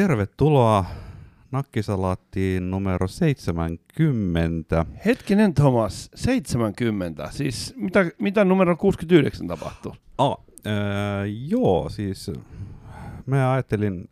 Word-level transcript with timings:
Tervetuloa 0.00 0.84
Nakkisalaattiin 1.50 2.70
numero 2.70 3.08
70. 3.08 4.86
Hetkinen 5.04 5.54
Thomas, 5.54 6.10
70. 6.14 7.28
Siis 7.30 7.74
mitä, 7.76 8.06
mitä 8.18 8.44
numero 8.44 8.76
69 8.76 9.46
tapahtuu? 9.46 9.96
Ah, 10.18 10.36
äh, 10.66 10.72
joo, 11.48 11.88
siis 11.88 12.30
mä 13.26 13.52
ajattelin, 13.52 14.08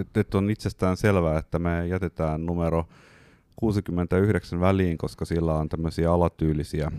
että, 0.00 0.20
että 0.20 0.38
on 0.38 0.50
itsestään 0.50 0.96
selvää, 0.96 1.38
että 1.38 1.58
me 1.58 1.86
jätetään 1.86 2.46
numero 2.46 2.88
69 3.56 4.60
väliin, 4.60 4.98
koska 4.98 5.24
sillä 5.24 5.54
on 5.54 5.68
tämmöisiä 5.68 6.12
alatyylisiä 6.12 6.90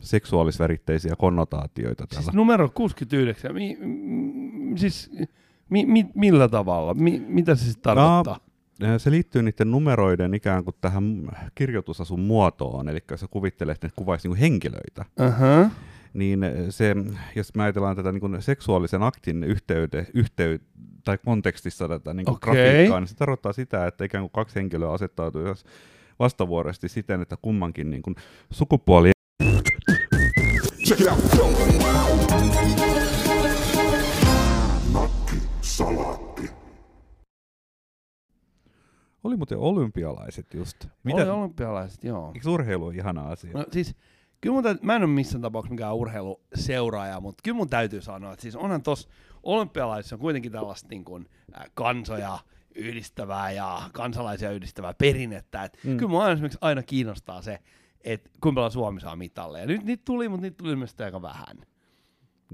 seksuaalisväritteisiä 0.00 1.14
konnotaatioita. 1.18 2.06
Täällä. 2.06 2.22
Siis 2.22 2.34
numero 2.34 2.68
69, 2.74 3.54
mi, 3.54 3.76
mi, 3.80 4.78
siis 4.78 5.10
mi, 5.72 5.86
mi, 5.86 6.06
millä 6.14 6.48
tavalla? 6.48 6.94
Mi, 6.94 7.22
mitä 7.28 7.54
se 7.54 7.64
sitten 7.64 7.82
tarkoittaa? 7.82 8.40
No, 8.80 8.98
se 8.98 9.10
liittyy 9.10 9.42
niiden 9.42 9.70
numeroiden 9.70 10.34
ikään 10.34 10.64
kuin 10.64 10.76
tähän 10.80 11.28
kirjoitusasun 11.54 12.20
muotoon, 12.20 12.88
eli 12.88 12.98
jos 13.10 13.20
sä 13.20 13.26
kuvittelet, 13.30 13.74
että 13.74 13.86
ne 13.86 13.92
kuvaisi 13.96 14.28
niin 14.28 14.38
henkilöitä. 14.38 15.04
Uh-huh. 15.20 15.70
Niin 16.14 16.40
se, 16.70 16.94
jos 17.36 17.54
me 17.54 17.62
ajatellaan 17.62 17.96
tätä 17.96 18.12
niin 18.12 18.42
seksuaalisen 18.42 19.02
aktin 19.02 19.44
yhteyde, 19.44 20.06
yhteyde, 20.14 20.64
tai 21.04 21.18
kontekstissa 21.24 21.88
tätä 21.88 22.14
niin 22.14 22.30
Okei. 22.30 22.54
grafiikkaa, 22.54 23.00
niin 23.00 23.08
se 23.08 23.16
tarkoittaa 23.16 23.52
sitä, 23.52 23.86
että 23.86 24.04
ikään 24.04 24.22
kuin 24.22 24.32
kaksi 24.32 24.54
henkilöä 24.54 24.92
asettautuu 24.92 25.42
vastavuoroisesti 26.18 26.88
siten, 26.88 27.22
että 27.22 27.36
kummankin 27.42 27.90
niin 27.90 28.02
kuin 28.02 28.16
sukupuoli 28.50 29.11
oli 39.24 39.36
muuten 39.36 39.58
olympialaiset 39.58 40.54
just. 40.54 40.86
Oli 41.12 41.28
olympialaiset, 41.30 42.04
joo. 42.04 42.32
Eikö 42.34 42.50
urheilu 42.50 42.86
ole 42.86 42.94
ihana 42.94 43.28
asia? 43.28 43.50
No 43.54 43.64
siis, 43.70 43.94
kyllä 44.40 44.54
mun 44.54 44.62
täytyy, 44.62 44.86
mä 44.86 44.96
en 44.96 45.02
ole 45.02 45.10
missään 45.10 45.42
tapauksessa 45.42 45.74
mikään 45.74 45.94
urheiluseuraaja, 45.94 47.20
mutta 47.20 47.40
kyllä 47.44 47.56
mun 47.56 47.68
täytyy 47.68 48.00
sanoa, 48.00 48.32
että 48.32 48.42
siis 48.42 48.56
onhan 48.56 48.82
tossa 48.82 49.08
olympialaisissa 49.42 50.16
on 50.16 50.20
kuitenkin 50.20 50.52
tällaista 50.52 50.88
niin 50.88 51.04
kuin, 51.04 51.28
äh, 51.56 51.64
kansoja 51.74 52.38
yhdistävää 52.74 53.52
ja 53.52 53.82
kansalaisia 53.92 54.50
yhdistävää 54.50 54.94
perinnettä. 54.94 55.64
Et 55.64 55.78
Mm. 55.84 55.96
Kyllä 55.96 56.10
mua 56.10 56.30
esimerkiksi 56.30 56.58
aina 56.60 56.82
kiinnostaa 56.82 57.42
se, 57.42 57.58
että 58.04 58.30
kuinka 58.40 58.58
paljon 58.58 58.70
Suomi 58.72 59.00
saa 59.00 59.16
mitalleja. 59.16 59.66
Nyt 59.66 59.84
niitä 59.84 60.02
tuli, 60.04 60.28
mutta 60.28 60.42
niitä 60.42 60.56
tuli 60.56 60.70
ilmeisesti 60.70 61.02
aika 61.02 61.22
vähän. 61.22 61.56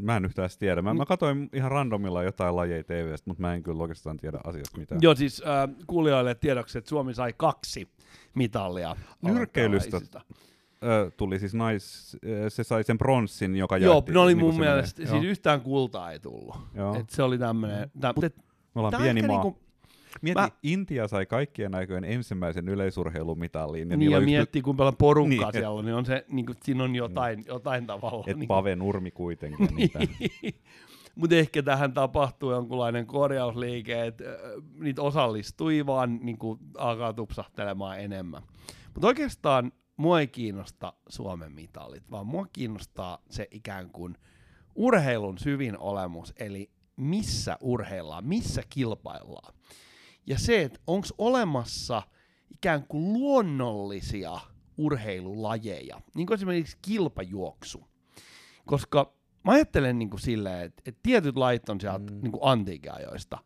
Mä 0.01 0.17
en 0.17 0.25
yhtään 0.25 0.51
tiedä. 0.59 0.83
Mä, 0.83 0.95
mä 0.95 1.07
katsoin 1.07 1.49
ihan 1.53 1.71
randomilla 1.71 2.23
jotain 2.23 2.57
lajeja 2.57 2.85
TVstä, 2.85 3.31
mutta 3.31 3.41
mä 3.41 3.55
en 3.55 3.63
kyllä 3.63 3.83
oikeastaan 3.83 4.17
tiedä 4.17 4.39
asiasta 4.45 4.79
mitään. 4.79 5.03
Joo, 5.03 5.15
siis 5.15 5.43
äh, 5.47 5.77
kuulijoille 5.87 6.35
tiedoksi, 6.35 6.79
että 6.79 6.89
Suomi 6.89 7.15
sai 7.15 7.35
kaksi 7.37 7.89
mitallia. 8.35 8.97
Nyrkkeilystä 9.23 10.01
tuli 11.17 11.39
siis 11.39 11.55
nais, 11.55 12.17
se 12.49 12.65
sai 12.65 12.85
sen 12.85 12.99
pronssin, 12.99 13.57
joka 13.57 13.77
Joo, 13.77 13.95
jaettiin 13.95 14.15
ne 14.15 14.21
oli 14.21 14.35
niinku 14.35 14.51
mun 14.53 14.61
mielestä, 14.61 15.03
joo. 15.03 15.11
siis 15.11 15.25
yhtään 15.25 15.61
kultaa 15.61 16.13
ei 16.13 16.21
tullut. 16.21 16.57
Joo. 16.75 16.95
Et 16.95 17.11
se 17.11 17.23
oli 17.23 17.39
tämmönen, 17.39 17.91
tä, 18.01 18.13
mut 18.17 18.25
et, 18.25 18.37
Me 18.75 18.81
ollaan 18.81 19.03
pieni 19.03 19.23
maa. 19.23 19.29
niinku, 19.29 19.61
Mieti, 20.23 20.41
mä- 20.41 20.49
Intia 20.63 21.09
sai 21.09 21.27
kaikkien 21.27 21.75
aikojen 21.75 22.05
ensimmäisen 22.05 22.69
yleisurheilumitalin. 22.69 23.91
Ja 23.91 23.97
niin 23.97 24.11
ja 24.11 24.17
on 24.17 24.23
yksi 24.23 24.31
miettii 24.35 24.63
kuinka 24.63 24.79
paljon 24.79 24.97
porukkaa 24.97 25.29
Niin, 25.31 25.41
niin, 25.41 25.53
siellä 25.53 25.71
on, 25.71 25.85
niin 25.85 25.95
on 25.95 26.07
se, 26.07 26.25
niinku, 26.29 26.53
siinä 26.63 26.85
on 26.85 26.95
jotain, 26.95 27.45
jotain 27.47 27.87
tavalla. 27.87 28.25
et 28.27 28.37
niinku- 28.37 28.55
Pave 28.55 28.77
Nurmi 28.77 29.11
kuitenkin. 29.11 29.69
niitä. 29.77 29.99
Mutta 31.15 31.37
ehkä 31.37 31.63
tähän 31.63 31.93
tapahtuu 31.93 32.53
jonkunlainen 32.53 33.07
korjausliike, 33.07 34.07
että 34.07 34.25
niitä 34.81 35.03
osallistui 35.03 35.87
vaan 35.87 36.19
niinku, 36.23 36.59
alkaa 36.79 37.13
tupsahtelemaan 37.13 38.01
enemmän. 38.01 38.43
Mutta 38.95 39.07
oikeastaan 39.07 39.73
mua 39.97 40.21
ei 40.21 40.27
kiinnosta 40.27 40.93
Suomen 41.09 41.53
mitalit, 41.53 42.11
vaan 42.11 42.27
mua 42.27 42.47
kiinnostaa 42.53 43.19
se 43.31 43.49
ikään 43.51 43.91
kuin 43.91 44.15
urheilun 44.75 45.39
syvin 45.39 45.79
olemus, 45.79 46.35
eli 46.39 46.71
missä 46.97 47.57
urheillaan, 47.61 48.25
missä 48.27 48.63
kilpaillaan. 48.71 49.55
Ja 50.29 50.39
se, 50.39 50.63
että 50.63 50.81
onko 50.87 51.07
olemassa 51.19 52.03
ikään 52.51 52.87
kuin 52.89 53.13
luonnollisia 53.13 54.41
urheilulajeja, 54.77 56.01
niin 56.15 56.27
kuin 56.27 56.35
esimerkiksi 56.35 56.79
kilpajuoksu. 56.83 57.85
Koska 58.67 59.13
mä 59.45 59.53
ajattelen 59.53 59.99
niin 59.99 60.11
kuin 60.11 60.21
silleen, 60.21 60.65
että, 60.67 60.83
että 60.87 61.01
tietyt 61.03 61.37
lait 61.37 61.69
on 61.69 61.81
sieltä 61.81 61.99
Mm. 62.13 62.21
niin 62.23 62.33
kuin 62.33 62.43
antiikeajoista 62.43 63.39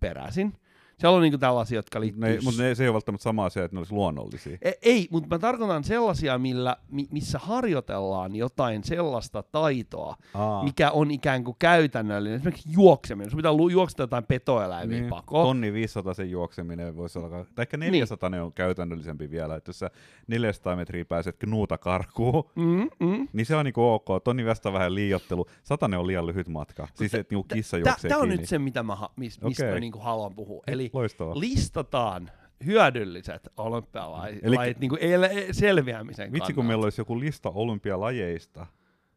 peräisin. 0.00 0.52
Siellä 1.00 1.16
on 1.16 1.22
niin 1.22 1.32
kuin 1.32 1.40
tällaisia, 1.40 1.78
jotka 1.78 2.00
liittyy... 2.00 2.38
mutta 2.44 2.62
ne, 2.62 2.74
se 2.74 2.82
ei 2.82 2.88
ole 2.88 2.94
välttämättä 2.94 3.22
sama 3.22 3.44
asia, 3.44 3.64
että 3.64 3.74
ne 3.74 3.80
olisi 3.80 3.92
luonnollisia. 3.94 4.58
E- 4.62 4.72
Ei, 4.82 5.08
mutta 5.10 5.28
mä 5.34 5.38
tarkoitan 5.38 5.84
sellaisia, 5.84 6.38
millä, 6.38 6.76
mi- 6.90 7.08
missä 7.10 7.38
harjoitellaan 7.38 8.36
jotain 8.36 8.84
sellaista 8.84 9.42
taitoa, 9.42 10.16
Aa, 10.34 10.64
mikä 10.64 10.90
on 10.90 11.10
ikään 11.10 11.44
kuin 11.44 11.56
käytännöllinen. 11.58 12.36
Esimerkiksi 12.36 12.68
juokseminen. 12.72 13.30
Sun 13.30 13.36
pitää 13.36 13.52
lu- 13.52 13.68
juoksea 13.68 14.02
jotain 14.02 14.24
petoeläimiä 14.24 15.00
niin, 15.00 15.10
pakoon. 15.10 15.46
tonni 15.46 15.72
500 15.72 16.14
sen 16.14 16.30
juokseminen 16.30 16.96
voisi 16.96 17.18
olla, 17.18 17.28
tai 17.30 17.62
ehkä 17.62 17.76
400 17.76 18.30
niin. 18.30 18.42
on 18.42 18.52
käytännöllisempi 18.52 19.30
vielä, 19.30 19.56
että 19.56 19.68
jos 19.68 19.78
sä 19.78 19.90
400 20.26 20.76
metriä 20.76 21.04
pääset 21.04 21.36
knuuta 21.38 21.78
karkuun, 21.78 22.44
Mm, 22.54 22.88
mm. 23.00 23.28
niin 23.32 23.46
se 23.46 23.56
on 23.56 23.64
niinku 23.64 23.82
ok, 23.84 24.06
tonni 24.24 24.46
vasta 24.46 24.72
vähän 24.72 24.94
liiottelu, 24.94 25.46
satanen 25.62 26.00
on 26.00 26.06
liian 26.06 26.26
lyhyt 26.26 26.48
matka, 26.48 26.88
siis 26.94 27.14
että 27.14 27.34
niinku 27.34 27.46
kissa 27.54 27.78
juoksee 27.78 28.08
Tämä 28.08 28.20
on 28.22 28.28
nyt 28.28 28.48
se, 28.48 28.58
mitä 28.58 28.82
mä, 28.82 28.96
mistä 29.16 29.46
mä 29.72 29.80
niinku 29.80 29.98
haluan 29.98 30.34
puhua. 30.34 30.62
Eli 30.66 30.85
Loistavaa. 30.92 31.40
listataan 31.40 32.30
hyödylliset 32.66 33.48
olympialajit 33.56 34.38
Eli- 34.42 34.56
lajit 34.56 34.78
niinku 34.78 34.96
el- 35.00 35.52
selviämisen 35.52 36.32
Vitsi, 36.32 36.54
kun 36.54 36.66
meillä 36.66 36.84
olisi 36.84 37.00
joku 37.00 37.20
lista 37.20 37.50
olympialajeista. 37.50 38.66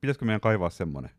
Pitäisikö 0.01 0.25
meidän 0.25 0.41
kaivaa 0.41 0.69
semmonen? 0.69 1.11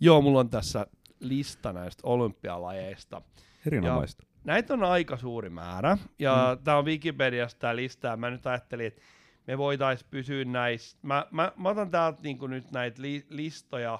Joo, 0.00 0.22
mulla 0.22 0.40
on 0.40 0.50
tässä 0.50 0.86
lista 1.20 1.72
näistä 1.72 2.00
olympialajeista. 2.04 3.22
Erinomaista. 3.66 4.26
Näitä 4.44 4.74
on 4.74 4.84
aika 4.84 5.16
suuri 5.16 5.50
määrä, 5.50 5.98
ja 6.18 6.56
mm. 6.56 6.64
tämä 6.64 6.76
on 6.76 6.84
Wikipediasta 6.84 7.58
tämä 7.58 7.76
lista, 7.76 8.08
ja 8.08 8.16
mä 8.16 8.30
nyt 8.30 8.46
ajattelin, 8.46 8.86
että 8.86 9.02
me 9.46 9.58
voitaisiin 9.58 10.08
pysyä 10.10 10.44
näissä. 10.44 10.98
Mä, 11.02 11.26
mä, 11.30 11.52
mä 11.56 11.68
otan 11.68 11.90
täältä 11.90 12.18
niinku 12.22 12.46
nyt 12.46 12.70
näitä 12.72 13.02
li, 13.02 13.26
listoja, 13.28 13.98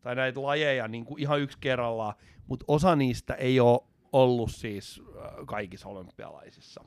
tai 0.00 0.14
näitä 0.14 0.42
lajeja 0.42 0.88
niinku 0.88 1.16
ihan 1.18 1.40
yksi 1.40 1.58
kerrallaan, 1.60 2.14
mutta 2.46 2.64
osa 2.68 2.96
niistä 2.96 3.34
ei 3.34 3.60
ole 3.60 3.80
ollut 4.12 4.50
siis 4.50 5.02
äh, 5.16 5.30
kaikissa 5.46 5.88
olympialaisissa. 5.88 6.84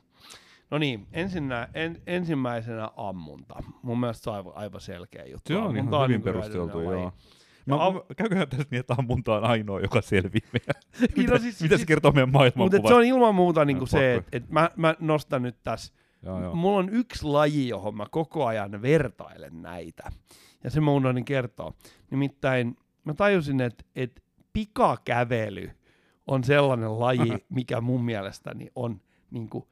No 0.70 0.78
niin, 0.78 1.06
ensinnä, 1.12 1.68
en, 1.74 2.02
ensimmäisenä 2.06 2.90
ammunta. 2.96 3.62
Mun 3.82 4.00
mielestä 4.00 4.24
se 4.24 4.30
on 4.30 4.36
aivan, 4.36 4.52
aivan 4.56 4.80
selkeä 4.80 5.24
juttu. 5.24 5.48
Se 5.52 5.56
on 5.56 5.66
Ammunta 5.66 5.96
ihan 5.96 6.08
hyvin 6.08 6.14
niinku 6.14 6.24
perusteltu, 6.24 6.78
hyödyllinen 6.78 6.92
laji. 6.94 7.02
joo. 7.02 7.12
Mä, 7.66 7.76
Ja 7.76 7.86
am- 7.86 8.00
käyköhän 8.16 8.48
tässä 8.48 8.66
niin, 8.70 8.80
että 8.80 8.94
ammunta 8.98 9.34
on 9.36 9.44
ainoa, 9.44 9.80
joka 9.80 10.00
selviää 10.00 10.48
meidän. 10.52 10.82
Niin, 11.00 11.10
mitä, 11.16 11.32
no 11.32 11.38
siis- 11.38 11.62
mitä 11.62 11.74
se 11.74 11.78
siis- 11.78 11.86
kertoo 11.86 12.12
meidän 12.12 12.28
Mutta 12.28 12.38
maailmankuvasta? 12.38 12.88
se 12.88 12.94
on 12.94 13.04
ilman 13.04 13.34
muuta 13.34 13.64
niinku 13.64 13.84
No, 13.84 13.86
se, 13.86 14.14
että 14.14 14.28
et 14.36 14.48
mä, 14.50 14.70
mä 14.76 14.94
nostan 15.00 15.42
nyt 15.42 15.56
tässä 15.62 15.92
Joo, 16.22 16.42
joo. 16.42 16.54
Mulla 16.54 16.78
on 16.78 16.88
yksi 16.88 17.24
laji, 17.24 17.68
johon 17.68 17.96
mä 17.96 18.06
koko 18.10 18.46
ajan 18.46 18.82
vertailen 18.82 19.62
näitä. 19.62 20.12
Ja 20.64 20.70
se 20.70 20.80
mä 20.80 20.90
unohdin 20.90 21.24
kertoa. 21.24 21.74
Nimittäin 22.10 22.76
mä 23.04 23.14
tajusin, 23.14 23.60
että, 23.60 23.84
että 23.96 24.22
pikakävely 24.52 25.70
on 26.30 26.44
sellainen 26.44 27.00
laji, 27.00 27.32
mikä 27.48 27.80
mun 27.80 28.04
mielestäni 28.04 28.68
on 28.74 29.00
niin 29.30 29.48
kuin 29.48 29.64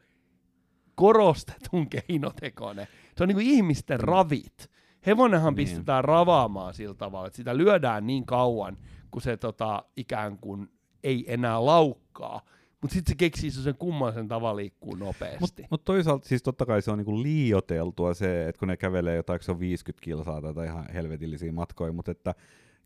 korostetun 0.94 1.86
keinotekoinen. 1.90 2.86
Se 3.16 3.22
on 3.24 3.28
niin 3.28 3.36
kuin 3.36 3.46
ihmisten 3.46 4.00
ravit. 4.00 4.70
Hevonenhan 5.06 5.54
Niin. 5.54 5.66
pistetään 5.68 6.04
ravaamaan 6.04 6.74
sillä 6.74 6.94
tavalla, 6.94 7.26
että 7.26 7.36
sitä 7.36 7.56
lyödään 7.56 8.06
niin 8.06 8.26
kauan, 8.26 8.76
kun 9.10 9.22
se 9.22 9.36
tota, 9.36 9.84
ikään 9.96 10.38
kuin 10.38 10.68
ei 11.04 11.24
enää 11.32 11.64
laukkaa. 11.66 12.40
Mutta 12.80 12.94
sitten 12.94 13.12
se 13.12 13.16
keksii 13.16 13.50
sen 13.50 13.74
kummallisen 13.78 14.28
tavan 14.28 14.56
liikkuu 14.56 14.94
nopeasti. 14.94 15.40
Mutta 15.40 15.62
mut 15.70 15.84
toisaalta 15.84 16.28
siis 16.28 16.42
totta 16.42 16.66
kai 16.66 16.82
se 16.82 16.90
on 16.90 16.98
niinku 16.98 17.22
liioteltua 17.22 18.14
se, 18.14 18.48
että 18.48 18.58
kun 18.58 18.68
ne 18.68 18.76
kävelee 18.76 19.16
jotain, 19.16 19.42
se 19.42 19.50
on 19.52 19.60
50 19.60 20.04
kilsaa 20.04 20.54
tai 20.54 20.66
ihan 20.66 20.86
helvetillisiä 20.94 21.52
matkoja, 21.52 21.92
mutta 21.92 22.10
että 22.10 22.34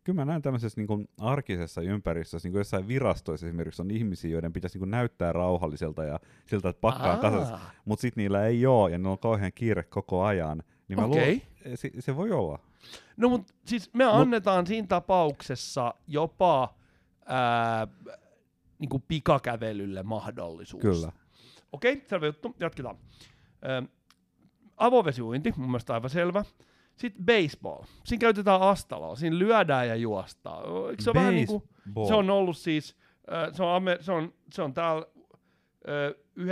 kyllä 0.04 0.16
mä 0.16 0.24
näen 0.24 0.42
tämmöisessä 0.42 0.80
niinku 0.80 1.04
arkisessa 1.18 1.80
ympäristössä, 1.80 2.46
niin 2.46 2.52
kuin 2.52 2.60
jossain 2.60 2.88
virastoissa 2.88 3.46
esimerkiksi 3.46 3.82
on 3.82 3.90
ihmisiä, 3.90 4.30
joiden 4.30 4.52
pitäisi 4.52 4.78
niinku 4.78 4.90
näyttää 4.90 5.32
rauhalliselta 5.32 6.04
ja 6.04 6.20
siltä, 6.46 6.68
että 6.68 6.80
pakka 6.80 7.12
on 7.12 7.18
kasassa, 7.18 7.54
Aa. 7.54 7.70
mutta 7.84 8.00
sitten 8.00 8.22
niillä 8.22 8.46
ei 8.46 8.66
ole 8.66 8.90
ja 8.90 8.98
ne 8.98 9.08
on 9.08 9.18
kauhean 9.18 9.52
kiire 9.54 9.82
koko 9.82 10.24
ajan. 10.24 10.62
Niin 10.88 10.98
mä 10.98 11.06
Okei. 11.06 11.42
luulen, 11.64 11.78
se, 11.78 11.90
se 11.98 12.16
voi 12.16 12.32
olla. 12.32 12.58
No 13.16 13.28
mutta 13.28 13.54
siis 13.64 13.90
me 13.94 14.04
annetaan 14.04 14.66
siinä 14.66 14.86
tapauksessa 14.86 15.94
jopa 16.06 16.74
ää, 17.26 17.86
niinku 18.78 18.98
pikakävelylle 19.08 20.02
mahdollisuus. 20.02 20.82
Kyllä. 20.82 21.12
Okei, 21.72 22.02
selvä 22.06 22.26
juttu, 22.26 22.56
jatketaan. 22.60 22.96
Ö, 23.64 23.88
avovesiuinti, 24.76 25.52
mun 25.56 25.70
mielestä 25.70 25.94
aivan 25.94 26.10
selvä. 26.10 26.44
Sitten 26.96 27.24
baseball. 27.26 27.82
Siinä 28.04 28.20
käytetään 28.20 28.62
astaloa, 28.62 29.16
siinä 29.16 29.38
lyödään 29.38 29.88
ja 29.88 29.96
juostaan. 29.96 30.64
Eikö 30.90 31.02
se 31.02 31.10
ole 31.10 31.20
vähän 31.20 31.34
niinku, 31.34 31.60
Baseball. 31.60 32.08
se 32.08 32.14
on 32.14 32.30
ollut 32.30 32.56
siis, 32.56 32.96
ö, 33.32 33.54
se 33.54 33.62
on, 33.62 33.82
se 34.00 34.12
on, 34.12 34.34
se 34.52 34.62
on 34.62 34.74
täällä 34.74 35.06
ö, 35.88 36.14
92-08 36.40 36.44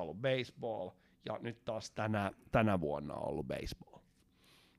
ollut 0.00 0.16
baseball, 0.20 0.88
ja 1.26 1.38
nyt 1.40 1.64
taas 1.64 1.90
tänä, 1.90 2.30
tänä 2.52 2.80
vuonna 2.80 3.14
on 3.14 3.28
ollut 3.28 3.46
baseball. 3.46 4.00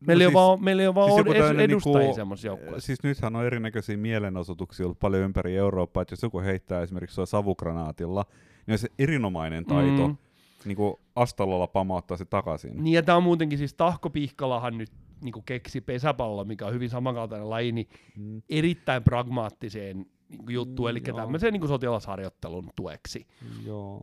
Meillä, 0.07 0.23
no 0.23 0.29
siis- 0.29 0.33
vaan, 0.33 0.63
meillä 0.63 0.81
ei 0.81 0.87
ole 0.87 0.95
vaan 0.95 1.11
siis 1.11 1.23
siis 1.25 1.37
tämmönen 1.37 1.59
edustajia 1.69 1.99
niinku- 1.99 2.15
semmoisessa 2.15 2.47
joukkueessa. 2.47 2.85
Siis 2.85 3.03
nythän 3.03 3.35
on 3.35 3.45
erinäköisiä 3.45 3.97
mielenosoituksia 3.97 4.85
ollut 4.85 4.99
paljon 4.99 5.23
ympäri 5.23 5.57
Eurooppaa, 5.57 6.01
että 6.01 6.13
jos 6.13 6.23
joku 6.23 6.39
heittää 6.41 6.81
esimerkiksi 6.81 7.15
sua 7.15 7.25
savukranaatilla, 7.25 8.25
niin 8.67 8.73
on 8.73 8.77
se 8.77 8.87
erinomainen 8.99 9.65
taito 9.65 10.07
Mm. 10.07 10.13
mm. 10.13 10.17
Niin 10.65 10.75
kuin 10.75 10.95
astalolla 11.15 11.67
pamauttaa 11.67 12.17
se 12.17 12.25
takaisin. 12.25 12.83
Niin 12.83 12.93
ja 12.93 13.03
tää 13.03 13.17
on 13.17 13.23
muutenkin 13.23 13.57
siis 13.57 13.73
Tahko 13.73 14.09
Pihkalahan 14.09 14.77
nyt 14.77 14.89
niin 15.23 15.43
keksi 15.45 15.81
pesäpallo, 15.81 16.45
mikä 16.45 16.65
on 16.67 16.73
hyvin 16.73 16.89
samankaltainen 16.89 17.49
laji, 17.49 17.71
niin 17.71 17.87
Mm. 18.17 18.41
erittäin 18.49 19.03
pragmaattiseen 19.03 19.97
niin 19.97 20.45
juttuun, 20.49 20.89
eli 20.89 20.99
Mm, 20.99 21.05
joo. 21.07 21.17
tämmöiseen 21.17 21.53
niin 21.53 21.67
sotilasharjoittelun 21.67 22.69
tueksi. 22.75 23.27
Joo. 23.65 24.01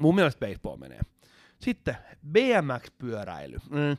Mun 0.00 0.14
mielestä 0.14 0.46
baseball 0.46 0.76
menee. 0.76 1.00
Sitten 1.58 1.96
BMX-pyöräily. 2.32 3.56
Mm. 3.70 3.96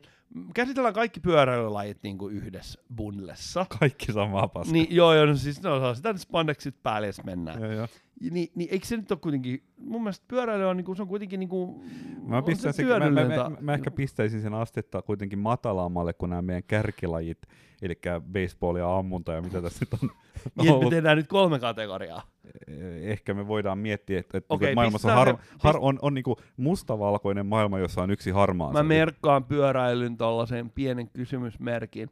Käsitellään 0.53 0.93
kaikki 0.93 1.19
pyöräilylajit 1.19 1.97
niin 2.03 2.17
kuin 2.17 2.35
yhdessä 2.35 2.79
bundlessa. 2.95 3.65
Kaikki 3.79 4.11
samaa 4.11 4.47
paskaa. 4.47 4.73
Niin, 4.73 4.87
joo, 4.89 5.13
joo, 5.13 5.25
no 5.25 5.35
siis 5.35 5.61
no, 5.63 5.79
saa 5.79 5.95
sitä 5.95 6.17
spandexit 6.17 6.83
päälle 6.83 7.11
sitten 7.11 7.31
mennään. 7.31 7.61
Joo, 7.61 7.71
joo. 7.71 7.87
Niin, 8.31 8.51
niin, 8.55 8.69
eikö 8.71 8.85
se 8.85 8.97
nyt 8.97 9.11
ole 9.11 9.19
kuitenkin, 9.19 9.63
mun 9.77 10.03
mielestä 10.03 10.25
pyöräily 10.27 10.63
on, 10.63 10.77
niinku, 10.77 10.95
se 10.95 11.01
on 11.01 11.07
kuitenkin 11.07 11.39
niinku, 11.39 11.83
Mä, 12.27 12.37
on 12.37 12.43
pistän 12.43 12.73
se 12.73 12.83
mä, 12.83 12.99
mä, 12.99 13.09
mä, 13.09 13.51
mä, 13.59 13.73
ehkä 13.73 13.91
pistäisin 13.91 14.41
sen 14.41 14.53
astetta 14.53 15.01
kuitenkin 15.01 15.39
matalammalle 15.39 16.13
kuin 16.13 16.29
nämä 16.29 16.41
meidän 16.41 16.63
kärkilajit, 16.63 17.37
eli 17.81 17.99
baseball 18.33 18.75
ja 18.75 18.97
ammunta 18.97 19.33
ja 19.33 19.41
mitä 19.41 19.61
tässä 19.61 19.85
nyt 19.91 20.03
on 20.03 20.09
Niin, 20.57 20.73
että 20.73 20.85
me 20.85 20.89
tehdään 20.89 21.17
nyt 21.17 21.27
kolme 21.27 21.59
kategoriaa. 21.59 22.21
Eh, 22.67 23.11
Ehkä 23.11 23.33
me 23.33 23.47
voidaan 23.47 23.77
miettiä, 23.77 24.19
että, 24.19 24.37
että 24.37 24.53
okay, 24.53 24.75
maailmassa 24.75 25.07
on, 25.07 25.13
har, 25.15 25.35
har, 25.59 25.77
on, 25.79 25.99
on 26.01 26.13
niinku 26.13 26.35
mustavalkoinen 26.57 27.45
maailma, 27.45 27.79
jossa 27.79 28.01
on 28.03 28.11
yksi 28.11 28.31
harmaa. 28.31 28.71
Mä 28.73 28.83
merkkaan 28.83 29.43
pyöräilyn 29.43 30.17
tuollaisen 30.17 30.69
pienen 30.69 31.09
kysymysmerkin. 31.09 32.09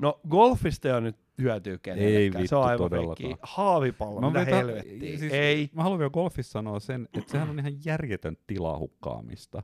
No 0.00 0.20
golfista 0.28 0.94
ei 0.94 1.00
nyt 1.00 1.16
hyötyy 1.38 1.78
kenellekään, 1.78 2.42
vittu 2.42 2.48
se 2.48 2.56
on 2.56 2.64
aivan 2.64 2.90
todellakaan. 2.90 3.36
Haavipallo, 3.42 4.20
Mä 4.20 4.26
mitä 4.26 4.40
vetä- 4.40 4.56
helvettiä. 4.56 5.18
siis 5.18 5.32
ei. 5.32 5.70
Mä 5.72 5.82
haluan 5.82 5.98
vielä 5.98 6.10
golfissa 6.10 6.52
sanoa 6.52 6.80
sen, 6.80 7.08
että 7.18 7.32
sehän 7.32 7.50
on 7.50 7.58
ihan 7.58 7.72
järjetön 7.84 8.36
tilahukkaamista. 8.46 9.62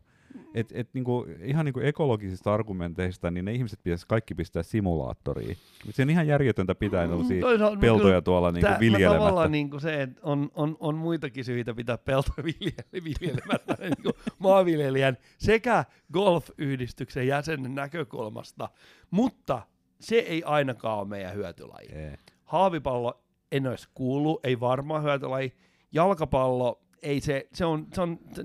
Et, 0.54 0.72
et 0.74 0.88
niinku, 0.94 1.26
ihan 1.42 1.64
niinku 1.64 1.80
ekologisista 1.80 2.54
argumenteista, 2.54 3.30
niin 3.30 3.44
ne 3.44 3.52
ihmiset 3.52 3.80
pitäisi 3.82 4.06
kaikki 4.08 4.34
pistää 4.34 4.62
simulaattoriin. 4.62 5.56
Mut 5.86 5.94
se 5.94 6.02
on 6.02 6.10
ihan 6.10 6.26
järjetöntä 6.26 6.74
pitää 6.74 7.08
tällaisia 7.08 7.40
Toisaalta- 7.40 7.80
peltoja 7.80 8.02
kyllä 8.04 8.22
tuolla 8.22 8.52
niinku 8.52 8.66
tää- 8.66 8.74
mä 8.76 8.80
viljelemättä. 8.80 9.18
Tavallaan 9.18 9.52
niinku 9.52 9.80
se, 9.80 10.02
että 10.02 10.20
on, 10.22 10.50
on, 10.54 10.76
on 10.80 10.94
muitakin 10.94 11.44
syitä 11.44 11.74
pitää 11.74 11.98
peltoja 11.98 12.44
vilje- 12.48 13.04
viljelemättä 13.04 13.76
niin 13.80 14.02
kuin 14.02 14.14
maanviljelijän 14.38 15.16
sekä 15.38 15.84
golf-yhdistyksen 16.12 17.26
jäsenen 17.26 17.74
näkökulmasta, 17.74 18.68
mutta 19.10 19.62
se 20.00 20.16
ei 20.16 20.42
ainakaan 20.42 20.98
ole 20.98 21.08
meidän 21.08 21.34
hyötylaji. 21.34 21.88
Ei. 21.92 22.16
Haavipallo 22.44 23.22
en 23.52 23.66
olisi 23.66 23.88
kuullut, 23.94 24.46
ei 24.46 24.60
varmaan 24.60 25.02
hyötylaji. 25.02 25.52
Jalkapallo, 25.92 26.80
ei 27.02 27.20
se, 27.20 27.48
se 27.52 27.64
on, 27.64 27.86
se 27.94 28.00
on 28.00 28.18
se, 28.34 28.42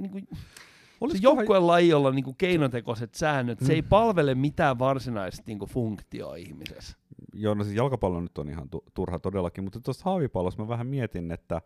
niinku, 1.00 1.18
se 1.18 1.24
joukkueen 1.24 1.68
laji, 1.68 1.90
jolla 1.90 2.08
on 2.08 2.16
niinku 2.16 2.34
keinotekoiset 2.38 3.16
säännöt, 3.16 3.60
se 3.60 3.74
ei 3.74 3.82
Mm. 3.82 3.88
palvele 3.88 4.36
mitään 4.36 4.80
varsinaista 4.80 5.44
niinku 5.48 5.66
funktioa 5.66 6.36
ihmisessä. 6.36 6.98
Joo, 7.34 7.54
no 7.54 7.64
siis 7.64 7.76
jalkapallo 7.76 8.22
nyt 8.22 8.38
on 8.38 8.50
ihan 8.50 8.70
tu- 8.70 8.84
turha 8.94 9.20
todellakin, 9.20 9.64
mutta 9.64 9.80
tuossa 9.80 10.06
haavipallossa 10.06 10.62
mä 10.62 10.68
vähän 10.68 10.88
mietin, 10.88 11.32
että, 11.32 11.62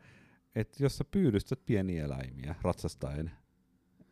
että 0.55 0.83
jos 0.83 0.97
sä 0.97 1.05
pyydystät 1.11 1.59
pieniä 1.65 2.05
eläimiä 2.05 2.55
ratsastaen, 2.61 3.31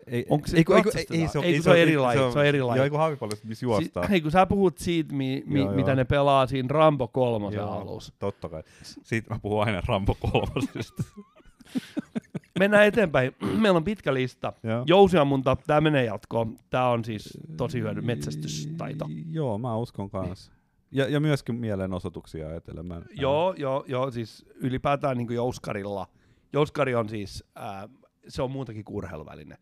ei, 0.08 0.26
Onko 0.30 0.48
se 0.48 0.58
ei, 0.58 0.64
kun- 0.64 0.76
ei, 0.76 0.84
kun- 0.84 0.92
ei, 0.98 1.28
se 1.28 1.38
on, 1.40 1.44
Ei, 1.44 1.54
kun 1.54 1.64
se 1.64 1.70
on 1.70 1.78
eri 1.78 1.98
laji, 1.98 2.18
se 2.32 2.40
on 2.40 2.46
eri 2.46 2.62
laji. 2.62 2.78
Joo, 2.78 2.84
ei 2.86 2.90
kun 2.90 3.00
haavipallossa, 3.00 3.48
missä 3.48 3.66
juostaan. 3.66 4.06
Si- 4.06 4.12
hei, 4.12 4.22
kun 4.22 4.32
sä 4.32 4.46
puhut 4.46 4.78
siitä, 4.78 5.14
mi, 5.16 5.44
mi, 5.46 5.60
Joo, 5.60 5.72
mitä 5.74 5.90
joo. 5.92 5.96
ne 5.96 6.06
pelaa 6.06 6.48
siinä 6.48 6.68
Rambo 6.68 7.08
kolmosen 7.08 7.64
alussa. 7.64 8.14
Totta 8.20 8.50
kai. 8.50 8.64
Siitä 8.84 9.34
mä 9.34 9.40
puhun 9.40 9.64
aina 9.64 9.82
Rambo 9.88 10.16
kolmosesta. 10.16 11.04
Mennään 12.60 12.86
eteenpäin. 12.86 13.36
Meillä 13.62 13.78
on 13.78 13.84
pitkä 13.84 14.14
lista. 14.14 14.54
Jousiammunta, 14.86 15.58
tämä 15.68 15.82
menee 15.82 16.06
jatkoon. 16.06 16.58
Tämä 16.70 16.90
on 16.90 17.06
siis 17.06 17.38
tosi 17.58 17.80
hyödy 17.80 18.02
metsästystaito. 18.02 19.10
Joo, 19.30 19.58
mä 19.58 19.76
uskon 19.76 20.10
kanssa. 20.10 20.52
Ja, 20.92 21.10
ja 21.10 21.20
myöskin 21.20 21.56
mielenosoituksia 21.56 22.48
ajatellen. 22.48 23.06
Joo, 23.12 23.54
joo, 23.58 23.84
joo, 23.88 24.12
siis 24.12 24.46
ylipäätään 24.56 25.18
niin 25.18 25.34
Jouskarilla. 25.34 26.08
Jouskari 26.54 26.96
on 26.96 27.10
siis, 27.10 27.44
ää, 27.56 27.90
se 28.28 28.42
on 28.42 28.52
muutakin 28.52 28.84
kuin 28.84 28.96
urheiluväline. 28.96 29.58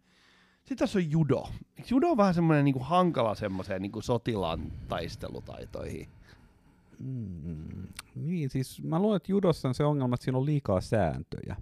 Sitten 0.58 0.78
tässä 0.78 1.00
on 1.00 1.12
judo. 1.12 1.50
Eikö 1.78 1.88
judo 1.92 2.08
on 2.08 2.18
vähän 2.18 2.34
semmoinen 2.34 2.66
niin 2.66 2.82
hankala 2.82 3.36
semmoiseen 3.36 3.82
niin 3.82 3.92
sotilaan 4.00 4.72
taistelutaitoihin? 4.88 6.08
Mm, 7.00 7.88
niin, 8.16 8.50
siis 8.50 8.84
mä 8.84 9.00
luulen, 9.00 9.18
että 9.18 9.32
judossa 9.32 9.68
on 9.68 9.74
se 9.74 9.84
ongelma, 9.84 10.16
että 10.16 10.24
siinä 10.24 10.38
on 10.38 10.46
liikaa 10.46 10.82
sääntöjä. 10.82 11.56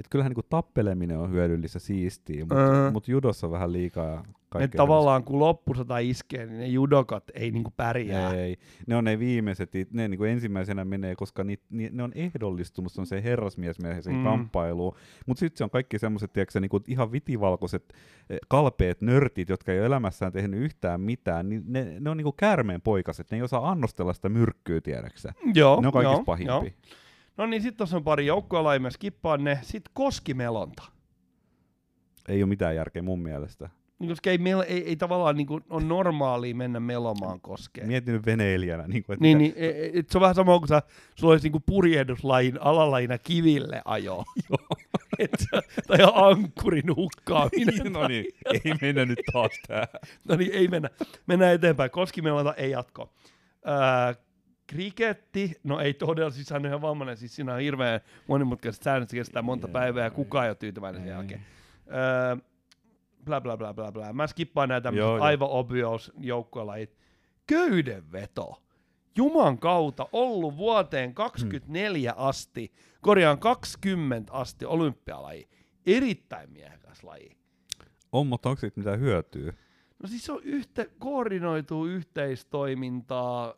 Et 0.00 0.06
kyllähän 0.10 0.30
niinku 0.30 0.42
tappeleminen 0.42 1.18
on 1.18 1.30
hyödyllistä 1.30 1.78
siistiä, 1.78 2.40
mutta 2.40 2.56
Öö. 2.56 2.90
mut 2.90 3.08
judossa 3.08 3.46
on 3.46 3.50
vähän 3.50 3.72
liikaa 3.72 4.16
Ne 4.16 4.28
kaikkea. 4.48 4.78
tavallaan 4.78 5.24
kun 5.24 5.38
loppusota 5.38 5.98
iskee, 5.98 6.46
niin 6.46 6.58
ne 6.58 6.66
judokat 6.66 7.24
ei 7.34 7.50
niinku 7.50 7.70
pärjää. 7.76 8.34
ei, 8.34 8.56
ne 8.86 8.96
on 8.96 9.04
ne 9.04 9.18
viimeiset, 9.18 9.70
ne 9.92 10.08
niinku 10.08 10.24
ensimmäisenä 10.24 10.84
menee, 10.84 11.14
koska 11.14 11.44
ni, 11.44 11.58
ni, 11.70 11.88
ne 11.92 12.02
on 12.02 12.12
ehdollistunut 12.14 12.92
se 13.04 13.22
herrasmiesmiehen 13.22 14.02
Mm. 14.08 14.24
kamppailuun. 14.24 14.96
Mutta 15.26 15.38
sitten 15.40 15.58
se 15.58 15.64
on 15.64 15.70
kaikki 15.70 15.98
semmoiset, 15.98 16.30
niinku 16.60 16.80
ihan 16.86 17.12
vitivalkoiset, 17.12 17.92
eh, 18.30 18.38
kalpeet 18.48 19.00
nörtit, 19.02 19.48
jotka 19.48 19.72
ei 19.72 19.78
ole 19.78 19.86
elämässään 19.86 20.32
tehnyt 20.32 20.60
yhtään 20.60 21.00
mitään, 21.00 21.48
niin 21.48 21.62
ne, 21.66 21.96
ne 22.00 22.10
on 22.10 22.16
niinku 22.16 22.32
käärmeen 22.32 22.80
poikaset, 22.80 23.30
ne 23.30 23.36
ei 23.36 23.42
osaa 23.42 23.70
annostella 23.70 24.12
sitä 24.12 24.28
myrkkyä, 24.28 24.80
tiedäksä. 24.80 25.32
Joo, 25.54 25.80
Ne 25.80 25.86
on 25.86 25.92
kaikista 25.92 26.24
pahimpia. 26.24 26.54
joo. 26.54 26.64
No 27.36 27.46
niin, 27.46 27.62
sitten 27.62 27.76
tuossa 27.76 27.96
on 27.96 28.04
pari 28.04 28.26
joukkuelajia, 28.26 28.80
mä 28.80 28.90
skippaan 28.90 29.44
ne. 29.44 29.58
Sitten 29.62 29.90
koskimelonta. 29.94 30.82
Ei 32.28 32.42
ole 32.42 32.48
mitään 32.48 32.76
järkeä 32.76 33.02
mun 33.02 33.20
mielestä. 33.22 33.70
Niin, 33.98 34.08
koska 34.08 34.30
ei, 34.30 34.38
meillä, 34.38 34.64
ei, 34.64 34.84
ei 34.88 34.96
tavallaan 34.96 35.36
niin 35.36 35.46
kuin, 35.46 35.64
on 35.70 35.88
normaalia 35.88 36.54
mennä 36.54 36.80
melomaan 36.80 37.40
koskeen. 37.40 37.86
Mietin 37.86 38.14
nyt 38.14 38.26
veneilijänä. 38.26 38.82
Niin 38.88 39.02
kuin, 39.04 39.14
että 39.14 39.22
Niin, 39.22 39.38
niin 39.38 39.52
e- 39.56 39.66
e- 39.68 39.90
et 39.98 40.08
se 40.10 40.18
on 40.18 40.22
vähän 40.22 40.34
sama 40.34 40.58
kuin 40.58 40.68
sä, 40.68 40.82
sulla 41.14 41.32
olisi 41.32 41.44
niinku 41.46 41.60
purjehduslajin 41.66 42.62
alalajina 42.62 43.18
kiville 43.18 43.82
ajo. 43.84 44.24
Et 45.18 45.30
sä- 45.40 45.62
tai 45.86 45.98
ankkurin 46.14 46.96
hukkaaminen. 46.96 47.92
no 47.92 48.08
niin, 48.08 48.24
ei 48.64 48.74
mennä 48.80 49.04
nyt 49.04 49.18
taas 49.32 49.50
tähän. 49.68 49.86
No 50.28 50.36
niin, 50.36 50.52
ei 50.52 50.68
mennä. 50.68 50.88
Mennään 51.26 51.54
eteenpäin. 51.54 51.90
Koskimelonta 51.90 52.54
ei 52.54 52.70
jatko. 52.70 53.12
Öö, 53.68 54.14
kriketti, 54.70 55.60
no 55.64 55.80
ei 55.80 55.94
todella, 55.94 56.30
siis 56.30 56.50
hän 56.50 56.62
on 56.62 56.66
ihan 56.66 56.82
vammainen, 56.82 57.16
siis 57.16 57.36
siinä 57.36 57.54
on 57.54 57.60
hirveän 57.60 58.00
monimutkaiset 58.26 58.82
säännöt, 58.82 59.10
se 59.10 59.16
kestää 59.16 59.42
monta 59.42 59.66
Jee. 59.66 59.72
päivää 59.72 60.04
ja 60.04 60.10
kukaan 60.10 60.44
ei 60.44 60.50
ole 60.50 60.56
tyytyväinen 60.56 61.00
sen 61.02 61.10
jälkeen. 61.10 61.40
Öö, 61.86 62.36
bla 63.24 63.40
bla 63.40 63.56
bla 63.56 63.74
bla 63.74 63.92
bla. 63.92 64.12
Mä 64.12 64.26
skippaan 64.26 64.68
näitä 64.68 64.82
tämmöiset 64.82 65.22
aivan 65.22 65.48
obvious 65.48 66.12
joukkuelajit. 66.18 66.96
Köydenveto. 67.46 68.62
Juman 69.16 69.58
kautta 69.58 70.06
ollut 70.12 70.56
vuoteen 70.56 71.14
24 71.14 72.12
asti, 72.16 72.72
korjaan 73.00 73.38
20 73.38 74.32
asti 74.32 74.64
olympialaji. 74.64 75.48
Erittäin 75.86 76.50
miehekäs 76.50 77.04
laji. 77.04 77.36
On, 78.12 78.26
mutta 78.26 78.48
onko 78.48 78.60
siitä 78.60 78.80
mitään 78.80 79.00
hyötyä? 79.00 79.52
No 80.02 80.08
siis 80.08 80.24
se 80.24 80.32
on 80.32 80.42
yhte, 80.42 80.90
koordinoituu 80.98 81.86
yhteistoimintaa. 81.86 83.54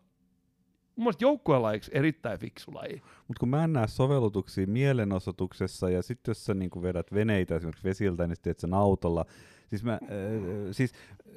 Mun 0.96 1.04
mielestä 1.04 1.24
joukkuelajiksi 1.24 1.90
erittäin 1.94 2.38
fiksu 2.38 2.74
laji. 2.74 3.02
Mutta 3.28 3.40
kun 3.40 3.48
mä 3.48 3.64
en 3.64 3.72
näe 3.72 3.86
sovellutuksia 3.86 4.66
mielenosoituksessa, 4.66 5.90
ja 5.90 6.02
sitten 6.02 6.30
jos 6.30 6.44
sä 6.44 6.54
niinku 6.54 6.82
vedät 6.82 7.14
veneitä 7.14 7.56
esimerkiksi 7.56 7.84
vesiltä, 7.84 8.26
niin 8.26 8.36
sitten 8.36 8.54
sen 8.58 8.74
autolla. 8.74 9.24
Siis 9.68 9.84
mä, 9.84 9.92
äh, 9.92 9.98
siis, 10.70 10.92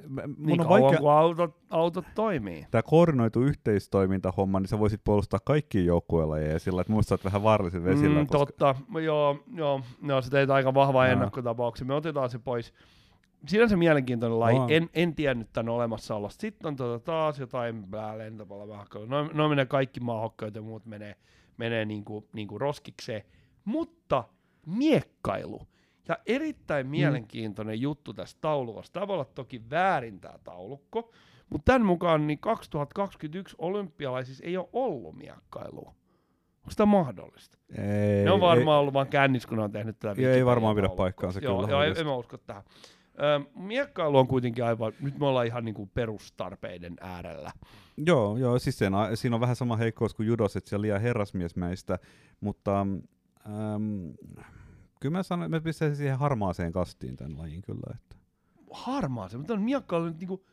mä, 0.07 0.21
mun 0.27 0.35
Niin 0.45 0.61
on 0.61 0.67
kauan 0.67 0.81
vaikea, 0.81 0.99
kuin 0.99 1.11
autot, 1.11 1.55
autot 1.69 2.05
toimii. 2.15 2.65
tämä 2.71 2.81
koordinoitu 2.83 3.41
yhteistoimintahomma, 3.41 4.59
niin 4.59 4.67
sä 4.67 4.79
voisit 4.79 5.01
puolustaa 5.03 5.39
kaikkia 5.45 5.83
joukkueelajeja 5.83 6.51
ja 6.53 6.59
sillä, 6.59 6.81
että 6.81 6.93
muista 6.93 7.09
sä 7.09 7.13
oot 7.15 7.25
vähän 7.25 7.43
vaaralliset 7.43 7.83
vesillä. 7.83 8.19
Mm, 8.19 8.27
koska, 8.27 8.45
totta. 8.45 8.75
Joo, 9.03 9.39
joo, 9.53 9.81
joo, 10.03 10.21
se 10.21 10.29
teit 10.29 10.49
aika 10.49 10.73
vahvaa 10.73 11.01
Aa. 11.03 11.07
ennakkotapauksia. 11.07 11.87
Me 11.87 11.93
otetaan 11.93 12.29
se 12.29 12.39
pois. 12.39 12.73
Sinänsä 13.47 13.77
mielenkiintoinen 13.77 14.39
laji. 14.39 14.59
On. 14.59 14.71
En, 14.71 14.89
en 14.93 15.15
tiennyt 15.15 15.53
tämän 15.53 15.69
olemassaolosta. 15.69 16.41
Sitten 16.41 16.67
on 16.67 16.75
tota 16.75 17.05
taas 17.05 17.39
jotain 17.39 17.83
blää, 17.83 18.17
lentopallomähköä. 18.17 19.05
No, 19.05 19.29
no 19.33 19.49
menee 19.49 19.65
kaikki 19.65 19.99
maahokkaat 19.99 20.55
ja 20.55 20.61
muut 20.61 20.85
menee, 20.85 21.15
menee 21.57 21.85
niinku, 21.85 22.27
niinku 22.33 22.57
roskikseen. 22.57 23.23
Mutta 23.65 24.23
miekkailu. 24.65 25.61
Ja 26.07 26.17
erittäin 26.25 26.87
mielenkiintoinen 26.87 27.81
juttu 27.81 28.13
tästä 28.13 28.41
taulukosta. 28.41 28.93
Tämä 28.93 29.07
voi 29.07 29.13
olla 29.13 29.25
toki 29.25 29.69
väärin 29.69 30.19
tämä 30.19 30.37
taulukko, 30.43 31.11
mutta 31.49 31.65
tämän 31.65 31.85
mukaan 31.85 32.27
niin 32.27 32.39
2021 32.39 33.55
olympialaisissa 33.59 34.43
ei 34.45 34.57
ole 34.57 34.69
ollut 34.73 35.15
miekkailua. 35.15 35.95
Onko 36.57 36.73
tämä 36.77 36.91
mahdollista? 36.91 37.57
Ei, 37.77 38.25
ne 38.25 38.31
on 38.31 38.41
varmaan 38.41 38.79
ollut 38.79 38.93
vaan 38.93 39.07
kännis, 39.07 39.45
kun 39.45 39.57
ne 39.57 39.63
on 39.63 39.71
tehnyt 39.71 39.99
tätä 39.99 40.21
Ei, 40.21 40.25
ei 40.25 40.45
varmaan 40.45 40.75
pidä 40.75 40.89
paikkaansa 40.89 41.39
Joo, 41.39 41.65
kyllä 41.65 41.71
joo 41.71 41.83
en 41.83 42.05
mä 42.05 42.15
usko 42.15 42.37
tähän. 42.37 42.63
Ö, 43.19 43.39
miekkailu 43.55 44.17
on 44.17 44.27
kuitenkin 44.27 44.63
aivan, 44.65 44.93
nyt 44.99 45.19
me 45.19 45.25
ollaan 45.25 45.45
ihan 45.45 45.65
niinku 45.65 45.89
perustarpeiden 45.93 46.93
äärellä. 47.01 47.51
Joo, 47.97 48.37
joo 48.37 48.59
siis 48.59 48.77
sen, 48.77 48.93
siinä 49.15 49.35
on 49.35 49.41
vähän 49.41 49.55
sama 49.55 49.77
heikkous 49.77 50.13
kuin 50.13 50.27
judos, 50.27 50.55
että 50.55 50.69
se 50.69 50.75
on 50.75 50.81
liian 50.81 51.01
herrasmiesmäistä, 51.01 51.99
mutta 52.39 52.81
äm, 52.81 53.01
kyllä 54.99 55.17
mä 55.17 55.23
sanon, 55.23 55.45
että 55.45 55.57
mä 55.57 55.61
pistäisin 55.61 55.97
siihen 55.97 56.17
harmaaseen 56.19 56.71
kastiin 56.71 57.15
tämän 57.15 57.37
lajin 57.37 57.61
kyllä. 57.61 57.95
Että. 57.95 58.15
Harmaa 58.71 59.29
se, 59.29 59.37
mutta 59.37 59.53
on 59.53 59.61
miekkailu 59.61 60.05
nyt 60.05 60.19
niinku 60.19 60.45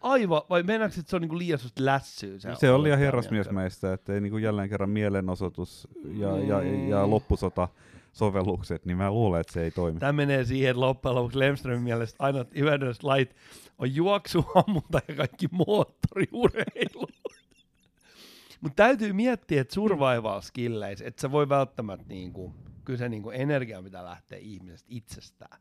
aivan, 0.00 0.42
vai 0.50 0.62
mennäänkö, 0.62 0.96
että 1.00 1.10
se 1.10 1.16
on 1.16 1.22
niinku 1.22 1.38
liian 1.38 1.58
sellaista 1.58 1.84
lässyä? 1.84 2.38
Se, 2.38 2.54
se 2.54 2.70
on 2.70 2.82
liian 2.82 2.98
herrasmiesmäistä, 2.98 3.92
että 3.92 4.12
ei 4.14 4.20
niinku 4.20 4.38
jälleen 4.38 4.68
kerran 4.68 4.90
mielenosoitus 4.90 5.88
ja, 6.04 6.38
ja, 6.38 6.62
ja 6.62 7.04
Mm. 7.04 7.10
loppusota 7.10 7.68
sovellukset, 8.12 8.84
niin 8.84 8.96
mä 8.96 9.10
luulen, 9.10 9.40
että 9.40 9.52
se 9.52 9.62
ei 9.62 9.70
toimi. 9.70 10.00
Tämä 10.00 10.12
menee 10.12 10.44
siihen, 10.44 10.80
loppujen 10.80 11.14
lopuksi 11.14 11.38
Lemströmin 11.38 11.82
mielestä 11.82 12.24
ainoat 12.24 12.54
hyödylliset 12.54 13.02
lait 13.02 13.36
on 13.78 13.94
juoksu, 13.94 14.44
ammunta 14.54 15.00
ja 15.08 15.14
kaikki 15.14 15.46
moottoriurheilu. 15.52 17.06
Mutta 18.60 18.76
täytyy 18.76 19.12
miettiä, 19.12 19.60
että 19.60 19.74
survival 19.74 20.40
skilleissä, 20.40 21.04
että 21.04 21.20
se 21.20 21.32
voi 21.32 21.48
välttämättä 21.48 22.06
niinku, 22.08 22.54
kyllä 22.84 22.98
se 22.98 23.08
niinku 23.08 23.30
energia 23.30 23.82
pitää 23.82 24.04
lähteä 24.04 24.38
ihmisestä 24.38 24.88
itsestään. 24.90 25.60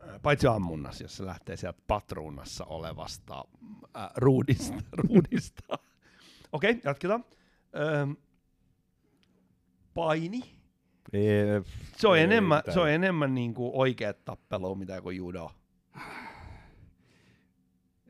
Ää, 0.00 0.18
Paitsi 0.18 0.46
ammunnassa, 0.46 1.04
jos 1.04 1.16
se 1.16 1.26
lähtee 1.26 1.56
sieltä 1.56 1.80
patruunassa 1.86 2.64
olevasta 2.64 3.44
äh, 3.96 4.08
ruudista. 4.16 4.82
ruudista. 5.08 5.78
Okei, 6.52 6.70
okay, 6.70 6.80
jatketaan. 6.84 7.24
Öm, 8.02 8.16
paini. 9.94 10.59
Ei, 11.12 11.44
Se 11.96 12.08
on 12.08 12.16
ei, 12.18 12.24
enemmän, 12.24 12.62
se 12.70 12.80
on 12.80 12.90
enemmän 12.90 13.34
niinku 13.34 13.70
oikeat 13.74 14.24
tappelua, 14.24 14.74
mitä 14.74 15.00
kuin 15.00 15.16
judo. 15.16 15.50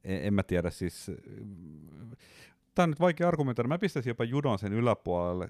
en, 0.05 0.25
en 0.25 0.35
mä 0.35 0.43
tiedä 0.43 0.71
siis. 0.71 1.11
Tämä 2.75 2.85
on 2.85 2.91
nyt 2.91 3.01
vaikea 3.01 3.29
argumentoida. 3.29 3.69
Mä 3.69 3.79
pistäisin 3.79 4.11
jopa 4.11 4.25
judon 4.25 4.59
sen 4.59 4.73
yläpuolelle. 4.73 5.49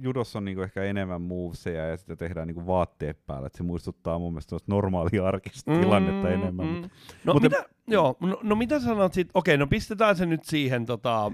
Judossa 0.00 0.38
on 0.38 0.44
niinku 0.44 0.62
ehkä 0.62 0.82
enemmän 0.82 1.22
moveseja 1.22 1.86
ja 1.86 1.96
sitä 1.96 2.16
tehdään 2.16 2.46
niinku 2.46 2.66
vaatteet 2.66 3.26
päällä. 3.26 3.46
Et 3.46 3.54
se 3.54 3.62
muistuttaa 3.62 4.18
mun 4.18 4.32
mielestä 4.32 4.56
normaalia 4.66 5.26
arkista 5.26 5.72
tilannetta 5.80 6.30
enemmän. 6.30 6.66
mut- 6.66 6.90
No, 7.24 7.32
Mutta- 7.32 7.48
mitä, 7.48 7.64
joo, 7.88 8.16
no, 8.20 8.40
no 8.42 8.54
mitä 8.56 8.80
sanot 8.80 9.12
sit, 9.12 9.28
okei, 9.34 9.56
no 9.56 9.66
pistetään 9.66 10.16
se 10.16 10.26
nyt 10.26 10.44
siihen, 10.44 10.86
tota, 10.86 11.32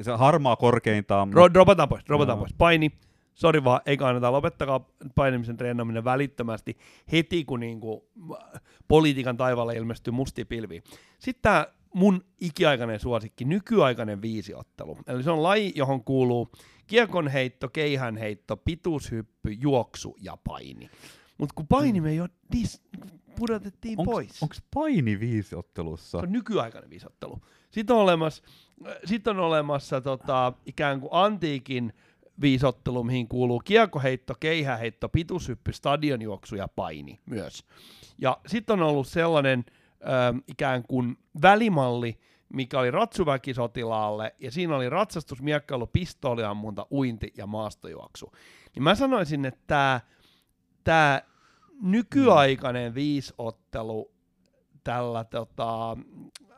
se 0.00 0.12
harmaa 0.12 0.56
korkeintaan. 0.56 1.32
ro, 1.32 1.54
dropataan 1.54 1.88
pois, 1.88 2.04
dropataan 2.06 2.36
Joo. 2.36 2.40
pois, 2.44 2.54
paini, 2.58 2.92
sori 3.34 3.64
vaan, 3.64 3.80
ei 3.86 3.96
kannata, 3.96 4.32
lopettakaa 4.32 4.88
painimisen 5.14 5.56
treenaaminen 5.56 6.04
välittömästi 6.04 6.78
heti, 7.12 7.44
kun 7.44 7.60
niinku, 7.60 8.08
äh, 8.32 8.60
politiikan 8.88 9.36
taivaalla 9.36 9.72
ilmestyy 9.72 10.12
mustia 10.12 10.46
pilviä. 10.46 10.82
Sitten 11.18 11.42
tämä 11.42 11.66
mun 11.94 12.24
ikiaikainen 12.40 13.00
suosikki, 13.00 13.44
nykyaikainen 13.44 14.22
viisiottelu. 14.22 14.98
Eli 15.06 15.22
se 15.22 15.30
on 15.30 15.42
laji, 15.42 15.72
johon 15.74 16.04
kuuluu 16.04 16.52
kiekonheitto, 16.86 17.68
keihänheitto, 17.68 18.56
pituushyppy, 18.56 19.52
juoksu 19.52 20.16
ja 20.20 20.36
paini. 20.44 20.90
Mutta 21.38 21.54
kun 21.54 21.66
paini 21.66 22.00
me 22.00 22.14
jo 22.14 22.26
dis, 22.52 22.82
pudotettiin 23.36 23.96
pois. 24.04 24.42
Onko 24.42 24.54
paini 24.74 25.12
Se 25.12 25.20
viisiottelussa? 25.20 26.18
on 26.18 26.32
nykyaikainen 26.32 26.90
viisottelu. 26.90 27.40
Sitten 27.70 27.96
on 27.96 28.02
olemassa, 28.02 28.42
sit 29.04 29.28
on 29.28 29.38
olemassa 29.38 30.00
tota, 30.00 30.52
ikään 30.66 31.00
kuin 31.00 31.10
antiikin 31.12 31.92
viisottelu, 32.40 33.04
mihin 33.04 33.28
kuuluu 33.28 33.60
kiekoheitto, 33.60 34.34
keihäheitto, 34.40 35.08
pituushyppy, 35.08 35.72
stadionjuoksu 35.72 36.56
ja 36.56 36.68
paini 36.68 37.20
myös. 37.26 37.64
Ja 38.18 38.38
sitten 38.46 38.82
on 38.82 38.88
ollut 38.88 39.08
sellainen 39.08 39.64
ö, 39.68 40.04
ikään 40.46 40.82
kuin 40.82 41.18
välimalli, 41.42 42.18
mikä 42.48 42.78
oli 42.78 42.90
ratsuväkisotilaalle, 42.90 44.34
ja 44.38 44.50
siinä 44.50 44.76
oli 44.76 44.90
ratsastus, 44.90 45.42
miekkailu, 45.42 45.86
pistooliammunta, 45.86 46.86
uinti 46.90 47.32
ja 47.36 47.46
maastojuoksu. 47.46 48.32
Niin 48.74 48.82
mä 48.82 48.94
sanoisin, 48.94 49.44
että 49.44 50.00
tämä 50.84 51.22
nykyaikainen 51.82 52.94
viisottelu 52.94 54.12
tällä 54.84 55.24
tota, 55.24 55.96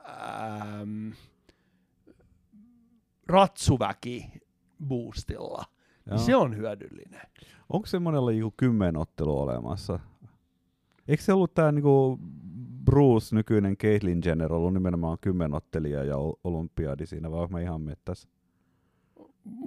ähm, 0.08 1.10
ratsuväki 3.26 4.41
boostilla, 4.82 5.64
Joo. 6.06 6.16
niin 6.16 6.26
se 6.26 6.36
on 6.36 6.56
hyödyllinen. 6.56 7.20
Onko 7.68 7.86
semmoinen 7.86 8.40
kuin 8.42 8.54
kymmenottelu 8.56 9.40
olemassa? 9.40 9.98
Eikö 11.08 11.22
se 11.22 11.32
ollut 11.32 11.54
tämä 11.54 11.72
niinku 11.72 12.18
Bruce, 12.84 13.34
nykyinen 13.36 13.76
Caitlyn 13.76 14.20
Jenner, 14.24 14.52
ollut 14.52 14.74
nimenomaan 14.74 15.18
kymmenottelija 15.20 16.04
ja 16.04 16.16
ol- 16.16 16.34
olympiadi 16.44 17.06
siinä, 17.06 17.30
vai 17.30 17.46
mä 17.46 17.60
ihan 17.60 17.80
mettässä? 17.80 18.28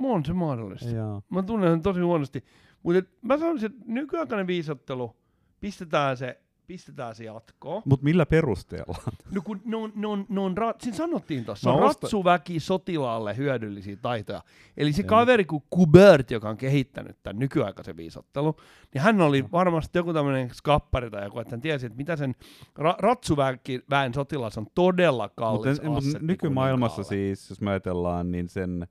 On 0.03 0.25
se 0.25 0.33
mahdollista. 0.33 0.89
Jaa. 0.89 1.21
Mä 1.29 1.43
tunnen 1.43 1.71
sen 1.71 1.81
tosi 1.81 2.01
huonosti. 2.01 2.43
Mutta 2.83 3.11
mä 3.21 3.37
sanoisin, 3.37 3.71
että 3.71 3.83
nykyaikainen 3.87 4.47
viisottelu, 4.47 5.15
pistetään 5.59 6.17
se, 6.17 6.41
pistetään 6.67 7.15
se 7.15 7.23
jatkoon. 7.23 7.81
Mut 7.85 8.01
millä 8.01 8.25
perusteella? 8.25 8.95
No 9.35 9.41
kun 9.41 9.61
ne 9.65 9.77
on, 9.77 9.91
ne 9.95 10.07
on, 10.07 10.25
ne 10.29 10.39
on 10.39 10.57
ra- 10.57 10.75
siinä 10.79 10.97
sanottiin 10.97 11.45
tuossa, 11.45 11.69
No 11.69 11.75
on 11.77 11.83
osta- 11.83 11.99
ratsuväki 12.03 12.59
sotilaalle 12.59 13.37
hyödyllisiä 13.37 13.95
taitoja. 13.95 14.41
Eli 14.77 14.93
se 14.93 15.01
Joo. 15.01 15.07
kaveri 15.09 15.45
kuin 15.45 15.63
Kubert, 15.69 16.31
joka 16.31 16.49
on 16.49 16.57
kehittänyt 16.57 17.17
tämän 17.23 17.39
nykyaikaisen 17.39 17.97
viisottelun, 17.97 18.53
niin 18.93 19.01
hän 19.01 19.21
oli 19.21 19.45
varmasti 19.51 19.97
joku 19.99 20.13
tämmöinen 20.13 20.49
skappari 20.53 21.09
tai 21.11 21.23
joku, 21.23 21.39
että 21.39 21.53
hän 21.55 21.61
tiesi, 21.61 21.85
että 21.85 21.97
mitä 21.97 22.15
sen 22.15 22.35
ra- 22.79 22.95
ratsuväki 22.99 23.81
väen 23.89 24.13
sotilas 24.13 24.57
on 24.57 24.67
todella 24.75 25.29
kallis 25.29 25.81
Mutta 25.81 26.09
nykymaailmassa 26.21 27.03
siis, 27.03 27.49
jos 27.49 27.61
mä 27.61 27.69
ajatellaan, 27.69 28.31
niin 28.31 28.49
sen 28.49 28.87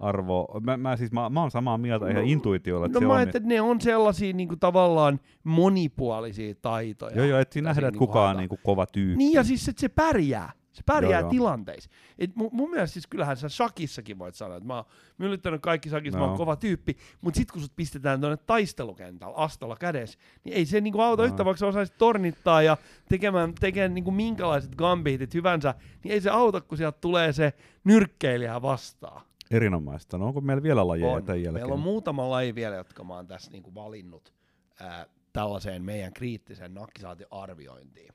arvo, 0.00 0.60
mä, 0.62 0.76
mä, 0.76 0.96
siis, 0.96 1.12
mä, 1.12 1.30
mä 1.30 1.40
oon 1.40 1.50
samaa 1.50 1.78
mieltä 1.78 2.08
ihan 2.10 2.22
No, 2.22 2.30
intuitiolla, 2.30 2.86
että 2.86 2.96
No 2.96 3.00
se 3.00 3.06
mä 3.06 3.12
on, 3.14 3.20
että 3.20 3.40
ne 3.40 3.60
on 3.60 3.80
sellaisia 3.80 4.32
niinku 4.32 4.56
tavallaan 4.56 5.20
monipuolisia 5.44 6.54
taitoja. 6.62 7.16
joo 7.16 7.26
joo, 7.26 7.38
että 7.38 7.52
siinä 7.52 7.68
nähdään, 7.68 7.88
että 7.88 7.92
niinku 7.92 8.06
kuka 8.06 8.18
on 8.20 8.24
haetaan. 8.24 8.42
niinku 8.42 8.58
kova 8.62 8.86
tyyppi. 8.86 9.16
Niin 9.18 9.32
ja 9.32 9.44
siis, 9.44 9.68
että 9.68 9.80
se 9.80 9.88
pärjää. 9.88 10.52
Se 10.72 10.82
pärjää 10.86 11.20
Joo, 11.20 11.30
tilanteissa. 11.30 11.90
Et 12.18 12.36
mun, 12.36 12.48
mun 12.52 12.70
mielestä 12.70 12.92
siis 12.92 13.06
kyllähän 13.06 13.36
sä 13.36 13.48
shakissakin 13.48 14.18
voit 14.18 14.34
sanoa, 14.34 14.56
että 14.56 14.66
mä 14.66 14.74
oon 14.76 14.84
myllyttänyt 15.18 15.62
kaikki 15.62 15.88
shakissa, 15.88 16.18
mä 16.18 16.24
oon 16.24 16.36
kova 16.36 16.56
tyyppi, 16.56 16.96
mutta 17.20 17.38
sit 17.38 17.50
kun 17.50 17.62
sut 17.62 17.72
pistetään 17.76 18.20
tuonne 18.20 18.36
taistelukentällä 18.46 19.34
astolla 19.36 19.76
kädessä, 19.76 20.18
niin 20.44 20.56
ei 20.56 20.66
se 20.66 20.80
niinku 20.80 21.00
auta 21.00 21.22
Joo. 21.22 21.26
yhtä, 21.26 21.44
vaikka 21.44 21.58
sä 21.58 21.66
osaisit 21.66 21.98
tornittaa 21.98 22.62
ja 22.62 22.76
tekemään, 23.08 23.54
tekemään 23.60 23.94
niinku 23.94 24.10
minkälaiset 24.10 24.74
gambitit 24.76 25.34
hyvänsä, 25.34 25.74
niin 26.04 26.12
ei 26.12 26.20
se 26.20 26.30
auta, 26.30 26.60
kun 26.60 26.78
sieltä 26.78 26.98
tulee 27.00 27.32
se 27.32 27.52
nyrkkeilijä 27.84 28.62
vastaan. 28.62 29.22
Erinomaista. 29.56 30.18
No 30.18 30.26
onko 30.26 30.40
meillä 30.40 30.62
vielä 30.62 30.86
lajeja 30.88 31.12
On. 31.12 31.24
tämän 31.24 31.42
jälkeen? 31.42 31.62
Meillä 31.62 31.74
on 31.74 31.80
muutama 31.80 32.30
laji 32.30 32.54
vielä, 32.54 32.76
jotka 32.76 33.04
mä 33.04 33.14
oon 33.14 33.26
tässä 33.26 33.50
niinku 33.50 33.74
valinnut 33.74 34.34
ää, 34.80 35.06
tällaiseen 35.32 35.84
meidän 35.84 36.12
kriittiseen 36.12 36.74
nakkisaatioarviointiin. 36.74 38.14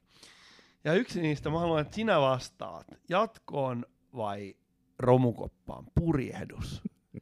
Ja 0.84 0.94
yksi 0.94 1.22
niistä 1.22 1.50
mä 1.50 1.60
haluan, 1.60 1.82
että 1.82 1.96
sinä 1.96 2.22
vastaat. 2.22 2.88
Jatkoon 3.10 3.86
vai 4.16 4.56
romukoppaan? 5.00 5.86
Purjehdus. 6.00 6.82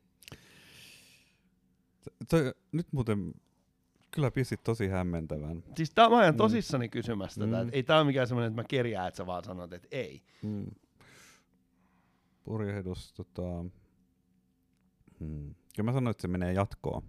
Se, 2.30 2.54
nyt 2.72 2.88
muuten 2.92 3.34
kyllä 4.12 4.32
pistit 4.32 4.64
tosi 4.64 4.88
hämmentävän. 4.88 5.64
Siis 5.76 5.92
tää 5.92 6.10
mä 6.10 6.18
ajan 6.18 6.34
Mm. 6.34 6.38
tosissani 6.38 6.90
kysymästä 6.90 7.46
tätä. 7.46 7.62
Mm. 7.64 7.68
et 7.68 7.74
Ei 7.76 7.84
tää 7.84 7.98
ole 7.98 8.06
mikään 8.06 8.28
semmoinen, 8.28 8.52
että 8.52 8.62
mä 8.62 8.68
kerjään, 8.68 9.08
että 9.08 9.18
sä 9.18 9.26
vaan 9.26 9.44
sanot, 9.44 9.74
että 9.74 9.88
ei. 9.92 10.22
Mm. 10.44 10.66
Purjehdus, 12.44 13.14
tota... 13.14 13.66
Hmm. 15.20 15.56
Kyllä 15.76 15.86
mä 15.90 15.94
sanoin, 15.94 16.12
että 16.12 16.22
se 16.22 16.28
menee 16.28 16.54
jatkoon. 16.54 17.04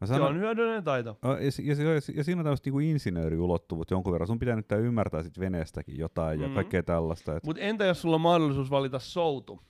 Mä 0.00 0.06
Se 0.06 0.12
sanon, 0.14 0.28
on 0.28 0.38
hyödyllinen 0.38 0.84
taito. 0.84 1.18
Ja, 1.22 1.28
ja, 1.30 1.84
ja, 1.92 2.00
ja 2.14 2.24
siinä 2.24 2.40
on 2.40 2.44
tämmöistä 2.44 2.66
niinku 2.66 2.78
insinööriulottuvuutta 2.78 3.94
jonkun 3.94 4.12
verran. 4.12 4.26
Sun 4.26 4.38
pitää 4.38 4.56
nyt 4.56 4.68
tää 4.68 4.78
ymmärtää 4.78 5.22
sit 5.22 5.38
veneestäkin 5.40 5.98
jotain 5.98 6.40
ja 6.40 6.46
Mhm. 6.48 6.54
kaikkea 6.54 6.82
tällaista. 6.82 7.36
Et, 7.36 7.44
Mutta 7.44 7.62
entä 7.62 7.84
jos 7.84 8.02
sulla 8.02 8.14
on 8.14 8.20
mahdollisuus 8.20 8.70
valita 8.70 8.98
soutu? 8.98 9.60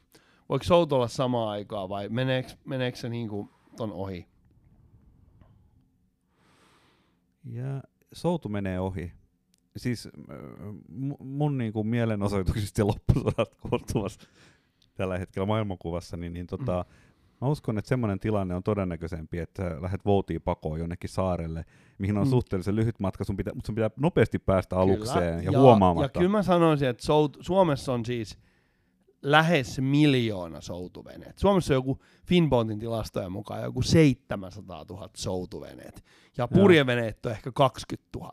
Voiko 0.49 0.65
soutu 0.65 0.95
olla 0.95 1.09
samaan 1.09 1.49
aikaan 1.49 1.89
vai 1.89 2.09
meneekö, 2.09 2.49
meneekö 2.65 2.99
se 2.99 3.09
niinku 3.09 3.51
ton 3.77 3.93
ohi? 3.93 4.27
ja 7.45 7.83
soutu 8.13 8.49
menee 8.49 8.81
ohi. 8.81 9.13
Siis 9.77 10.07
äh, 10.31 10.37
mu- 10.91 11.25
mun 11.25 11.59
niinku 11.59 11.85
mielenosoituksista 11.85 12.81
ja 12.81 12.87
loppusodat 12.87 13.55
koostuvassa 13.71 14.21
tällä 14.95 15.19
hetkellä 15.19 15.47
maailmankuvassa, 15.47 16.17
niin, 16.17 16.33
niin 16.33 16.47
tota, 16.47 16.85
mä 17.43 17.49
uskon, 17.49 17.79
että 17.79 17.89
semmoinen 17.89 18.21
tilanne 18.21 18.55
on 18.55 18.63
todennäköisempi, 18.63 19.39
että 19.39 19.63
sä 19.63 19.83
lähdet 19.83 20.05
voutiin 20.05 20.43
pakoon 20.43 20.79
jonnekin 20.79 21.11
saarelle, 21.11 21.65
mihin 21.99 22.19
on 22.19 22.27
Mm. 22.27 22.31
suhteellisen 22.31 22.77
lyhyt 22.77 23.01
matka, 23.01 23.25
sun 23.25 23.37
pitää, 23.37 23.55
mutta 23.55 23.67
sun 23.67 23.75
pitää 23.75 23.91
nopeasti 23.97 24.39
päästä 24.39 24.77
alukseen 24.77 25.45
ja, 25.45 25.51
ja, 25.53 25.61
huomaamatta. 25.61 26.19
Ja 26.19 26.21
kyllä 26.21 26.37
mä 26.37 26.43
sanoisin, 26.43 26.89
että 26.89 27.05
sout, 27.05 27.37
Suomessa 27.41 27.93
on 27.93 28.05
siis 28.05 28.39
lähes 29.23 29.81
miljoona 29.81 30.61
soutuveneet. 30.61 31.39
Suomessa 31.39 31.75
on 31.75 31.77
joku 31.77 31.99
Finbondin 32.27 32.79
tilastojen 32.79 33.33
mukaan 33.33 33.63
joku 33.63 33.83
700 33.83 34.85
000 34.91 35.11
soutuveneet. 35.17 36.05
Ja 36.39 36.49
purjeveneet 36.49 37.27
on 37.27 37.33
ehkä 37.33 37.53
20 37.53 38.19
000. 38.19 38.33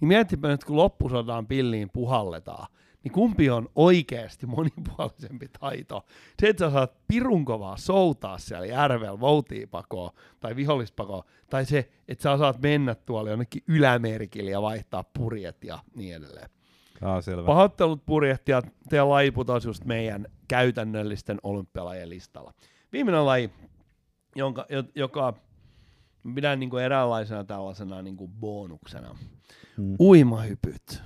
Niin 0.00 0.08
mietipä 0.08 0.48
nyt, 0.48 0.64
kun 0.64 0.76
loppusodan 0.76 1.46
pilliin 1.46 1.90
puhalletaan, 1.92 2.66
niin 3.04 3.12
kumpi 3.12 3.50
on 3.50 3.68
oikeasti 3.74 4.46
monipuolisempi 4.46 5.48
taito? 5.60 6.04
Se, 6.40 6.48
että 6.48 6.64
sä 6.64 6.70
saat 6.70 6.92
pirun 7.08 7.44
kovaa 7.44 7.76
soutaa 7.76 8.38
siellä 8.38 8.66
järvellä 8.66 9.20
voutiipakoon 9.20 10.10
tai 10.40 10.56
vihollispakoon, 10.56 11.22
tai 11.50 11.64
se, 11.64 11.88
että 12.08 12.22
sä 12.22 12.32
osaat 12.32 12.62
mennä 12.62 12.94
tuolla 12.94 13.30
jonnekin 13.30 13.62
ylämerkille 13.68 14.50
ja 14.50 14.62
vaihtaa 14.62 15.04
purjet 15.18 15.64
ja 15.64 15.78
niin 15.94 16.16
edelleen. 16.16 16.50
Ah, 17.02 17.24
selvä. 17.24 17.46
Pahoittelut 17.46 18.06
purjehtijat, 18.06 18.66
teidän 18.88 19.10
laji 19.10 19.30
putosi 19.30 19.68
just 19.68 19.84
meidän 19.84 20.26
käytännöllisten 20.48 21.38
olympialajien 21.42 22.10
listalla. 22.10 22.52
Viimeinen 22.92 23.26
laji, 23.26 23.50
jonka, 24.36 24.66
jo- 24.68 24.84
joka 24.94 25.34
pidän 26.34 26.60
niinku 26.60 26.76
eräänlaisena 26.76 27.44
tällaisena 27.44 28.02
niinku 28.02 28.28
bonuksena. 28.28 29.16
Mm. 29.76 29.96
Uimahypyt. 30.00 31.02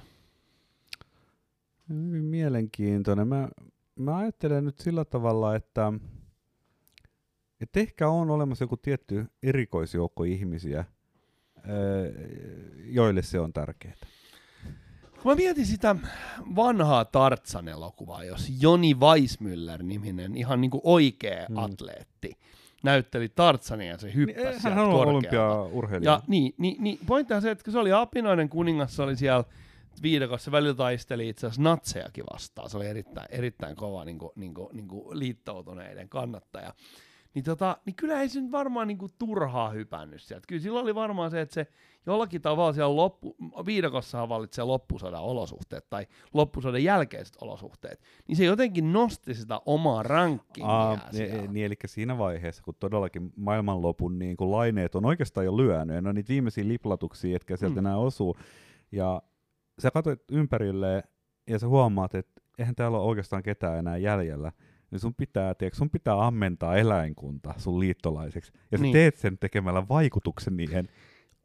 Hyvin 1.88 2.24
mielenkiintoinen. 2.24 3.28
Mä, 3.28 3.48
mä 3.96 4.16
ajattelen 4.16 4.64
nyt 4.64 4.78
sillä 4.78 5.04
tavalla, 5.04 5.54
että, 5.54 5.92
että 7.60 7.80
ehkä 7.80 8.08
on 8.08 8.30
olemassa 8.30 8.64
joku 8.64 8.76
tietty 8.76 9.26
erikoisjoukko 9.42 10.24
ihmisiä, 10.24 10.84
joille 12.84 13.22
se 13.22 13.40
on 13.40 13.52
tärkeää. 13.52 13.94
Kun 15.22 15.32
mä 15.32 15.34
mietin 15.34 15.66
sitä 15.66 15.96
vanhaa 16.56 17.04
Tartsan-elokuvaa, 17.04 18.24
jos 18.24 18.52
Joni 18.60 18.94
Weissmüller-niminen 18.94 20.36
ihan 20.36 20.60
niinku 20.60 20.80
oikea 20.84 21.46
Mm. 21.48 21.54
mm. 21.54 21.58
atleetti 21.58 22.38
näytteli 22.82 23.28
Tartsania 23.28 23.90
ja 23.90 23.98
se 23.98 24.14
hyppäsi 24.14 24.44
Hän 24.44 24.60
sieltä 24.60 24.82
olympiaurheilija. 24.82 26.10
Ja 26.10 26.20
niin, 26.26 26.54
niin, 26.58 26.82
niin 26.82 26.98
pointti 27.06 27.34
on 27.34 27.42
se, 27.42 27.50
että 27.50 27.64
kun 27.64 27.72
se 27.72 27.78
oli 27.78 27.92
apinoinen 27.92 28.48
kuningas, 28.48 28.96
se 28.96 29.02
oli 29.02 29.16
siellä 29.16 29.44
viidakossa, 30.02 30.52
välillä 30.52 30.74
taisteli 30.74 31.28
itse 31.28 31.46
asiassa 31.46 31.62
natsejakin 31.62 32.24
vastaan. 32.32 32.70
Se 32.70 32.76
oli 32.76 32.86
erittäin, 32.86 33.26
erittäin 33.30 33.76
kova 33.76 34.04
niin 34.04 34.18
kuin, 34.18 34.30
niin 34.36 34.54
kuin, 34.54 34.68
niin 34.76 34.88
kuin 34.88 35.18
liittoutuneiden 35.18 36.08
kannattaja. 36.08 36.74
Niin, 37.34 37.44
tota, 37.44 37.76
niin 37.86 37.96
kyllä 37.96 38.20
ei 38.20 38.28
se 38.28 38.40
nyt 38.40 38.52
varmaan 38.52 38.88
niin 38.88 38.98
kuin 38.98 39.12
turhaa 39.18 39.70
hypännyt 39.70 40.22
sieltä. 40.22 40.44
Kyllä 40.48 40.62
sillä 40.62 40.80
oli 40.80 40.94
varmaan 40.94 41.30
se, 41.30 41.40
että 41.40 41.54
se 41.54 41.66
jollakin 42.06 42.42
tavalla 42.42 42.72
siellä 42.72 42.96
loppu, 42.96 43.36
viidakossahan 43.66 44.28
vallitsee 44.28 44.64
loppusodan 44.64 45.22
olosuhteet 45.22 45.90
tai 45.90 46.06
loppusodan 46.34 46.84
jälkeiset 46.84 47.36
olosuhteet. 47.40 48.00
Niin 48.28 48.36
se 48.36 48.44
jotenkin 48.44 48.92
nosti 48.92 49.34
sitä 49.34 49.60
omaa 49.66 50.02
rankkingia 50.02 50.72
Aa, 50.72 51.00
siellä. 51.10 51.40
niin, 51.40 51.52
niin, 51.52 51.66
eli 51.66 51.74
siinä 51.86 52.18
vaiheessa, 52.18 52.62
kun 52.62 52.74
todellakin 52.80 53.32
maailmanlopun 53.36 54.18
niin 54.18 54.36
kun 54.36 54.50
laineet 54.50 54.94
on 54.94 55.04
oikeastaan 55.04 55.46
jo 55.46 55.56
lyönyt, 55.56 55.94
ja 55.94 56.00
ne 56.02 56.08
on 56.08 56.14
niitä 56.14 56.28
viimeisiä 56.28 56.68
liplatuksia, 56.68 57.32
jotka 57.32 57.56
sieltä 57.56 57.74
Mm. 57.80 57.86
enää 57.86 57.96
osuu, 57.98 58.36
ja 58.92 59.22
sä 59.82 59.90
katsoit 59.90 60.24
ympärille, 60.32 61.02
ja 61.50 61.58
sä 61.58 61.68
huomaat, 61.68 62.14
että 62.14 62.42
eihän 62.58 62.74
täällä 62.74 62.98
ole 62.98 63.06
oikeastaan 63.06 63.42
ketään 63.42 63.78
enää 63.78 63.96
jäljellä, 63.96 64.52
niin 64.90 64.98
sun 65.00 65.14
pitää, 65.14 65.54
tiedätkö, 65.54 65.78
sun 65.78 65.90
pitää 65.90 66.26
ammentaa 66.26 66.76
eläinkunta 66.76 67.54
sun 67.56 67.80
liittolaiseksi, 67.80 68.52
ja 68.72 68.78
sä 68.78 68.82
Niin. 68.82 68.92
teet 68.92 69.16
sen 69.16 69.38
tekemällä 69.38 69.88
vaikutuksen 69.88 70.56
niihin 70.56 70.88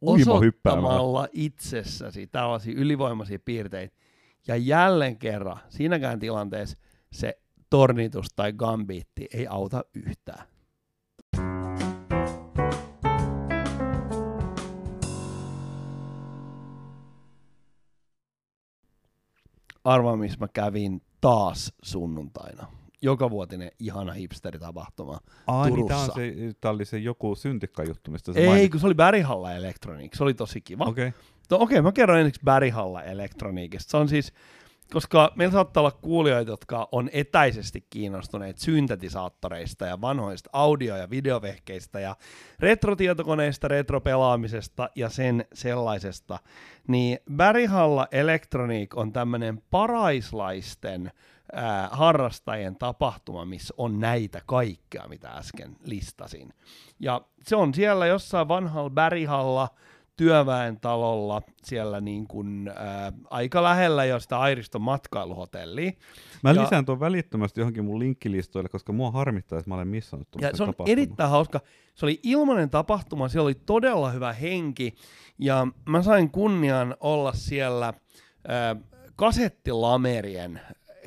uimahyppäämällä. 0.02 0.88
osoittamalla 0.88 1.28
itsessäsi 1.32 2.26
tällaisia 2.26 2.74
ylivoimaisia 2.76 3.38
piirteitä. 3.44 3.96
Ja 4.48 4.56
jälleen 4.56 5.18
kerran, 5.18 5.58
siinäkään 5.68 6.18
tilanteessa 6.18 6.78
se 7.12 7.38
tornitus 7.70 8.26
tai 8.36 8.52
gambiitti 8.52 9.28
ei 9.34 9.46
auta 9.46 9.84
yhtään. 9.94 10.46
Arvaa, 19.84 20.16
missä 20.16 20.38
mä 20.40 20.48
kävin 20.48 21.02
taas 21.20 21.72
sunnuntaina. 21.82 22.66
Joka 23.02 23.30
vuotinen 23.30 23.70
ihana 23.78 24.12
hipsteritapahtuma. 24.12 25.18
Ai, 25.46 25.70
niin 25.70 25.86
tää, 25.86 25.96
on 25.96 26.06
Turussa. 26.06 26.20
se, 26.20 26.54
tää 26.60 26.70
oli 26.70 26.84
se 26.84 26.98
joku 26.98 27.34
syntikkajuttu, 27.34 28.10
mistä 28.10 28.32
sä 28.32 28.40
Ei, 28.40 28.68
kun 28.68 28.80
se 28.80 28.86
oli 28.86 28.94
Berihalla 28.94 29.52
Electronic. 29.52 30.16
Se 30.16 30.22
oli 30.22 30.34
tosi 30.34 30.60
kiva. 30.60 30.84
Okei. 30.84 31.08
Okay. 31.08 31.20
No, 31.50 31.58
okei, 31.60 31.82
mä 31.82 31.92
kerron 31.92 32.18
ensiksi 32.18 32.40
Berihalla 32.44 33.02
Elektroniikista. 33.02 33.90
Se 33.90 33.96
on 33.96 34.08
siis, 34.08 34.32
koska 34.92 35.32
meillä 35.34 35.52
saattaa 35.52 35.80
olla 35.80 35.90
kuulijoita, 35.90 36.50
jotka 36.50 36.88
on 36.92 37.10
etäisesti 37.12 37.86
kiinnostuneet 37.90 38.58
syntetisaattoreista 38.58 39.86
ja 39.86 40.00
vanhoista 40.00 40.50
audio- 40.52 40.96
ja 40.96 41.10
videovehkeistä 41.10 42.00
ja 42.00 42.16
retrotietokoneista, 42.60 43.68
retropelaamisesta 43.68 44.90
ja 44.94 45.08
sen 45.08 45.44
sellaisesta, 45.54 46.38
niin 46.88 47.18
Berihalla 47.36 48.08
Electronic 48.10 48.96
on 48.96 49.12
tämmöinen 49.12 49.62
paraislaisten 49.70 51.12
ää, 51.52 51.88
harrastajien 51.92 52.76
tapahtuma, 52.76 53.44
missä 53.44 53.74
on 53.76 54.00
näitä 54.00 54.42
kaikkea, 54.46 55.08
mitä 55.08 55.28
äsken 55.28 55.76
listasin. 55.84 56.54
Ja 57.00 57.20
se 57.42 57.56
on 57.56 57.74
siellä 57.74 58.06
jossain 58.06 58.48
vanhalla 58.48 58.90
Berihalla, 58.90 59.68
työväen 60.16 60.80
talolla 60.80 61.42
siellä 61.62 62.00
niin 62.00 62.26
kuin, 62.26 62.70
ää, 62.76 63.12
aika 63.30 63.62
lähellä 63.62 64.04
jo 64.04 64.20
sitä 64.20 64.38
Airiston 64.38 64.82
matkailuhotellia. 64.82 65.92
Mä 66.42 66.50
Ja- 66.50 66.62
lisään 66.62 66.84
tuon 66.84 67.00
välittömästi 67.00 67.60
johonkin 67.60 67.84
mun 67.84 67.98
linkkilistoille, 67.98 68.68
koska 68.68 68.92
mua 68.92 69.10
harmittaa, 69.10 69.58
että 69.58 69.70
mä 69.70 69.74
olen 69.74 69.88
missannut 69.88 70.28
Ja 70.40 70.50
se 70.56 70.62
on 70.62 70.68
tapahtumaa. 70.68 70.92
erittäin 70.92 71.30
hauska. 71.30 71.60
Se 71.94 72.06
oli 72.06 72.20
ilmainen 72.22 72.70
tapahtuma, 72.70 73.28
siellä 73.28 73.46
oli 73.46 73.54
todella 73.54 74.10
hyvä 74.10 74.32
henki, 74.32 74.94
ja 75.38 75.66
mä 75.88 76.02
sain 76.02 76.30
kunnian 76.30 76.96
olla 77.00 77.32
siellä 77.32 77.94
ää, 78.48 78.76
kasettilamerien 79.16 80.60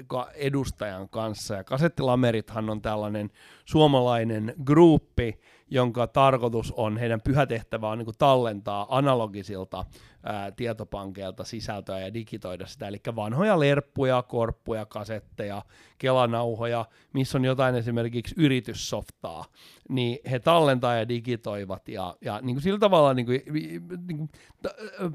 ka- 0.07 0.29
edustajan 0.35 1.09
kanssa. 1.09 1.53
Ja 1.55 1.63
kasettilamerithan 1.63 2.69
on 2.69 2.81
tällainen 2.81 3.29
suomalainen 3.65 4.53
gruppi, 4.63 5.39
jonka 5.69 6.08
tarkoitus 6.08 6.71
on, 6.71 6.97
heidän 6.97 7.21
pyhätehtävä 7.21 7.89
on 7.89 7.97
niin 7.97 8.06
kuin 8.06 8.17
tallentaa 8.17 8.97
analogisilta 8.97 9.86
ää, 10.23 10.51
tietopankeilta 10.51 11.43
sisältöä 11.43 11.99
ja 11.99 12.13
digitoida 12.13 12.65
sitä, 12.65 12.88
eli 12.88 13.01
vanhoja 13.15 13.60
lerppuja, 13.60 14.23
korppuja, 14.23 14.86
kasetteja, 14.86 15.62
kelanauhoja, 15.97 16.86
missä 17.13 17.38
on 17.38 17.45
jotain 17.45 17.75
esimerkiksi 17.75 18.36
yrityssoftaa, 18.38 19.45
niin 19.89 20.19
he 20.32 20.39
tallentaa 20.39 20.95
ja 20.95 21.08
digitoivat 21.08 21.88
ja, 21.88 22.15
ja 22.21 22.39
niin 22.41 22.56
kuin 22.56 22.63
sillä 22.63 22.80
tavalla 22.80 23.13
niin 23.13 23.25
kuin, 23.25 23.41
niin 24.08 24.17
kuin, 24.17 24.30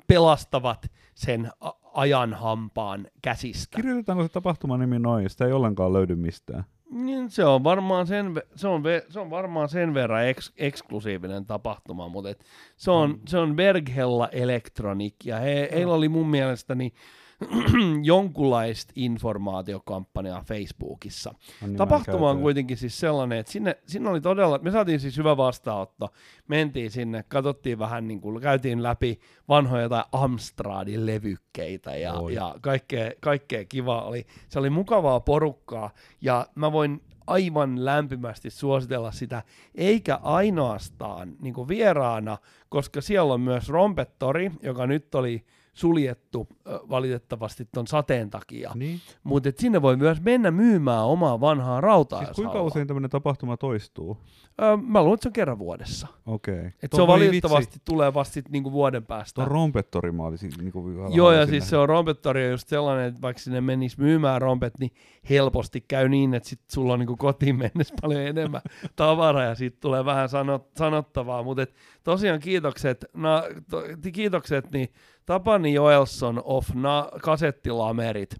pelastavat 0.06 0.90
sen 1.14 1.50
a- 1.60 1.72
ajan 1.94 2.34
hampaan 2.34 3.06
käsistä. 3.22 3.76
Kirjoitetaanko 3.76 4.22
se 4.22 4.28
tapahtuman 4.28 4.80
nimi 4.80 4.98
noin? 4.98 5.30
Sitä 5.30 5.46
ei 5.46 5.52
ollenkaan 5.52 5.92
löydy 5.92 6.16
mistään. 6.16 6.64
Niin, 6.90 7.30
se 7.30 7.44
on 7.44 7.64
varmaan 7.64 8.06
sen, 8.06 8.42
se 8.54 8.68
on, 8.68 8.82
se 9.08 9.20
on 9.20 9.30
varmaan 9.30 9.68
sen 9.68 9.94
verran 9.94 10.26
eks, 10.26 10.52
eksklusiivinen 10.56 11.46
tapahtuma, 11.46 12.08
mutta 12.08 12.30
et 12.30 12.44
se, 12.76 12.90
on, 12.90 13.20
se 13.28 13.38
on 13.38 13.56
Berghella 13.56 14.28
Electronic 14.28 15.14
ja 15.24 15.38
he, 15.38 15.68
heillä 15.72 15.94
oli 15.94 16.08
mun 16.08 16.26
mielestäni 16.26 16.92
jonkunlaista 18.02 18.92
informaatiokampanjaa 18.96 20.42
Facebookissa. 20.42 21.30
On 21.62 21.68
niin 21.68 21.76
Tapahtuma 21.76 22.30
on 22.30 22.40
kuitenkin 22.40 22.76
siis 22.76 23.00
sellainen, 23.00 23.38
että 23.38 23.52
sinne, 23.52 23.78
sinne 23.86 24.10
oli 24.10 24.20
todella, 24.20 24.58
me 24.62 24.70
saatiin 24.70 25.00
siis 25.00 25.16
hyvä 25.16 25.36
vastaanotto, 25.36 26.08
mentiin 26.48 26.90
sinne, 26.90 27.24
katsottiin 27.28 27.78
vähän, 27.78 28.08
niin 28.08 28.20
kuin, 28.20 28.40
käytiin 28.40 28.82
läpi 28.82 29.20
vanhoja 29.48 29.88
tai 29.88 30.04
Amstradin 30.12 31.06
levykkeitä 31.06 31.96
ja, 31.96 32.12
Oi. 32.12 32.34
ja 32.34 32.54
kaikkea, 32.60 33.10
kaikkea 33.20 33.64
kivaa 33.64 34.02
oli. 34.02 34.26
Se 34.48 34.58
oli 34.58 34.70
mukavaa 34.70 35.20
porukkaa 35.20 35.90
ja 36.20 36.46
mä 36.54 36.72
voin 36.72 37.00
aivan 37.26 37.84
lämpimästi 37.84 38.50
suositella 38.50 39.12
sitä, 39.12 39.42
eikä 39.74 40.18
ainoastaan 40.22 41.36
niin 41.40 41.68
vieraana, 41.68 42.38
koska 42.68 43.00
siellä 43.00 43.34
on 43.34 43.40
myös 43.40 43.68
Rompettori, 43.68 44.50
joka 44.62 44.86
nyt 44.86 45.14
oli 45.14 45.44
suljettu 45.72 46.48
valitettavasti 46.90 47.68
ton 47.74 47.86
sateen 47.86 48.30
takia. 48.30 48.72
Niin? 48.74 49.00
Mutta 49.24 49.50
sinne 49.56 49.82
voi 49.82 49.96
myös 49.96 50.20
mennä 50.20 50.50
myymään 50.50 51.04
omaa 51.04 51.40
vanhaa 51.40 51.80
rautaa. 51.80 52.24
Siis 52.24 52.36
kuinka 52.36 52.62
usein 52.62 52.86
tämmöinen 52.86 53.10
tapahtuma 53.10 53.56
toistuu? 53.56 54.18
Öö, 54.62 54.76
mä 54.76 55.02
luulen, 55.02 55.14
että 55.14 55.22
se 55.22 55.28
on 55.28 55.32
kerran 55.32 55.58
vuodessa. 55.58 56.08
Okei. 56.26 56.58
Okay. 56.58 56.70
Et 56.82 56.92
se 56.92 57.02
on 57.02 57.08
valitettavasti 57.08 57.78
tulee 57.84 58.14
vasta 58.14 58.34
sit 58.34 58.48
niinku 58.48 58.72
vuoden 58.72 59.06
päästä. 59.06 59.34
Tuo 59.34 59.44
rompettori 59.44 60.12
mä 60.12 60.22
olisin 60.22 60.52
niinku 60.58 60.84
Joo, 61.14 61.32
ja 61.32 61.46
siis 61.46 61.68
se 61.68 61.76
on 61.76 61.88
rompettori 61.88 62.44
on 62.44 62.50
just 62.50 62.68
sellainen, 62.68 63.06
että 63.06 63.22
vaikka 63.22 63.42
sinne 63.42 63.60
menisi 63.60 64.00
myymään 64.00 64.42
rompet, 64.42 64.78
niin 64.78 64.92
helposti 65.30 65.80
käy 65.80 66.08
niin, 66.08 66.34
että 66.34 66.48
sit 66.48 66.60
sulla 66.72 66.92
on 66.92 66.98
niinku 66.98 67.16
kotiin 67.16 67.56
mennessä 67.56 67.94
paljon 68.02 68.22
enemmän 68.22 68.62
tavaraa 68.96 69.44
ja 69.44 69.54
siitä 69.54 69.76
tulee 69.80 70.04
vähän 70.04 70.28
sanot, 70.28 70.68
sanottavaa. 70.76 71.42
Mutta 71.42 71.66
tosiaan 72.10 72.40
kiitokset, 72.40 73.04
na, 73.14 73.42
to, 73.70 73.82
kiitokset 74.12 74.70
niin 74.72 74.88
Tapani 75.26 75.74
Joelson 75.74 76.42
of 76.44 76.68
na, 76.74 77.08
kasettilamerit, 77.22 78.36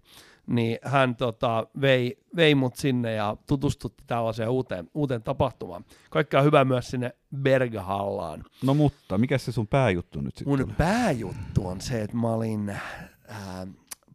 niin 0.47 0.77
hän 0.83 1.15
tota, 1.15 1.67
vei, 1.81 2.17
vei 2.35 2.55
mut 2.55 2.75
sinne 2.75 3.13
ja 3.13 3.37
tutustutti 3.47 4.03
tällaiseen 4.07 4.49
uuteen, 4.49 4.89
uuteen 4.93 5.23
tapahtumaan. 5.23 5.85
Kaikkea 6.09 6.41
hyvää 6.41 6.65
myös 6.65 6.87
sinne 6.87 7.11
Bergahallaan. 7.35 8.43
No 8.63 8.73
mutta, 8.73 9.17
mikä 9.17 9.37
se 9.37 9.51
sun 9.51 9.67
pääjuttu 9.67 10.21
nyt 10.21 10.35
sitten 10.35 10.51
Mun 10.51 10.63
oli? 10.63 10.73
pääjuttu 10.77 11.67
on 11.67 11.81
se, 11.81 12.01
että 12.01 12.17
mä 12.17 12.29
olin 12.33 12.69
ää, 12.69 13.67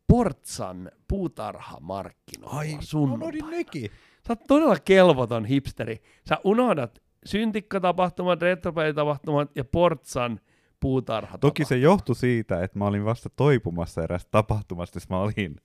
Portsan 0.06 0.90
puutarhamarkkinoilla 1.08 2.76
sunnuntaina. 2.80 3.50
nekin. 3.50 3.90
Sä 4.26 4.32
oot 4.32 4.44
todella 4.48 4.76
kelvoton 4.84 5.44
hipsteri. 5.44 6.02
Sä 6.28 6.38
unohdat 6.44 7.02
syntikkatapahtumat, 7.26 8.42
retropelitapahtumat 8.42 9.50
ja 9.54 9.64
Portsan 9.64 10.40
puutarha. 10.80 11.38
Toki 11.38 11.64
se 11.64 11.76
johtui 11.76 12.16
siitä, 12.16 12.62
että 12.62 12.78
mä 12.78 12.86
olin 12.86 13.04
vasta 13.04 13.30
toipumassa 13.30 14.02
erästä 14.02 14.28
tapahtumasta, 14.30 14.96
jossa 14.96 15.14
mä 15.14 15.20
olin. 15.20 15.56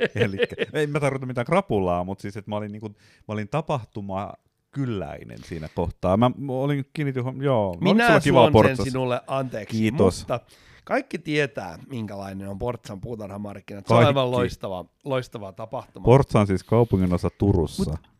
Elikkä, 0.14 0.56
ei 0.72 0.86
mä 0.86 1.00
tarkoita 1.00 1.26
mitään 1.26 1.46
krapulaa, 1.46 2.04
mutta 2.04 2.22
siis, 2.22 2.36
että 2.36 2.50
mä 2.50 2.56
olin, 2.56 2.72
niinku, 2.72 2.88
mä 2.88 3.32
olin 3.32 3.48
tapahtuma 3.48 4.32
kylläinen 4.70 5.38
siinä 5.44 5.68
kohtaa. 5.74 6.16
Mä, 6.16 6.30
olin 6.48 6.84
kiinnitin, 6.92 7.24
huom- 7.24 7.42
joo, 7.42 7.68
olin 7.68 7.84
Minä 7.84 8.20
kivaa 8.20 8.50
suon 8.52 8.66
sen 8.66 8.76
sinulle 8.76 9.20
anteeksi, 9.26 9.76
Kiitos. 9.76 10.18
mutta 10.18 10.40
kaikki 10.84 11.18
tietää, 11.18 11.78
minkälainen 11.88 12.48
on 12.48 12.58
Portsan 12.58 13.00
puutarhamarkkinat. 13.00 13.86
Se 13.86 13.94
on 13.94 14.06
aivan 14.06 14.30
loistava, 14.30 14.84
loistava 15.04 15.52
tapahtuma. 15.52 16.04
Portsa 16.04 16.40
on 16.40 16.46
siis 16.46 16.64
kaupungin 16.64 17.14
osa 17.14 17.30
Turussa. 17.38 17.90
Mut- 17.90 18.10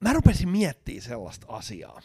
mä 0.00 0.12
rupesin 0.12 0.48
miettimään 0.48 1.02
sellaista 1.02 1.46
asiaa, 1.48 2.00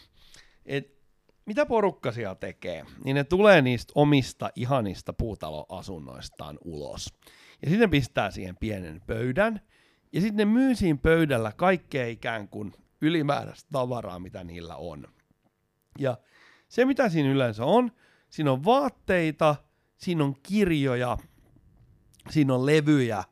että 0.69 0.99
mitä 1.45 1.65
porukka 1.65 2.11
siellä 2.11 2.35
tekee, 2.35 2.85
niin 3.03 3.15
ne 3.15 3.23
tulee 3.23 3.61
niistä 3.61 3.93
omista 3.95 4.49
ihanista 4.55 5.13
puutaloasunnoistaan 5.13 6.57
ulos. 6.65 7.13
Ja 7.61 7.69
sitten 7.69 7.89
pistää 7.89 8.31
siihen 8.31 8.57
pienen 8.57 9.01
pöydän, 9.07 9.61
ja 10.13 10.21
sitten 10.21 10.37
ne 10.37 10.53
myy 10.53 10.75
siinä 10.75 10.99
pöydällä 11.01 11.51
kaikkea 11.51 12.07
ikään 12.07 12.47
kuin 12.47 12.73
ylimääräistä 13.01 13.69
tavaraa, 13.71 14.19
mitä 14.19 14.43
niillä 14.43 14.75
on. 14.75 15.07
Ja 15.99 16.17
se, 16.67 16.85
mitä 16.85 17.09
siinä 17.09 17.29
yleensä 17.29 17.65
on, 17.65 17.91
siinä 18.29 18.51
on 18.51 18.65
vaatteita, 18.65 19.55
siinä 19.97 20.23
on 20.23 20.35
kirjoja, 20.43 21.17
siinä 22.29 22.55
on 22.55 22.65
levyjä, 22.65 23.23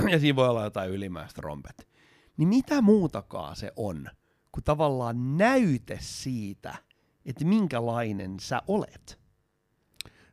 ja 0.12 0.18
siinä 0.20 0.36
voi 0.36 0.48
olla 0.48 0.64
jotain 0.64 0.90
ylimääräistä 0.90 1.42
rompet 1.42 1.92
niin 2.36 2.48
mitä 2.48 2.82
muutakaan 2.82 3.56
se 3.56 3.72
on, 3.76 4.08
kuin 4.52 4.64
tavallaan 4.64 5.36
näyte 5.38 5.98
siitä, 6.00 6.74
että 7.26 7.44
minkälainen 7.44 8.40
sä 8.40 8.62
olet. 8.68 9.22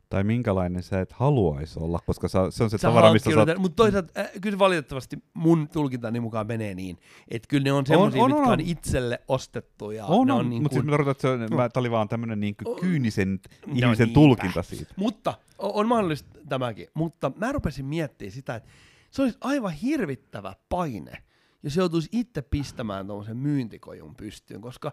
Tai 0.09 0.23
minkälainen 0.23 0.83
sä 0.83 1.01
et 1.01 1.11
haluaisi 1.11 1.79
olla, 1.79 1.99
koska 2.05 2.27
sä, 2.27 2.51
se 2.51 2.63
on 2.63 2.69
se 2.69 2.77
Sä 2.77 2.87
tavara, 2.87 3.13
mistä 3.13 3.29
sä. 3.29 3.55
Mutta 3.57 3.75
toisaalta, 3.75 4.19
äh, 4.19 4.29
kyllä 4.41 4.59
valitettavasti 4.59 5.17
mun 5.33 5.67
tulkintani 5.73 6.19
mukaan 6.19 6.47
menee 6.47 6.75
niin, 6.75 6.97
että 7.31 7.47
kyllä 7.47 7.63
ne 7.63 7.71
on 7.71 7.85
semmoisia, 7.85 8.23
on, 8.23 8.31
mitkä 8.31 8.43
on. 8.43 8.53
on 8.53 8.59
itselle 8.59 9.21
ostettu 9.27 9.91
ja 9.91 10.05
On, 10.05 10.27
ne 10.27 10.33
on, 10.33 10.39
on 10.39 10.49
niin 10.49 10.61
mutta 10.63 10.73
siis 10.73 10.85
mä 10.85 10.91
tarkoitan, 10.91 11.11
että 11.11 11.21
se 11.21 11.53
on, 11.53 11.57
mä, 11.57 11.69
tää 11.69 11.81
oli 11.81 11.91
vaan 11.91 12.07
tämmönen 12.07 12.39
niin 12.39 12.55
On. 12.65 12.79
kyynisen 12.79 13.39
No 13.67 13.73
ihmisen 13.75 14.05
niinpä. 14.05 14.13
tulkinta 14.13 14.63
siitä. 14.63 14.93
Mutta 14.95 15.33
on 15.57 15.87
mahdollista 15.87 16.39
tämäkin. 16.49 16.87
Mutta 16.93 17.31
mä 17.35 17.51
rupesin 17.51 17.85
miettimään 17.85 18.31
sitä, 18.31 18.55
että 18.55 18.69
se 19.11 19.21
olisi 19.21 19.37
aivan 19.41 19.71
hirvittävä 19.73 20.55
paine, 20.69 21.23
jos 21.63 21.75
joutuisi 21.75 22.09
itse 22.11 22.41
pistämään 22.41 23.07
tuommoisen 23.07 23.37
myyntikojun 23.37 24.15
pystyyn, 24.15 24.61
koska 24.61 24.91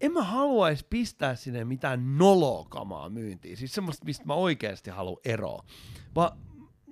en 0.00 0.12
mä 0.12 0.22
haluaisi 0.22 0.86
pistää 0.90 1.34
sinne 1.34 1.64
mitään 1.64 2.18
nolokamaa 2.18 3.08
myyntiin. 3.08 3.56
Siis 3.56 3.74
semmoista, 3.74 4.04
mistä 4.04 4.24
mä 4.24 4.34
oikeasti 4.34 4.90
haluan 4.90 5.20
eroa. 5.24 5.64
Vaan 6.14 6.38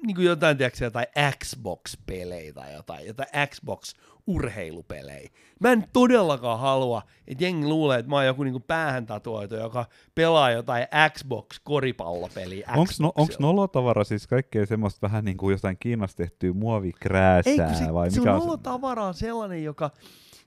niin 0.07 0.15
kuin 0.15 0.27
jotain, 0.27 0.57
tiedätkö, 0.57 0.85
jotain 0.85 1.07
Xbox-pelejä 1.45 2.53
tai 2.53 2.75
jotain, 2.75 3.07
jotain 3.07 3.29
Xbox-urheilupelejä. 3.49 5.31
Mä 5.61 5.73
en 5.73 5.85
todellakaan 5.93 6.61
halua, 6.61 7.03
että 7.27 7.45
jengi 7.45 7.67
luulee, 7.67 7.99
että 7.99 8.11
mä 8.11 8.17
oon 8.17 8.27
joku 8.27 8.43
niin 8.43 8.53
kuin 8.53 8.63
päähän 8.63 9.07
tatuoitu, 9.07 9.55
joka 9.55 9.87
pelaa 10.15 10.51
jotain 10.51 10.87
Xbox-koripallopeliä 11.11 12.71
Onks, 12.77 13.01
no, 13.01 13.13
onks 13.17 13.39
nolotavara 13.39 14.05
siis 14.05 14.27
kaikkea 14.27 14.67
semmoista 14.67 15.01
vähän 15.01 15.25
niin 15.25 15.37
kuin 15.37 15.53
jostain 15.53 15.77
Kiinasta 15.81 16.17
tehtyä 16.17 16.49
Ei, 16.49 16.53
muovikrääsää 16.55 17.67
kun 17.69 17.77
se, 17.77 17.95
vai 17.95 18.11
se 18.11 18.21
mikä 18.21 18.35
on 18.35 18.41
nolotavara 18.41 19.05
on 19.05 19.15
sellainen, 19.15 19.65
joka 19.65 19.91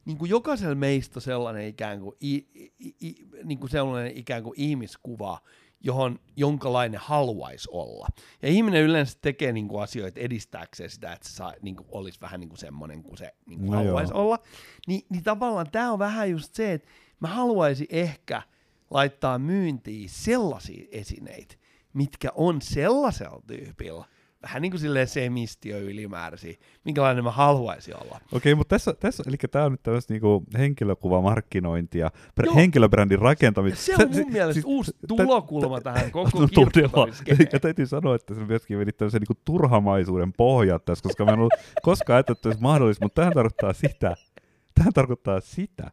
niin 0.07 0.17
kuin 0.17 0.29
jokaisella 0.29 0.75
meistä 0.75 1.19
sellainen 1.19 1.67
ikään 1.67 1.99
kuin, 1.99 2.15
i, 2.23 2.35
i, 2.35 2.95
i, 3.01 3.15
niin 3.43 3.59
kuin 3.59 3.69
sellainen 3.69 4.17
ikään 4.17 4.43
kuin 4.43 4.53
ihmiskuva, 4.57 5.39
johon 5.79 6.19
jonkalainen 6.35 6.99
haluaisi 7.03 7.69
olla. 7.71 8.07
Ja 8.41 8.49
ihminen 8.49 8.83
yleensä 8.83 9.17
tekee 9.21 9.51
niin 9.51 9.67
kuin 9.67 9.83
asioita 9.83 10.19
edistääkseen 10.19 10.89
sitä, 10.89 11.13
että 11.13 11.27
se 11.29 11.33
saa, 11.35 11.53
niin 11.61 11.75
kuin, 11.75 11.87
olisi 11.91 12.21
vähän 12.21 12.39
niin 12.39 12.49
kuin 12.49 12.59
semmoinen 12.59 13.03
kuin 13.03 13.17
se 13.17 13.33
niin 13.45 13.59
kuin 13.59 13.71
No 13.71 13.77
haluaisi 13.77 14.13
joo. 14.13 14.21
olla. 14.21 14.39
Ni, 14.87 15.05
niin 15.09 15.23
tavallaan 15.23 15.71
tämä 15.71 15.91
on 15.91 15.99
vähän 15.99 16.31
just 16.31 16.55
se, 16.55 16.73
että 16.73 16.87
mä 17.19 17.27
haluaisin 17.27 17.87
ehkä 17.89 18.41
laittaa 18.89 19.39
myyntiin 19.39 20.09
sellaisia 20.09 20.87
esineitä, 20.91 21.55
mitkä 21.93 22.31
on 22.35 22.61
sellaisella 22.61 23.41
tyypillä, 23.47 24.05
vähän 24.41 24.61
niin 24.61 24.71
kuin 24.71 24.81
silleen 24.81 25.07
semistiö 25.07 25.79
ylimääräisiä, 25.79 26.53
minkälainen 26.85 27.23
mä 27.23 27.31
haluaisin 27.31 27.95
olla. 27.95 28.19
Okei, 28.31 28.55
mutta 28.55 28.75
tässä, 28.75 28.93
tässä 28.99 29.23
eli 29.27 29.37
tämä 29.51 29.65
on 29.65 29.71
nyt 29.71 29.83
tämmöistä 29.83 30.13
niinku 30.13 30.43
henkilökuvamarkkinointia, 30.57 32.11
Joo. 32.43 32.55
henkilöbrändin 32.55 33.19
rakentamista. 33.19 33.81
Se 33.85 33.95
on 34.03 34.11
mun 34.11 34.31
mielestä 34.31 34.61
uusi 34.65 34.91
tulokulma 35.07 35.81
tähän 35.81 36.11
koko 36.11 36.29
No, 36.39 36.47
kirjoittamiskeneen. 36.47 37.49
Ja 37.53 37.59
täytyy 37.59 37.85
sanoa, 37.85 38.15
että 38.15 38.35
se 38.35 38.41
myöskin 38.41 38.79
vedit 38.79 38.97
tämmöisen 38.97 39.21
niinku 39.21 39.41
turhamaisuuden 39.45 40.33
pohjat 40.33 40.85
tässä, 40.85 41.03
koska 41.03 41.25
mä 41.25 41.31
en 41.31 41.39
ollut 41.39 41.53
koskaan 41.81 42.15
ajatellut, 42.15 42.37
että 42.37 42.49
olisi 42.49 42.61
mahdollista, 42.61 43.05
mutta 43.05 43.21
tähän 43.21 43.33
tarkoittaa 43.33 43.73
sitä, 43.73 44.15
tähän 44.75 44.93
tarkoittaa 44.93 45.39
sitä, 45.39 45.91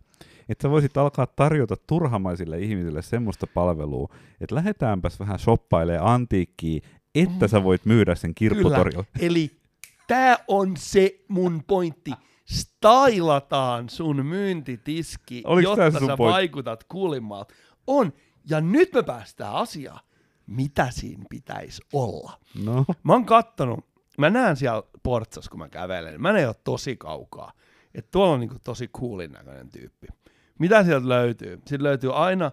että 0.48 0.62
sä 0.62 0.70
voisit 0.70 0.96
alkaa 0.96 1.26
tarjota 1.26 1.76
turhamaisille 1.86 2.58
ihmisille 2.58 3.02
semmoista 3.02 3.46
palvelua, 3.46 4.08
että 4.40 4.54
lähdetäänpäs 4.54 5.20
vähän 5.20 5.38
shoppailemaan 5.38 6.14
antiikkiä, 6.14 6.80
että 7.14 7.48
sä 7.48 7.64
voit 7.64 7.84
myydä 7.84 8.14
sen 8.14 8.34
kirpputorilla. 8.34 9.04
Eli 9.20 9.50
tää 10.06 10.36
on 10.48 10.76
se 10.76 11.24
mun 11.28 11.62
pointti. 11.66 12.10
Stailataan 12.44 13.88
sun 13.88 14.26
myyntitiski, 14.26 15.42
Oliks 15.46 15.70
tää 15.76 15.84
jotta 15.84 16.00
sä 16.00 16.06
pointti? 16.16 16.32
vaikutat 16.32 16.84
kuulimmalta. 16.84 17.54
On. 17.86 18.12
Ja 18.50 18.60
nyt 18.60 18.92
me 18.94 19.02
päästään 19.02 19.54
asiaan. 19.54 20.00
Mitä 20.46 20.86
siinä 20.90 21.24
pitäisi 21.30 21.82
olla? 21.92 22.38
No, 22.64 22.84
Mä 23.02 23.12
oon 23.12 23.24
kattonut, 23.26 23.86
mä 24.18 24.30
näen 24.30 24.56
siellä 24.56 24.82
Portsassa, 25.02 25.50
kun 25.50 25.58
mä 25.60 25.68
kävelen, 25.68 26.22
mä 26.22 26.30
en 26.30 26.46
ole 26.46 26.54
tosi 26.64 26.96
kaukaa. 26.96 27.52
Että 27.94 28.10
tuolla 28.10 28.32
on 28.34 28.40
niinku 28.40 28.56
tosi 28.64 28.88
coolin 28.88 29.32
näköinen 29.32 29.68
tyyppi. 29.70 30.06
Mitä 30.58 30.84
sieltä 30.84 31.08
löytyy? 31.08 31.60
Sieltä 31.66 31.82
löytyy 31.84 32.14
aina 32.16 32.50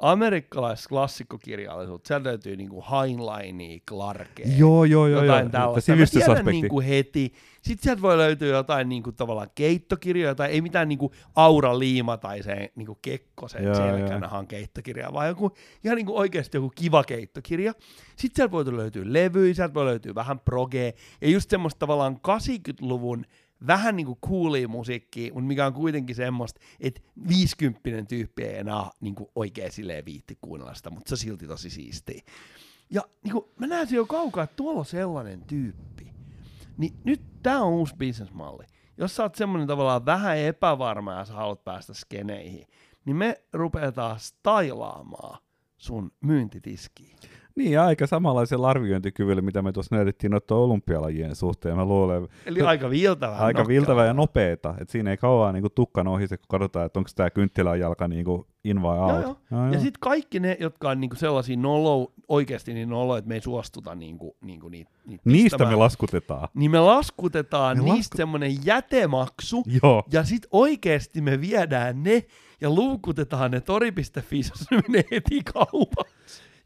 amerikkalais 0.00 0.88
klassikkokirjallisuutta. 0.88 2.08
Sieltä 2.08 2.28
löytyy 2.28 2.56
niinku 2.56 2.84
Heinleinia, 2.90 3.78
Clarkea, 3.88 4.46
joo, 4.56 4.84
joo, 4.84 5.06
joo, 5.06 5.22
jotain 5.22 5.44
joo. 5.44 5.50
tällaista. 5.50 5.92
Mä 5.92 5.96
sivistysaspekti. 5.96 6.52
niinku 6.52 6.80
heti. 6.80 7.32
Sitten 7.62 7.82
sieltä 7.82 8.02
voi 8.02 8.18
löytyä 8.18 8.48
jotain 8.48 8.88
niinku 8.88 9.12
tavallaan 9.12 9.50
keittokirjoja, 9.54 10.34
tai 10.34 10.50
ei 10.50 10.60
mitään 10.60 10.88
niinku 10.88 11.12
Aura 11.34 11.78
Liima 11.78 12.16
tai 12.16 12.42
se 12.42 12.72
niinku 12.74 12.98
Kekkosen 13.02 13.64
Joo, 13.64 13.74
selkänahan 13.74 14.46
keittokirja, 14.46 15.12
vaan 15.12 15.28
joku, 15.28 15.50
ihan 15.84 15.96
niinku 15.96 16.18
oikeasti 16.18 16.56
joku 16.56 16.72
kiva 16.74 17.04
keittokirja. 17.04 17.72
Sitten 18.16 18.36
sieltä 18.36 18.52
voi 18.52 18.76
löytyä 18.76 19.02
levyjä, 19.06 19.54
sieltä 19.54 19.74
voi 19.74 19.84
löytyä 19.84 20.14
vähän 20.14 20.40
progea, 20.40 20.92
ja 21.20 21.28
just 21.28 21.50
semmoista 21.50 21.78
tavallaan 21.78 22.16
80-luvun 22.16 23.24
vähän 23.66 23.96
niinku 23.96 24.18
coolia 24.26 24.68
musiikkia, 24.68 25.34
mutta 25.34 25.48
mikä 25.48 25.66
on 25.66 25.72
kuitenkin 25.72 26.16
semmoista, 26.16 26.60
että 26.80 27.00
50 27.28 27.80
tyyppi 28.08 28.42
ei 28.42 28.58
enää 28.58 28.90
niinku 29.00 29.30
oikein 29.34 29.72
silleen 29.72 30.04
viitti 30.04 30.38
kuunnella 30.40 30.74
sitä, 30.74 30.90
mutta 30.90 31.16
se 31.16 31.20
silti 31.20 31.46
tosi 31.46 31.70
siistiä. 31.70 32.22
Ja 32.90 33.02
niin 33.24 33.32
kuin, 33.32 33.44
mä 33.58 33.66
näen 33.66 33.88
jo 33.90 34.06
kaukaa, 34.06 34.44
että 34.44 34.56
tuolla 34.56 34.78
on 34.78 34.86
sellainen 34.86 35.44
tyyppi. 35.44 36.12
Niin 36.78 36.94
nyt 37.04 37.22
tää 37.42 37.60
on 37.62 37.72
uusi 37.72 37.96
bisnesmalli. 37.96 38.64
Jos 38.98 39.16
sä 39.16 39.22
oot 39.22 39.34
semmonen 39.34 39.66
tavallaan 39.66 40.06
vähän 40.06 40.38
epävarma 40.38 41.12
ja 41.12 41.24
sä 41.24 41.32
haluat 41.32 41.64
päästä 41.64 41.94
skeneihin, 41.94 42.66
niin 43.04 43.16
me 43.16 43.42
rupeetaan 43.52 44.20
stailaamaan 44.20 45.38
sun 45.76 46.12
myyntitiskiin. 46.20 47.16
Niin, 47.60 47.80
aika 47.80 48.06
samanlaisella 48.06 48.68
arviointikyvyllä, 48.70 49.42
mitä 49.42 49.62
me 49.62 49.72
tuossa 49.72 49.94
näytettiin 49.96 50.30
noiden 50.30 50.56
olympialajien 50.56 51.36
suhteen. 51.36 51.76
Mä 51.76 51.84
luulen, 51.84 52.28
Eli 52.46 52.60
aika 52.62 52.90
viiltävää. 52.90 53.38
aika 53.38 53.66
viltävää 53.68 54.06
ja 54.06 54.14
nopeeta. 54.14 54.74
Että 54.80 54.92
siinä 54.92 55.10
ei 55.10 55.16
kauan 55.16 55.54
niin 55.54 55.64
tukkan 55.74 56.08
ohi 56.08 56.26
se, 56.28 56.36
kun 56.36 56.44
katsotaan, 56.48 56.86
että 56.86 56.98
onko 56.98 57.10
tämä 57.14 57.30
kynttilän 57.30 57.80
jalka 57.80 58.08
niin 58.08 58.26
in 58.64 58.82
vai 58.82 58.98
out. 58.98 59.10
Joo, 59.12 59.20
joo. 59.20 59.36
Joo, 59.50 59.64
Ja 59.72 59.80
sitten 59.80 60.00
kaikki 60.00 60.40
ne, 60.40 60.56
jotka 60.60 60.90
on 60.90 61.00
niinku 61.00 61.16
sellaisia 61.16 61.56
nolo, 61.56 62.12
oikeasti 62.28 62.74
niin 62.74 62.88
nolo, 62.88 63.16
että 63.16 63.28
me 63.28 63.34
ei 63.34 63.40
suostuta 63.40 63.94
niinku, 63.94 64.36
niinku 64.40 64.68
niitä, 64.68 64.90
niitä 65.06 65.22
Niistä 65.24 65.44
pistämään, 65.56 65.72
me 65.74 65.76
laskutetaan. 65.78 66.48
niin 66.54 66.70
me 66.70 66.80
laskutetaan 66.80 67.76
Me 67.78 67.82
niistä 67.84 68.14
lasku- 68.14 68.16
semmoinen 68.16 68.52
jätemaksu, 68.64 69.62
Joo. 69.82 70.02
Ja 70.12 70.24
sit 70.24 70.46
oikeesti 70.50 71.20
me 71.20 71.40
viedään 71.40 72.02
ne 72.02 72.24
ja 72.60 72.70
luukutetaan 72.70 73.50
ne 73.50 73.60
tori.fi, 73.60 74.38
jos 74.38 74.70
ne 74.70 74.80
menee 74.88 75.04
heti 75.10 75.40
kaupaksi. 75.54 76.14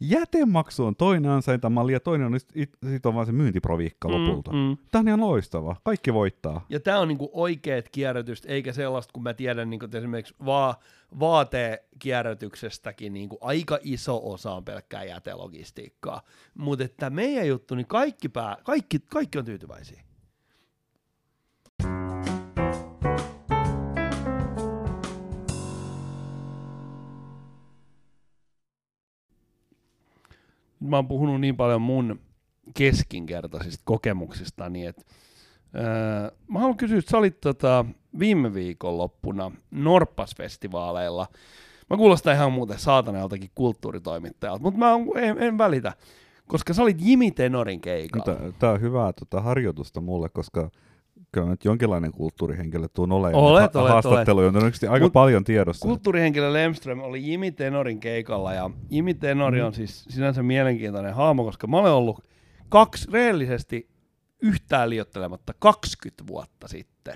Jätemaksu 0.00 0.84
on 0.84 0.96
toinen 0.96 1.30
ansaintamalli 1.30 1.92
ja 1.92 2.00
toinen 2.00 2.26
on, 2.26 2.40
sit, 2.40 3.06
on 3.06 3.14
vaan 3.14 3.26
se 3.26 3.32
myyntiproviikka 3.32 4.10
lopulta. 4.10 4.52
Mm, 4.52 4.58
mm. 4.58 4.76
Tämä 4.90 5.00
on 5.00 5.08
ihan 5.08 5.20
loistava. 5.20 5.76
Kaikki 5.84 6.14
voittaa. 6.14 6.66
Ja 6.68 6.80
tämä 6.80 6.98
on 6.98 7.08
niinku 7.08 7.30
oikeat 7.32 7.88
kierrätystä, 7.88 8.48
eikä 8.48 8.72
sellaista, 8.72 9.12
kun 9.12 9.22
mä 9.22 9.34
tiedän 9.34 9.70
niinku, 9.70 9.86
esimerkiksi 9.94 10.34
va- 10.46 10.76
vaatekierrätyksestäkin 11.20 13.12
niinku 13.12 13.38
aika 13.40 13.78
iso 13.82 14.32
osa 14.32 14.52
on 14.52 14.64
pelkkää 14.64 15.04
jätelogistiikkaa. 15.04 16.22
Mutta 16.54 16.84
että 16.84 17.10
meidän 17.10 17.48
juttu, 17.48 17.74
niin 17.74 17.86
kaikki, 17.86 18.28
pää, 18.28 18.56
kaikki, 18.64 18.98
kaikki 18.98 19.38
on 19.38 19.44
tyytyväisiä. 19.44 20.02
Mä 30.88 30.96
oon 30.96 31.08
puhunut 31.08 31.40
niin 31.40 31.56
paljon 31.56 31.82
mun 31.82 32.20
keskinkertaisista 32.74 33.82
kokemuksista, 33.84 34.70
niin 34.70 34.88
että 34.88 35.02
öö, 35.74 36.30
mä 36.48 36.58
haluan 36.58 36.76
kysyä, 36.76 36.98
että 36.98 37.10
sä 37.10 37.18
olit 37.18 37.40
tota, 37.40 37.84
viime 38.18 38.54
viikonloppuna 38.54 39.50
Norppas-festivaaleilla. 39.70 41.26
Mä 41.90 41.96
kuulostan 41.96 42.34
ihan 42.34 42.52
muuten 42.52 42.78
saataneltakin 42.78 43.50
kulttuuritoimittajalta, 43.54 44.62
mutta 44.62 44.78
mä 44.78 44.92
en, 45.16 45.42
en 45.42 45.58
välitä, 45.58 45.92
koska 46.46 46.74
sä 46.74 46.82
olit 46.82 46.96
Jimi 47.00 47.30
Tenorin 47.30 47.80
keikalla. 47.80 48.52
Tää 48.58 48.70
on 48.70 48.80
hyvää 48.80 49.12
tota, 49.12 49.40
harjoitusta 49.40 50.00
mulle, 50.00 50.28
koska 50.28 50.70
kyllä 51.34 51.48
nyt 51.48 51.64
jonkinlainen 51.64 52.12
kulttuurihenkilö 52.12 52.88
tuun 52.94 53.12
olemaan. 53.12 53.44
Olet, 53.44 53.76
olet, 53.76 53.92
haastattelu 53.92 54.40
on 54.40 54.54
aika 54.90 55.04
Mut 55.04 55.12
paljon 55.12 55.44
tiedossa. 55.44 55.86
Kulttuurihenkilö 55.86 56.52
Lemström 56.52 57.00
oli 57.00 57.30
Jimi 57.30 57.52
Tenorin 57.52 58.00
keikalla 58.00 58.54
ja 58.54 58.70
Jimi 58.90 59.14
Tenori 59.14 59.60
mm. 59.60 59.66
on 59.66 59.74
siis 59.74 60.04
sinänsä 60.08 60.42
mielenkiintoinen 60.42 61.14
hahmo, 61.14 61.44
koska 61.44 61.66
mä 61.66 61.78
olen 61.78 61.92
ollut 61.92 62.20
kaksi, 62.68 63.08
reellisesti 63.12 63.88
yhtään 64.42 64.90
liottelematta 64.90 65.54
20 65.58 66.26
vuotta 66.26 66.68
sitten 66.68 67.14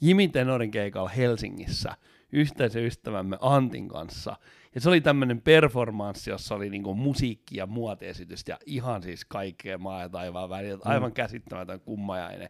Jimi 0.00 0.28
Tenorin 0.28 0.70
keikalla 0.70 1.08
Helsingissä 1.08 1.96
yhteisen 2.32 2.84
ystävämme 2.84 3.36
Antin 3.40 3.88
kanssa. 3.88 4.36
Ja 4.74 4.80
se 4.80 4.88
oli 4.88 5.00
tämmöinen 5.00 5.40
performanssi, 5.40 6.30
jossa 6.30 6.54
oli 6.54 6.70
niinku 6.70 6.94
musiikki 6.94 7.56
ja 7.56 7.66
muotiesitys 7.66 8.44
ja 8.48 8.58
ihan 8.66 9.02
siis 9.02 9.24
kaikkea 9.24 9.78
maa 9.78 10.02
ja 10.02 10.08
taivaan 10.08 10.50
välillä. 10.50 10.78
Aivan 10.84 11.10
mm. 11.10 11.14
käsittämätön 11.14 11.80
kummajainen. 11.80 12.48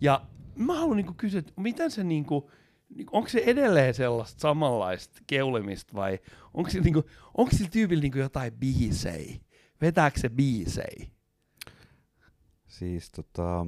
Ja 0.00 0.26
mä 0.56 0.74
haluan 0.74 0.96
niinku 0.96 1.14
kysyä, 1.16 1.38
että 1.38 1.52
miten 1.56 1.90
se 1.90 2.04
niinku, 2.04 2.50
niinku, 2.94 3.16
onko 3.16 3.28
se 3.28 3.42
edelleen 3.46 3.94
sellaista 3.94 4.40
samanlaista 4.40 5.20
keulimista 5.26 5.94
vai 5.94 6.18
onko 6.54 6.70
se 6.70 6.80
niinku, 6.80 7.04
onko 7.36 7.50
sillä 7.56 7.70
tyypillä 7.70 8.02
niinku 8.02 8.18
jotain 8.18 8.52
biisejä? 8.52 9.40
Vetääkö 9.80 10.20
se 10.20 10.28
biisejä? 10.28 11.06
Siis 12.66 13.10
tota, 13.10 13.66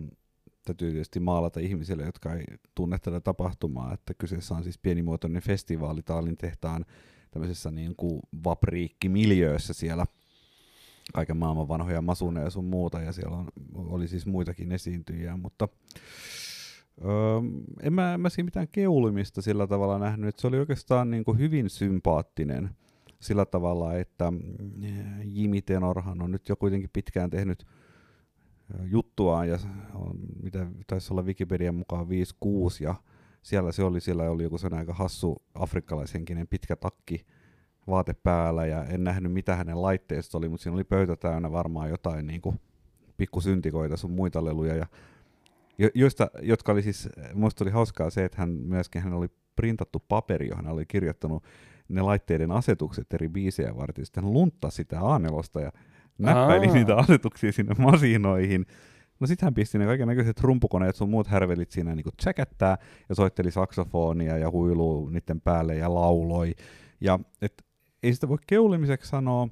täytyy 0.65 0.91
tietysti 0.91 1.21
maalata 1.21 1.61
ihmisille, 1.61 2.05
jotka 2.05 2.35
ei 2.35 2.45
tunne 2.75 2.99
tätä 2.99 3.21
tapahtumaa, 3.21 3.95
että 3.95 4.15
kyseessä 4.15 4.55
on 4.55 4.63
siis 4.63 4.79
pienimuotoinen 4.79 5.43
festivaali 5.43 6.03
Taalin 6.03 6.37
tehtaan 6.37 6.85
tämmöisessä 7.31 7.71
niin 7.71 7.97
kuin 7.97 8.21
vapriikkimiljöössä 8.45 9.73
siellä 9.73 10.07
kaiken 11.15 11.37
maailman 11.37 11.69
vanhoja 11.69 12.03
masuneja 12.03 12.45
ja 12.45 12.51
sun 12.51 12.65
muuta, 12.65 13.01
ja 13.01 13.13
siellä 13.13 13.37
on, 13.37 13.49
oli 13.75 14.09
siis 14.09 14.27
muitakin 14.27 14.73
esiintyjiä, 14.73 15.37
mutta 15.37 15.69
öö, 17.05 17.11
en, 17.83 17.93
mä, 17.93 18.15
en 18.15 18.21
mä 18.21 18.29
siinä 18.29 18.45
mitään 18.45 18.69
keulimista 18.73 19.43
sillä 19.43 19.67
tavalla 19.67 19.99
nähnyt, 19.99 20.29
että 20.29 20.41
se 20.41 20.47
oli 20.47 20.59
oikeastaan 20.59 21.11
niin 21.11 21.25
kuin 21.25 21.39
hyvin 21.39 21.71
sympaattinen 21.71 22.71
sillä 23.21 23.47
tavalla, 23.47 23.95
että 23.95 24.31
mm, 24.31 24.41
Jimi 25.25 25.63
Tenorhan 25.63 26.23
on 26.23 26.31
nyt 26.31 26.49
jo 26.49 26.57
kuitenkin 26.57 26.91
pitkään 26.93 27.31
tehnyt 27.31 27.67
juttuaan, 28.85 29.49
ja 29.49 29.59
on, 29.95 30.19
mitä 30.43 30.67
taisi 30.87 31.13
olla 31.13 31.23
Wikipedian 31.23 31.75
mukaan 31.75 32.07
5-6, 32.07 32.09
ja 32.81 32.95
siellä 33.43 33.73
se 33.73 33.83
oli, 33.83 34.01
siellä 34.01 34.31
oli 34.31 34.43
joku 34.43 34.59
sen 34.59 34.75
aika 34.75 34.95
hassu 34.95 35.43
afrikkalaishenkinen 35.55 36.49
pitkä 36.49 36.77
takki, 36.77 37.27
vaate 37.87 38.15
päällä 38.15 38.67
ja 38.67 38.85
en 38.85 39.05
nähnyt 39.05 39.33
mitä 39.33 39.57
hänen 39.57 39.83
laitteesta 39.83 40.39
oli, 40.39 40.49
mutta 40.49 40.63
siinä 40.63 40.75
oli 40.75 40.85
pöytä 40.85 41.17
täynnä 41.17 41.53
varmaan 41.53 41.91
jotain 41.91 42.27
niin 42.27 42.41
kuin 42.41 42.61
pikkusyntikoita 43.17 43.97
sun 43.97 44.11
muita 44.11 44.45
leluja 44.45 44.75
ja 44.75 44.87
jo, 45.79 45.89
joista, 45.95 46.31
jotka 46.43 46.73
oli 46.73 46.83
siis, 46.83 47.09
musta 47.35 47.65
oli 47.65 47.71
hauskaa 47.71 48.11
se, 48.11 48.25
että 48.25 48.39
hän 48.39 48.49
myöskin 48.49 49.03
hän 49.03 49.13
oli 49.13 49.29
printattu 49.57 50.05
paperi, 50.09 50.49
johon 50.49 50.65
hän 50.65 50.75
oli 50.75 50.87
kirjoittanut 50.87 51.45
ne 51.89 52.03
laitteiden 52.03 52.51
asetukset 52.51 53.13
eri 53.13 53.29
biisejä 53.29 53.77
varten. 53.77 54.07
Sitten 54.07 54.25
hän 54.25 54.33
lunttasi 54.33 54.77
sitä 54.77 55.01
a 55.01 55.21
ja 55.63 55.73
näppäili 56.19 56.67
Aa. 56.67 56.75
niitä 56.75 56.97
asetuksia 56.97 57.53
sinne 57.53 57.75
masinoihin. 57.79 58.67
No 59.21 59.27
sit 59.27 59.43
hän 59.43 59.55
pisti 59.55 59.79
ne 59.79 59.85
kaiken 59.85 60.09
näköiset 60.09 60.41
rumpukoneet 60.41 60.97
sun 60.97 61.11
muut 61.11 61.27
härvelit 61.27 61.71
siinä 61.71 61.95
niinku 61.95 62.11
tsäkättää 62.17 62.79
ja 63.09 63.15
soitteli 63.15 63.51
saksofonia 63.51 64.39
ja 64.39 64.51
huiluu 64.51 65.09
niiden 65.09 65.41
päälle 65.41 65.77
ja 65.77 65.95
lauloi. 65.95 66.55
Ja 67.01 67.19
et 67.43 67.65
ei 68.03 68.15
sitä 68.15 68.29
voi 68.29 68.39
keulimiseksi 68.47 69.09
sanoa, 69.09 69.49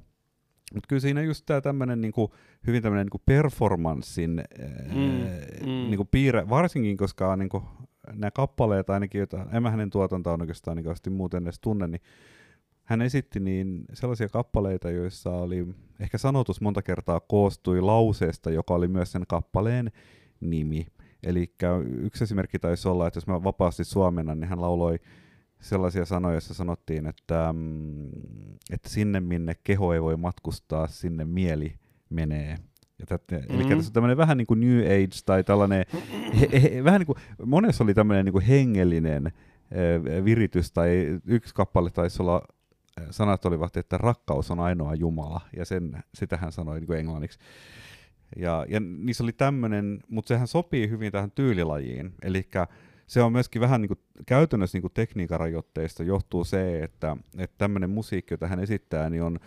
mutta 0.74 0.88
kyllä 0.88 1.00
siinä 1.00 1.22
just 1.22 1.46
tämä 1.46 1.60
tämmöinen 1.60 2.00
niinku, 2.00 2.34
hyvin 2.66 2.82
tämmöinen 2.82 3.06
niinku 3.06 3.22
performanssin 3.26 4.44
mm, 4.94 5.00
mm. 5.60 5.66
Niinku 5.66 6.04
piirre, 6.04 6.48
varsinkin 6.48 6.96
koska 6.96 7.36
niinku, 7.36 7.62
nämä 8.12 8.30
kappaleet 8.30 8.90
ainakin, 8.90 9.18
joita 9.18 9.46
en 9.52 9.62
mä 9.62 9.70
hänen 9.70 9.90
tuotantoa 9.90 10.32
on 10.32 10.40
oikeastaan 10.40 10.76
niin 10.76 11.16
muuten 11.16 11.42
edes 11.42 11.60
tunne, 11.60 11.88
niin 11.88 12.02
hän 12.88 13.02
esitti 13.02 13.40
niin 13.40 13.84
sellaisia 13.92 14.28
kappaleita, 14.28 14.90
joissa 14.90 15.30
oli 15.30 15.66
ehkä 16.00 16.18
sanotus 16.18 16.60
monta 16.60 16.82
kertaa 16.82 17.20
koostui 17.20 17.80
lauseesta, 17.80 18.50
joka 18.50 18.74
oli 18.74 18.88
myös 18.88 19.12
sen 19.12 19.24
kappaleen 19.28 19.92
nimi. 20.40 20.86
Eli 21.22 21.54
yksi 22.00 22.24
esimerkki 22.24 22.58
taisi 22.58 22.88
olla, 22.88 23.06
että 23.06 23.16
jos 23.16 23.26
mä 23.26 23.44
vapaasti 23.44 23.84
suomennan, 23.84 24.40
niin 24.40 24.48
hän 24.48 24.60
lauloi 24.60 24.98
sellaisia 25.60 26.04
sanoja, 26.04 26.34
joissa 26.34 26.54
sanottiin, 26.54 27.06
että, 27.06 27.52
mm, 27.52 28.08
että 28.70 28.88
sinne 28.88 29.20
minne 29.20 29.54
keho 29.64 29.94
ei 29.94 30.02
voi 30.02 30.16
matkustaa, 30.16 30.86
sinne 30.86 31.24
mieli 31.24 31.74
menee. 32.10 32.56
Ja 32.98 33.06
tätä, 33.06 33.36
mm-hmm. 33.36 33.54
Eli 33.54 33.68
tässä 33.68 33.88
on 33.88 33.92
tämmöinen 33.92 34.16
vähän 34.16 34.36
niin 34.38 34.46
kuin 34.46 34.60
New 34.60 34.80
Age 34.80 35.22
tai 35.26 35.44
tällainen, 35.44 35.84
he, 36.40 36.62
he, 36.62 36.84
vähän 36.84 37.00
niin 37.00 37.06
kuin, 37.06 37.18
monessa 37.46 37.84
oli 37.84 37.94
tämmöinen 37.94 38.24
niin 38.24 38.32
kuin 38.32 38.44
hengellinen 38.44 39.32
viritys 40.24 40.72
tai 40.72 41.20
yksi 41.26 41.54
kappale 41.54 41.90
taisi 41.90 42.22
olla, 42.22 42.42
sanat 43.10 43.44
olivat, 43.44 43.76
että 43.76 43.98
rakkaus 43.98 44.50
on 44.50 44.60
ainoa 44.60 44.94
Jumala, 44.94 45.40
ja 45.56 45.64
sen, 45.64 46.02
sitä 46.14 46.36
hän 46.36 46.52
sanoi 46.52 46.78
niin 46.80 46.86
kuin 46.86 46.98
englanniksi. 46.98 47.38
Ja, 48.36 48.66
ja 48.68 48.80
niissä 48.80 49.24
oli 49.24 49.32
tämmöinen, 49.32 50.00
mutta 50.08 50.28
sehän 50.28 50.46
sopii 50.46 50.90
hyvin 50.90 51.12
tähän 51.12 51.30
tyylilajiin, 51.30 52.14
eli 52.22 52.48
se 53.06 53.22
on 53.22 53.32
myöskin 53.32 53.60
vähän 53.60 53.80
niin 53.80 53.88
kuin, 53.88 53.98
käytännössä 54.26 54.76
niin 54.76 54.82
kuin 54.82 54.92
tekniikan 54.94 55.40
rajoitteista 55.40 56.02
johtuu 56.02 56.44
se, 56.44 56.82
että, 56.82 57.16
että 57.38 57.58
tämmöinen 57.58 57.90
musiikki, 57.90 58.34
jota 58.34 58.46
hän 58.46 58.60
esittää, 58.60 59.10
niin 59.10 59.22
on 59.22 59.38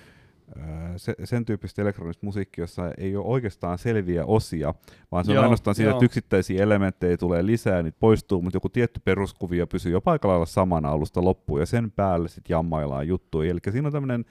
se, 0.97 1.15
sen 1.23 1.45
tyyppistä 1.45 1.81
elektronista 1.81 2.25
musiikkia, 2.25 2.63
jossa 2.63 2.91
ei 2.97 3.15
ole 3.15 3.25
oikeastaan 3.25 3.77
selviä 3.77 4.25
osia, 4.25 4.73
vaan 5.11 5.25
se 5.25 5.31
on 5.31 5.35
joo, 5.35 5.43
ainoastaan 5.43 5.75
siitä, 5.75 5.91
että 5.91 6.05
yksittäisiä 6.05 6.63
elementtejä 6.63 7.17
tulee 7.17 7.45
lisää 7.45 7.83
niitä 7.83 7.97
poistuu, 7.99 8.41
mutta 8.41 8.55
joku 8.55 8.69
tietty 8.69 9.01
peruskuvio 9.03 9.67
pysyy 9.67 9.91
jo 9.91 10.01
paikalla 10.01 10.35
olla 10.35 10.45
samana 10.45 10.89
alusta 10.89 11.23
loppuun, 11.23 11.59
ja 11.59 11.65
sen 11.65 11.91
päälle 11.91 12.27
sitten 12.27 12.53
jammaillaan 12.53 13.07
juttuja. 13.07 13.51
Eli 13.51 13.59
siinä 13.71 13.87
on 13.87 13.93
tämmöinen 13.93 14.25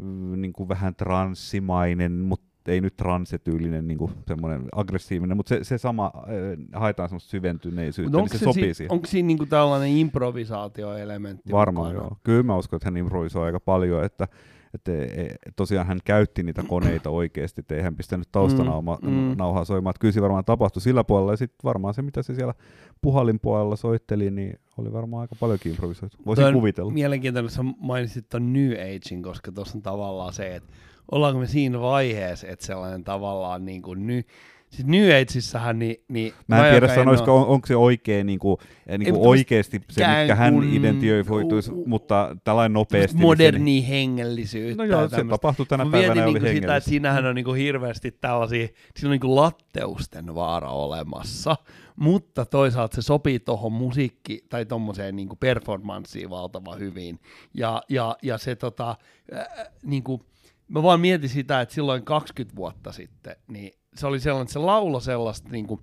mm, 0.00 0.40
niin 0.40 0.52
kuin 0.52 0.68
vähän 0.68 0.94
transsimainen, 0.94 2.12
mutta 2.12 2.50
ei 2.66 2.80
nyt 2.80 2.96
transetyylinen 2.96 3.86
niin 3.86 3.98
kuin 3.98 4.12
semmoinen 4.26 4.68
aggressiivinen, 4.72 5.36
mutta 5.36 5.48
se, 5.48 5.64
se 5.64 5.78
sama 5.78 6.12
äh, 6.16 6.80
haetaan 6.80 7.08
semmoista 7.08 7.30
syventyneisyyttä, 7.30 8.18
niin 8.18 8.28
se, 8.28 8.38
se 8.38 8.44
sopii 8.44 8.64
si- 8.64 8.74
siihen. 8.74 8.92
Onko 8.92 9.06
siinä 9.06 9.26
niin 9.26 9.38
kuin 9.38 9.50
tällainen 9.50 9.88
improvisaatioelementti? 9.88 11.52
Varmaan 11.52 11.94
joo. 11.94 12.16
Kyllä 12.22 12.42
mä 12.42 12.56
uskon, 12.56 12.76
että 12.76 12.86
hän 12.86 12.96
improvisoi 12.96 13.46
aika 13.46 13.60
paljon, 13.60 14.04
että 14.04 14.28
että 14.74 14.92
e, 14.92 15.04
e, 15.04 15.36
tosiaan 15.56 15.86
hän 15.86 15.98
käytti 16.04 16.42
niitä 16.42 16.62
koneita 16.68 17.10
oikeasti, 17.10 17.60
että 17.60 17.74
ei 17.74 17.82
hän 17.82 17.96
pistänyt 17.96 18.28
taustanauhaa 18.32 18.98
mm, 19.02 19.10
mm. 19.10 19.36
soimaan. 19.64 19.90
Että 19.90 20.00
kyllä 20.00 20.12
se 20.12 20.22
varmaan 20.22 20.44
tapahtui 20.44 20.82
sillä 20.82 21.04
puolella, 21.04 21.32
ja 21.32 21.36
sitten 21.36 21.58
varmaan 21.64 21.94
se, 21.94 22.02
mitä 22.02 22.22
se 22.22 22.34
siellä 22.34 22.54
puhallin 23.02 23.40
puolella 23.40 23.76
soitteli, 23.76 24.30
niin 24.30 24.58
oli 24.78 24.92
varmaan 24.92 25.20
aika 25.20 25.34
paljonkin 25.40 25.70
improvisoitu. 25.70 26.16
Voisin 26.26 26.42
Toi 26.42 26.52
kuvitella. 26.52 26.92
Mielenkiintoinen, 26.92 27.46
että 27.46 27.56
sä 27.56 27.62
mainitsit 27.78 28.28
tuon 28.28 28.52
New 28.52 28.72
Agein, 28.72 29.22
koska 29.22 29.52
tuossa 29.52 29.78
on 29.78 29.82
tavallaan 29.82 30.32
se, 30.32 30.56
että 30.56 30.72
ollaanko 31.12 31.40
me 31.40 31.46
siinä 31.46 31.80
vaiheessa, 31.80 32.46
että 32.46 32.66
sellainen 32.66 33.04
tavallaan 33.04 33.64
niin 33.64 33.82
kuin 33.82 34.06
ny, 34.06 34.22
Siis 34.70 34.88
New 34.88 35.04
Ageissähän, 35.04 35.78
niin, 35.78 35.96
niin 36.08 36.32
Mä 36.46 36.66
en 36.66 36.72
tiedä 36.72 36.94
sanoisiko, 36.94 37.36
on, 37.36 37.46
onko 37.46 37.66
se 37.66 37.76
oikein 37.76 38.26
niin 38.26 38.38
kuin, 38.38 38.56
niin 38.98 39.14
kuin 39.14 39.28
oikeasti 39.28 39.80
se, 39.90 40.06
mitkä 40.06 40.34
hän 40.34 40.62
identifioituisi, 40.62 41.72
mutta 41.86 42.36
tällainen 42.44 42.72
nopeasti. 42.72 43.16
Moderni 43.16 43.64
niin 43.64 43.84
hengellisyyttä. 43.84 44.82
No 44.82 44.84
joo, 44.84 45.08
se 45.08 45.24
tapahtui 45.30 45.66
tänä 45.66 45.84
Mä 45.84 45.90
päivänä 45.90 46.26
oli 46.26 46.40
niin 46.40 46.54
sitä, 46.54 46.76
että 46.76 46.90
siinähän 46.90 47.26
on 47.26 47.34
niin 47.34 47.44
kuin 47.44 47.58
hirveästi 47.58 48.10
tällaisia, 48.10 48.66
siinä 48.66 49.08
on 49.08 49.10
niin 49.10 49.20
kuin 49.20 49.36
latteusten 49.36 50.34
vaara 50.34 50.70
olemassa, 50.70 51.56
mutta 51.96 52.46
toisaalta 52.46 52.94
se 52.94 53.02
sopii 53.02 53.40
tuohon 53.40 53.72
musiikki- 53.72 54.44
tai 54.48 54.66
tuommoiseen 54.66 55.16
niin 55.16 55.28
performanssiin 55.40 56.30
valtavan 56.30 56.78
hyvin. 56.78 57.20
Ja, 57.54 57.82
ja, 57.88 58.16
ja 58.22 58.38
se 58.38 58.56
tota, 58.56 58.96
äh, 59.34 59.46
niin 59.82 60.02
kuin, 60.02 60.22
mä 60.68 60.82
vaan 60.82 61.00
mietin 61.00 61.28
sitä, 61.28 61.60
että 61.60 61.74
silloin 61.74 62.04
20 62.04 62.56
vuotta 62.56 62.92
sitten, 62.92 63.36
niin 63.48 63.79
se 63.94 64.06
oli 64.06 64.20
sellainen, 64.20 64.42
että 64.42 64.52
se 64.52 64.58
laulo 64.58 65.00
sellaista 65.00 65.48
niinku, 65.48 65.80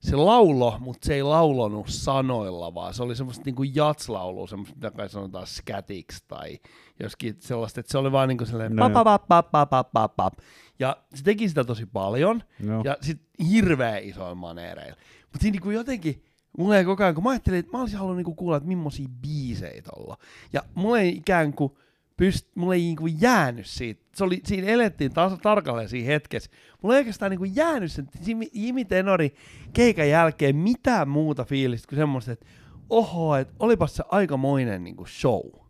se 0.00 0.16
laulo, 0.16 0.76
mutta 0.80 1.06
se 1.06 1.14
ei 1.14 1.22
laulonut 1.22 1.88
sanoilla, 1.88 2.74
vaan 2.74 2.94
se 2.94 3.02
oli 3.02 3.16
semmoista 3.16 3.42
niinku 3.44 3.62
jatslaulua, 3.62 4.46
semmoista, 4.46 4.74
mitä 4.74 4.90
kai 4.90 5.08
sanotaan 5.08 5.46
scatiksi 5.46 6.24
tai 6.28 6.58
joskin 7.00 7.36
sellaista, 7.38 7.80
että 7.80 7.92
se 7.92 7.98
oli 7.98 8.12
vaan 8.12 8.28
niinku 8.28 8.46
sellainen 8.46 8.76
No 8.76 8.90
pap, 8.90 9.04
pap, 9.28 9.50
pap, 9.50 9.70
pap, 9.70 9.92
pap, 9.92 10.16
pap. 10.16 10.34
Ja 10.78 10.96
se 11.14 11.24
teki 11.24 11.48
sitä 11.48 11.64
tosi 11.64 11.86
paljon, 11.86 12.42
Joo. 12.66 12.82
ja 12.84 12.96
sit 13.00 13.22
hirveä 13.50 13.98
isoin 13.98 14.38
maneereilla. 14.38 14.96
Mutta 15.22 15.38
siinä 15.42 15.52
niinku 15.52 15.70
jotenkin, 15.70 16.24
mulla 16.58 16.76
ei 16.76 16.84
koko 16.84 17.02
ajan, 17.02 17.14
kun 17.14 17.24
mä 17.24 17.30
ajattelin, 17.30 17.58
että 17.58 17.72
mä 17.72 17.80
olisin 17.80 17.98
halunnut 17.98 18.16
niinku 18.16 18.34
kuulla, 18.34 18.56
että 18.56 18.68
millaisia 18.68 19.08
biisejä 19.22 19.82
olla. 19.96 20.16
Ja 20.52 20.62
mulla 20.74 20.98
ei 20.98 21.08
ikään 21.16 21.52
kuin 21.52 21.72
pyst, 22.16 22.48
mulla 22.54 22.74
ei 22.74 22.80
niinku 22.80 23.06
jäänyt 23.06 23.66
siitä. 23.66 24.04
Se 24.14 24.24
oli, 24.24 24.40
siinä 24.44 24.68
elettiin 24.68 25.12
taas 25.12 25.38
tarkalleen 25.42 25.88
siinä 25.88 26.06
hetkessä. 26.06 26.50
Mulla 26.82 26.94
ei 26.94 26.98
oikeastaan 26.98 27.30
niinku 27.30 27.44
jäänyt 27.44 27.92
sen 27.92 28.08
Jimmy, 28.26 28.44
Jimmy 28.52 28.84
Tenori 28.84 29.34
keikan 29.72 30.08
jälkeen 30.08 30.56
mitään 30.56 31.08
muuta 31.08 31.44
fiilistä 31.44 31.88
kuin 31.88 31.98
semmoista, 31.98 32.32
että 32.32 32.46
oho, 32.90 33.36
että 33.36 33.54
olipas 33.58 33.96
se 33.96 34.04
aikamoinen 34.08 34.84
niinku 34.84 35.06
show. 35.06 35.64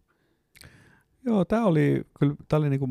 Joo, 1.26 1.44
tää 1.44 1.64
oli, 1.64 2.02
kyllä, 2.18 2.34
tää 2.48 2.58
oli 2.58 2.70
niinku, 2.70 2.88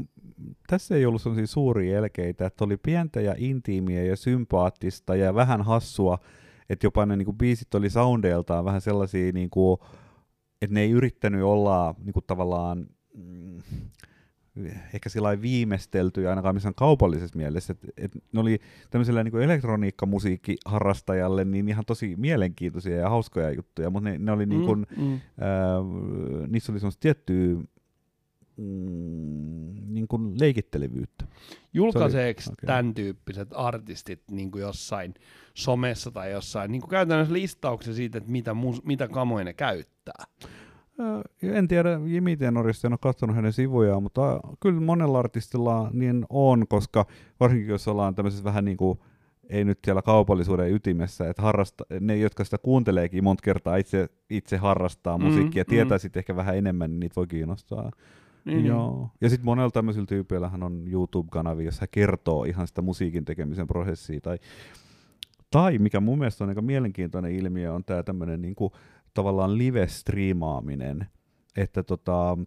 tässä 0.68 0.96
ei 0.96 1.06
ollut 1.06 1.22
sellaisia 1.22 1.48
suuria 1.48 1.98
elkeitä, 1.98 2.46
että 2.46 2.66
oli 2.66 2.78
pientä 2.78 3.22
ja 3.22 3.36
intiimiä 3.38 4.04
ja 4.04 4.16
sympaattista 4.16 5.16
ja 5.16 5.36
vähän 5.36 5.62
hassua, 5.62 6.20
että 6.70 6.86
jopa 6.86 7.06
ne 7.06 7.16
niinku 7.16 7.34
biisit 7.34 7.76
oli 7.76 7.90
soundeiltaan 7.90 8.66
vähän 8.66 8.82
sellaisia, 8.82 9.32
niinku, 9.32 9.80
että 10.62 10.74
ne 10.74 10.82
ei 10.82 10.92
yrittänyt 10.92 11.44
olla 11.44 11.96
niinku 12.04 12.22
tavallaan 12.22 12.88
mm, 13.14 13.62
ehkä 14.94 15.10
sillä 15.10 15.26
lailla 15.26 15.42
viimeisteltyjä 15.42 16.30
ainakaan 16.30 16.56
missään 16.56 16.76
kaupallisessa 16.76 17.38
mielessä, 17.38 17.72
että 17.72 17.88
et 17.98 18.12
ne 18.34 18.40
oli 18.40 18.60
tämmöiselle 18.90 19.24
niin 19.24 19.42
elektroniikkamusiikkiharrastajalle 19.42 21.46
niin 21.46 21.70
ihan 21.70 21.86
tosi 21.86 22.16
mielenkiintoisia 22.18 22.98
ja 22.98 23.10
hauskoja 23.10 23.52
juttuja, 23.52 23.90
mutta 23.90 24.10
ne, 24.10 24.18
ne 24.18 24.32
oli 24.32 24.46
niin 24.46 24.66
kuin, 24.66 24.88
mm, 24.98 25.04
mm. 25.04 25.20
ää, 25.40 25.78
niissä 26.48 26.72
oli 26.72 26.80
semmoista 26.80 27.02
tiettyä 27.02 27.56
mm, 28.58 29.94
niin 29.94 30.08
kuin 30.08 30.40
leikittelevyyttä. 30.40 31.28
Julkaiseeko 31.74 32.42
okei. 32.52 32.68
tämän 32.68 32.94
tyyppiset 32.94 33.50
artistit 33.56 34.22
niin 34.32 34.52
kuin 34.52 34.62
jossain 34.62 35.14
somessa 35.54 36.12
tai 36.12 36.32
jossain 36.32 36.72
niin 36.72 36.82
kuin 36.82 36.90
käytännössä 36.90 37.34
listauksen 37.34 37.94
siitä, 37.94 38.18
että 38.18 38.32
mitä, 38.32 38.54
mus, 38.54 38.84
mitä 38.84 39.08
kamoja 39.08 39.46
ne 39.46 39.54
käyttää? 39.54 40.26
En 41.42 41.68
tiedä 41.68 42.00
Jimmy 42.06 42.38
Tenorista, 42.38 42.88
en 42.88 42.94
ole 42.94 43.00
katsonut 43.02 43.36
hänen 43.36 43.54
sivujaan, 43.54 44.04
mutta 44.04 44.40
kyllä 44.60 44.82
monella 44.82 45.20
artistilla 45.20 45.90
niin 45.94 46.26
on, 46.30 46.68
koska 46.68 47.06
varsinkin 47.40 47.70
jos 47.70 47.88
ollaan 47.88 48.16
tämmöisessä 48.16 48.44
vähän 48.44 48.66
niin 48.66 48.78
kuin, 48.78 49.00
ei 49.50 49.66
nyt 49.66 49.80
siellä 49.86 50.02
kaupallisuuden 50.02 50.72
ytimessä, 50.72 51.30
että 51.30 51.42
harrasta, 51.42 51.84
ne, 52.00 52.18
jotka 52.18 52.44
sitä 52.44 52.58
kuunteleekin 52.58 53.24
monta 53.24 53.42
kertaa 53.42 53.76
itse, 53.76 54.10
itse 54.30 54.58
harrastaa 54.58 55.18
Mm, 55.18 55.24
musiikkia, 55.24 55.60
ja 55.60 55.64
mm. 55.64 55.70
tietää 55.70 55.98
sitten 55.98 56.20
ehkä 56.20 56.36
vähän 56.36 56.58
enemmän, 56.58 56.92
niin 56.92 57.00
niitä 57.00 57.16
voi 57.16 57.28
kiinnostaa. 57.28 57.92
Niin, 58.46 58.66
Joo. 58.66 59.10
Ja 59.22 59.30
sitten 59.30 59.46
monella 59.46 59.72
tämmöisillä 59.72 60.06
tyypeillähän 60.06 60.64
on 60.64 60.84
YouTube-kanavia, 60.88 61.66
jossa 61.66 61.82
he 61.82 61.88
kertoo 61.92 62.44
ihan 62.44 62.68
sitä 62.68 62.82
musiikin 62.82 63.26
tekemisen 63.26 63.68
prosessia. 63.68 64.22
Tai, 64.22 64.40
tai 65.52 65.78
mikä 65.78 66.00
mun 66.00 66.18
mielestä 66.18 66.44
on 66.44 66.50
aika 66.50 66.62
mielenkiintoinen 66.62 67.32
ilmiö, 67.32 67.74
on 67.74 67.84
tämä 67.84 68.04
tämmöinen 68.04 68.42
niinku, 68.42 68.72
tavallaan 69.14 69.58
live-striimaaminen. 69.58 71.06
Että 71.58 71.84
tota, 71.84 72.38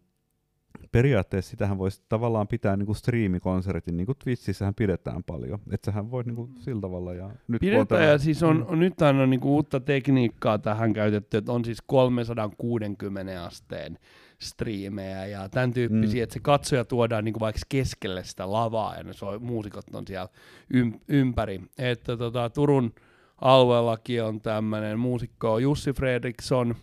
periaatteessa 0.92 1.50
sitähän 1.50 1.78
voisi 1.78 2.02
tavallaan 2.08 2.48
pitää 2.48 2.76
niinku 2.76 2.94
striimikonsertin, 2.94 3.96
niin 3.96 4.06
kuin 4.06 4.18
Twitchissähän 4.24 4.74
pidetään 4.74 5.24
paljon. 5.24 5.58
Että 5.70 5.90
sähän 5.90 6.10
voit 6.10 6.26
niinku 6.26 6.50
sillä 6.58 6.80
tavalla. 6.80 7.14
Ja 7.14 7.30
nyt 7.48 7.60
Pidetään 7.60 7.86
tämä- 7.86 8.02
ja 8.04 8.18
siis 8.18 8.42
on, 8.42 8.56
Mm. 8.56 8.64
on 8.68 8.78
nyt 8.80 8.94
on 9.02 9.30
niinku 9.30 9.54
uutta 9.54 9.80
tekniikkaa 9.80 10.58
tähän 10.58 10.92
käytetty, 10.92 11.36
että 11.36 11.52
on 11.52 11.64
siis 11.64 11.78
360 11.86 13.44
asteen 13.44 13.98
striimejä 14.38 15.26
ja 15.26 15.48
tämän 15.48 15.72
tyyppisiä, 15.72 16.20
Mm. 16.20 16.22
että 16.22 16.32
se 16.34 16.40
katsoja 16.40 16.84
tuodaan 16.84 17.24
niinku 17.24 17.40
vaikka 17.40 17.60
keskelle 17.68 18.24
sitä 18.24 18.52
lavaa 18.52 18.96
ja 18.96 19.02
ne 19.04 19.12
soi, 19.12 19.38
muusikot 19.38 19.84
on 19.94 20.06
siellä 20.06 20.28
ym, 20.74 20.92
ympäri. 21.08 21.60
Että 21.78 22.16
tota, 22.16 22.50
Turun 22.50 22.92
alueellakin 23.40 24.24
on 24.24 24.40
tämmöinen 24.40 24.98
muusikko 24.98 25.58
Jussi 25.58 25.92
Fredriksson, 25.92 26.74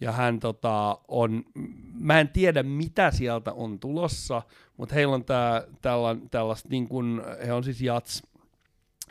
ja 0.00 0.12
hän 0.12 0.40
tota, 0.40 0.98
on, 1.08 1.44
mä 1.94 2.20
en 2.20 2.28
tiedä 2.28 2.62
mitä 2.62 3.10
sieltä 3.10 3.52
on 3.52 3.78
tulossa, 3.80 4.42
mutta 4.76 4.94
heillä 4.94 5.14
on 5.14 5.24
tää, 5.24 5.62
tällä, 5.82 6.16
tällaista, 6.30 6.68
niin 6.68 6.88
kun, 6.88 7.22
he 7.46 7.52
on 7.52 7.64
siis 7.64 7.80
jats, 7.80 8.22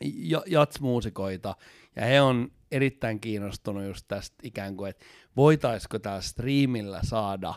ja- 0.02 0.44
jatsmuusikoita, 0.46 1.56
ja 1.96 2.06
he 2.06 2.22
on 2.22 2.52
erittäin 2.72 3.20
kiinnostunut 3.20 3.84
just 3.84 4.06
tästä 4.08 4.36
ikään 4.44 4.78
kuin, 4.78 4.90
että 4.90 5.06
voitaisiko 5.36 6.00
täällä 6.00 6.22
striimillä 6.22 7.00
saada 7.04 7.54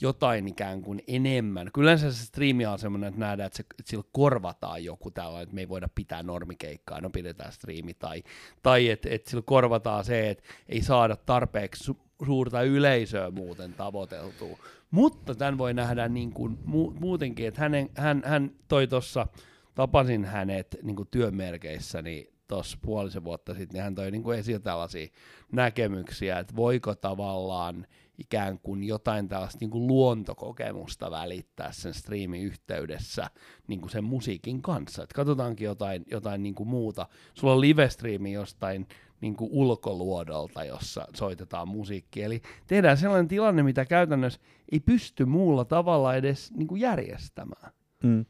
jotain 0.00 0.48
ikään 0.48 0.82
kuin 0.82 1.02
enemmän. 1.06 1.70
Kyllä 1.74 1.96
se 1.96 2.12
striimi 2.12 2.66
on 2.66 2.78
semmoinen, 2.78 3.08
että 3.08 3.20
nähdään, 3.20 3.46
että, 3.46 3.56
se, 3.56 3.64
että 3.78 3.90
sillä 3.90 4.04
korvataan 4.12 4.84
joku 4.84 5.10
tällainen, 5.10 5.42
että 5.42 5.54
me 5.54 5.60
ei 5.60 5.68
voida 5.68 5.88
pitää 5.94 6.22
normikeikkaa, 6.22 7.00
no 7.00 7.10
pidetään 7.10 7.52
striimi, 7.52 7.94
tai, 7.94 8.22
tai 8.62 8.88
että, 8.88 9.08
että 9.10 9.30
sillä 9.30 9.42
korvataan 9.46 10.04
se, 10.04 10.30
että 10.30 10.44
ei 10.68 10.82
saada 10.82 11.16
tarpeeksi 11.16 11.92
su- 11.92 12.24
suurta 12.26 12.62
yleisöä 12.62 13.30
muuten 13.30 13.72
tavoiteltua. 13.72 14.58
Mutta 14.90 15.34
tämän 15.34 15.58
voi 15.58 15.74
nähdä 15.74 16.08
niin 16.08 16.32
kuin 16.32 16.58
mu- 16.66 17.00
muutenkin, 17.00 17.48
että 17.48 17.60
hänen, 17.60 17.90
hän, 17.94 18.22
hän 18.24 18.50
toi 18.68 18.86
tuossa, 18.86 19.26
tapasin 19.74 20.24
hänet 20.24 20.76
niin 20.82 20.96
kuin 20.96 21.08
työmerkeissä, 21.10 22.02
niin 22.02 22.32
tuossa 22.48 22.78
puolisen 22.82 23.24
vuotta 23.24 23.54
sitten, 23.54 23.74
niin 23.74 23.82
hän 23.82 23.94
toi 23.94 24.10
niin 24.10 24.22
kuin 24.22 24.38
esiin 24.38 24.62
tällaisia 24.62 25.08
näkemyksiä, 25.52 26.38
että 26.38 26.56
voiko 26.56 26.94
tavallaan 26.94 27.86
ikään 28.18 28.58
kuin 28.58 28.84
jotain 28.84 29.28
tällaista 29.28 29.58
niin 29.60 29.70
kuin 29.70 29.86
luontokokemusta 29.86 31.10
välittää 31.10 31.72
sen 31.72 31.94
striimin 31.94 32.42
yhteydessä 32.42 33.30
niin 33.68 33.80
kuin 33.80 33.90
sen 33.90 34.04
musiikin 34.04 34.62
kanssa. 34.62 35.02
Et 35.02 35.12
katsotaankin 35.12 35.64
jotain, 35.64 36.04
jotain 36.10 36.42
niin 36.42 36.54
kuin 36.54 36.68
muuta. 36.68 37.06
Sulla 37.34 37.52
on 37.52 37.60
live-striimi 37.60 38.32
jostain 38.32 38.86
niin 39.20 39.36
kuin 39.36 39.50
ulkoluodolta, 39.52 40.64
jossa 40.64 41.06
soitetaan 41.14 41.68
musiikkia. 41.68 42.26
Eli 42.26 42.42
tehdään 42.66 42.96
sellainen 42.96 43.28
tilanne, 43.28 43.62
mitä 43.62 43.84
käytännössä 43.84 44.40
ei 44.72 44.80
pysty 44.80 45.24
muulla 45.24 45.64
tavalla 45.64 46.14
edes 46.14 46.52
niin 46.52 46.68
kuin 46.68 46.80
järjestämään. 46.80 47.72
Mm. 48.02 48.24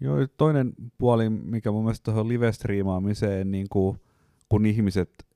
Joo, 0.00 0.16
toinen 0.36 0.72
puoli, 0.98 1.30
mikä 1.30 1.70
mun 1.70 1.84
mielestä 1.84 2.04
tuohon 2.04 2.28
live-striimaamiseen, 2.28 3.50
niin 3.50 3.66
kuin, 3.70 4.00
kun 4.48 4.66
ihmiset 4.66 5.26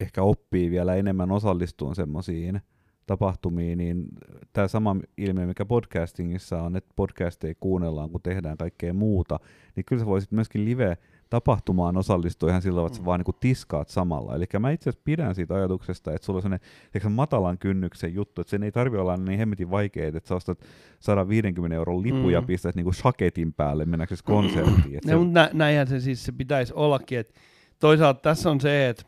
ehkä 0.00 0.22
oppii 0.22 0.70
vielä 0.70 0.94
enemmän 0.94 1.30
osallistumaan 1.30 1.96
semmoisiin 1.96 2.60
tapahtumiin, 3.06 3.78
niin 3.78 4.04
tämä 4.52 4.68
sama 4.68 4.96
ilmiö, 5.16 5.46
mikä 5.46 5.64
podcastingissa 5.64 6.62
on, 6.62 6.76
että 6.76 6.92
podcasteja 6.96 7.54
kuunnellaan, 7.60 8.10
kun 8.10 8.22
tehdään 8.22 8.56
kaikkea 8.56 8.94
muuta, 8.94 9.40
niin 9.76 9.84
kyllä 9.84 10.00
sä 10.00 10.06
voisit 10.06 10.32
myöskin 10.32 10.64
live 10.64 10.96
tapahtumaan 11.30 11.96
osallistua 11.96 12.48
ihan 12.48 12.62
sillä 12.62 12.74
tavalla, 12.74 12.86
että 12.86 12.96
sä 12.96 13.02
Mm. 13.02 13.06
vaan 13.06 13.20
niin 13.26 13.36
tiskaat 13.40 13.88
samalla. 13.88 14.34
Eli 14.34 14.44
mä 14.58 14.70
itse 14.70 14.90
asiassa 14.90 15.02
pidän 15.04 15.34
siitä 15.34 15.54
ajatuksesta, 15.54 16.12
että 16.12 16.26
sulla 16.26 16.36
on 16.36 16.42
sellainen 16.42 17.12
matalan 17.12 17.58
kynnyksen 17.58 18.14
juttu, 18.14 18.40
että 18.40 18.50
sen 18.50 18.62
ei 18.62 18.72
tarvi 18.72 18.96
olla 18.98 19.16
niin 19.16 19.38
hemmetin 19.38 19.70
vaikeaa, 19.70 20.08
että 20.16 20.28
sä 20.28 20.34
ostat 20.34 20.58
150 21.00 21.74
euron 21.76 22.02
lipun 22.02 22.32
ja 22.32 22.40
Mm. 22.40 22.46
pistät 22.46 22.74
niinku 22.74 22.92
shaketin 22.92 23.52
päälle 23.52 23.84
mennäksesi 23.84 24.24
konserttiin. 24.24 24.98
Se, 25.06 25.12
nä, 25.30 25.50
näinhän 25.52 25.86
se 25.86 26.00
siis 26.00 26.24
se 26.24 26.32
pitäisi 26.32 26.72
ollakin, 26.76 27.18
että 27.18 27.34
toisaalta 27.78 28.20
tässä 28.20 28.50
on 28.50 28.60
se, 28.60 28.88
että 28.88 29.02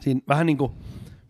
siinä 0.00 0.20
vähän 0.28 0.46
niin 0.46 0.58
kuin 0.58 0.72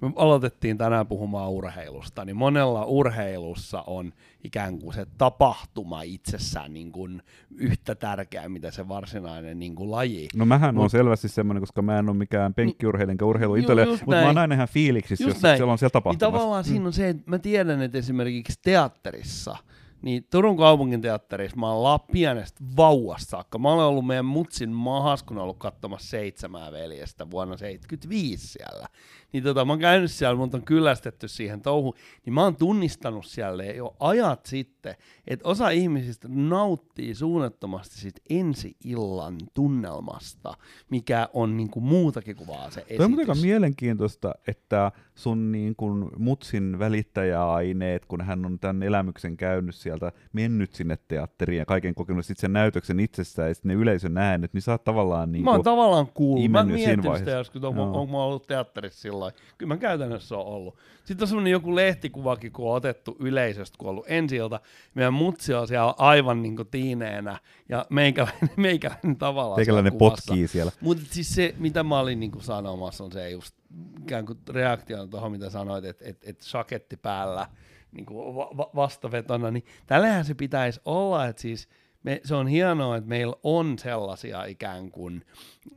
me 0.03 0.13
aloitettiin 0.17 0.79
tänään 0.79 1.07
puhumaan 1.07 1.51
urheilusta, 1.51 2.25
niin 2.25 2.37
monella 2.37 2.85
urheilussa 2.85 3.85
on 3.87 4.13
ikään 4.45 4.79
kuin 4.79 4.95
se 4.95 5.07
tapahtuma 5.19 6.03
itsessään 6.03 6.73
niin 6.73 6.93
kuin 6.93 7.23
yhtä 7.57 7.95
tärkeä, 7.95 8.49
mitä 8.49 8.71
se 8.71 8.89
varsinainen 8.89 9.59
niin 9.59 9.75
kuin 9.75 9.91
laji. 9.91 10.29
no 10.37 10.45
mähän 10.45 10.79
on 10.79 10.91
selvästi 10.91 11.29
semmoinen, 11.29 11.63
koska 11.63 11.83
mä 11.83 11.99
en 11.99 12.09
ole 12.09 12.17
mikään 12.17 12.55
penkkiurheilija 12.55 13.13
enkä 13.13 13.25
urheiluintoilija, 13.25 13.87
just 13.87 14.07
mutta 14.07 14.21
mä 14.21 14.27
oon 14.27 14.39
aina 14.39 14.55
ihan 14.55 14.69
fiiliksissä, 14.69 15.25
Just 15.25 15.35
jos 15.37 15.43
näin. 15.43 15.57
siellä 15.57 15.73
on 15.73 15.79
siellä 15.79 15.89
Niin 15.89 16.03
tapahtumassa. 16.03 16.39
tavallaan 16.39 16.65
siinä 16.65 16.87
on 16.87 16.93
se, 16.93 17.09
että 17.09 17.23
mä 17.31 17.39
tiedän, 17.39 17.83
että 17.83 17.99
esimerkiksi 17.99 18.59
teatterissa, 18.63 19.57
niin 20.03 20.27
Turun 20.31 20.57
kaupungin 20.57 21.01
teatterissa 21.01 21.57
mä 21.57 21.73
oon 21.73 22.01
pienestä 22.13 22.61
vauvasta 22.77 23.31
saakka. 23.31 23.59
Mä 23.59 23.73
olen 23.73 23.85
ollut 23.85 24.07
meidän 24.07 24.25
mutsin 24.25 24.71
mahas, 24.71 25.23
kun 25.23 25.37
olen 25.37 25.43
ollut 25.43 25.59
katsomassa 25.59 26.09
seitsemää 26.09 26.73
veljestä 26.73 27.31
vuonna 27.31 27.57
75 27.57 28.49
siellä. 28.49 28.87
Niin 29.33 29.45
tota, 29.45 29.65
mä 29.65 29.73
oon 29.73 29.81
käynyt 29.81 30.11
siellä, 30.11 30.37
mut 30.37 30.55
on 30.55 30.65
kyllästetty 30.65 31.29
siihen 31.29 31.61
touhuun, 31.61 31.95
niin 32.27 32.35
mä 32.35 32.43
oon 32.43 32.57
tunnistanut 32.57 33.27
siellä 33.27 33.65
jo 33.65 33.97
ajat 34.01 34.47
sitten, 34.47 34.95
että 35.27 35.49
osa 35.49 35.71
ihmisistä 35.71 36.29
nauttii 36.31 37.15
suunnattomasti 37.15 37.99
siitä 37.99 38.21
ensi-illan 38.31 39.39
tunnelmasta, 39.55 40.55
mikä 40.91 41.29
on 41.33 41.57
niinku 41.57 41.81
muutakin 41.81 42.37
kuin 42.37 42.49
vaan 42.49 42.73
se 42.73 42.81
esitys. 42.81 42.97
Toi 42.97 43.25
on 43.29 43.39
mielenkiintoista, 43.43 44.35
että 44.47 44.93
sun 45.15 45.53
niin 45.53 45.77
kun 45.77 46.11
mutsin 46.19 46.79
välittäjäaineet, 46.79 48.05
kun 48.07 48.21
hän 48.21 48.47
on 48.47 48.59
tämän 48.59 48.83
elämyksen 48.83 49.37
käynyt 49.37 49.75
sieltä 49.75 50.13
mennyt 50.33 50.73
sinne 50.73 50.99
teatteriin 51.09 51.59
ja 51.59 51.65
kaiken 51.65 51.95
kokenut 51.95 52.27
sit 52.27 52.39
sen 52.39 52.53
näytöksen 52.53 53.01
itsessään 53.01 53.49
ja 53.49 53.55
sitten 53.55 53.69
ne 53.69 53.75
yleisön 53.75 54.19
äänet, 54.19 54.55
niin 54.55 54.63
sä 54.63 54.73
oot 54.73 54.85
tavallaan 54.85 55.33
niin 55.33 55.45
Mä 55.45 55.51
oon 55.51 55.63
tavallaan 55.63 56.07
kuullut. 56.15 56.51
Mä 56.51 56.65
mietin 56.65 57.17
sitä 57.19 57.31
joskus, 57.31 57.57
että 57.57 57.69
on, 57.69 57.77
Joo. 57.77 58.01
on, 58.01 58.11
mä 58.11 58.23
ollut 58.23 58.47
teatterissa 58.47 59.01
sillä 59.01 59.21
lailla. 59.21 59.39
Kyllä 59.59 59.75
mä 59.75 59.79
käytännössä 59.79 60.37
on 60.37 60.47
ollut. 60.47 60.77
Sitten 61.05 61.25
on 61.25 61.29
semmoinen 61.29 61.51
joku 61.51 61.75
lehtikuvakin, 61.75 62.53
kun 62.53 62.71
on 62.71 62.77
otettu 62.77 63.17
yleisöstä, 63.21 63.79
kun 63.79 63.89
on 63.89 63.91
ollut 63.91 64.07
ensi 64.09 64.37
ilta. 64.37 64.61
Meidän 64.95 65.15
mutsi 65.15 65.55
on 65.55 65.69
siellä 65.69 65.95
aivan 65.99 66.43
niin 66.43 66.57
tiineenä 66.71 67.39
ja 67.69 67.87
meikäläinen, 67.91 68.51
meikäläinen 68.57 69.17
tavallaan 69.17 69.67
kuvassa. 69.93 69.99
potkii 69.99 70.49
siellä. 70.49 70.73
Mutta 70.81 71.05
siis 71.11 71.35
se, 71.35 71.55
mitä 71.59 71.83
mä 71.83 71.99
olin 71.99 72.21
niinku 72.21 72.41
sanomassa, 72.41 73.05
on 73.05 73.13
se 73.13 73.31
just 73.31 73.62
ikään 74.03 74.27
kuin 74.27 74.39
reaktio 74.49 75.07
tuohon, 75.07 75.33
mitä 75.33 75.51
sanoit, 75.51 75.85
että 75.85 76.05
et, 76.07 76.19
et 76.25 76.41
saketti 76.41 76.97
päällä 76.97 77.47
niinku 77.93 78.37
va- 78.37 78.57
va- 78.57 78.71
vastavetona, 78.75 79.51
niin 79.51 79.65
tällähän 79.87 80.25
se 80.25 80.35
pitäisi 80.35 80.81
olla, 80.85 81.27
että 81.27 81.43
siis 81.43 81.69
me, 82.03 82.21
se 82.25 82.35
on 82.35 82.47
hienoa, 82.47 82.97
että 82.97 83.09
meillä 83.09 83.37
on 83.43 83.79
sellaisia 83.79 84.45
ikään 84.45 84.91
kuin 84.91 85.27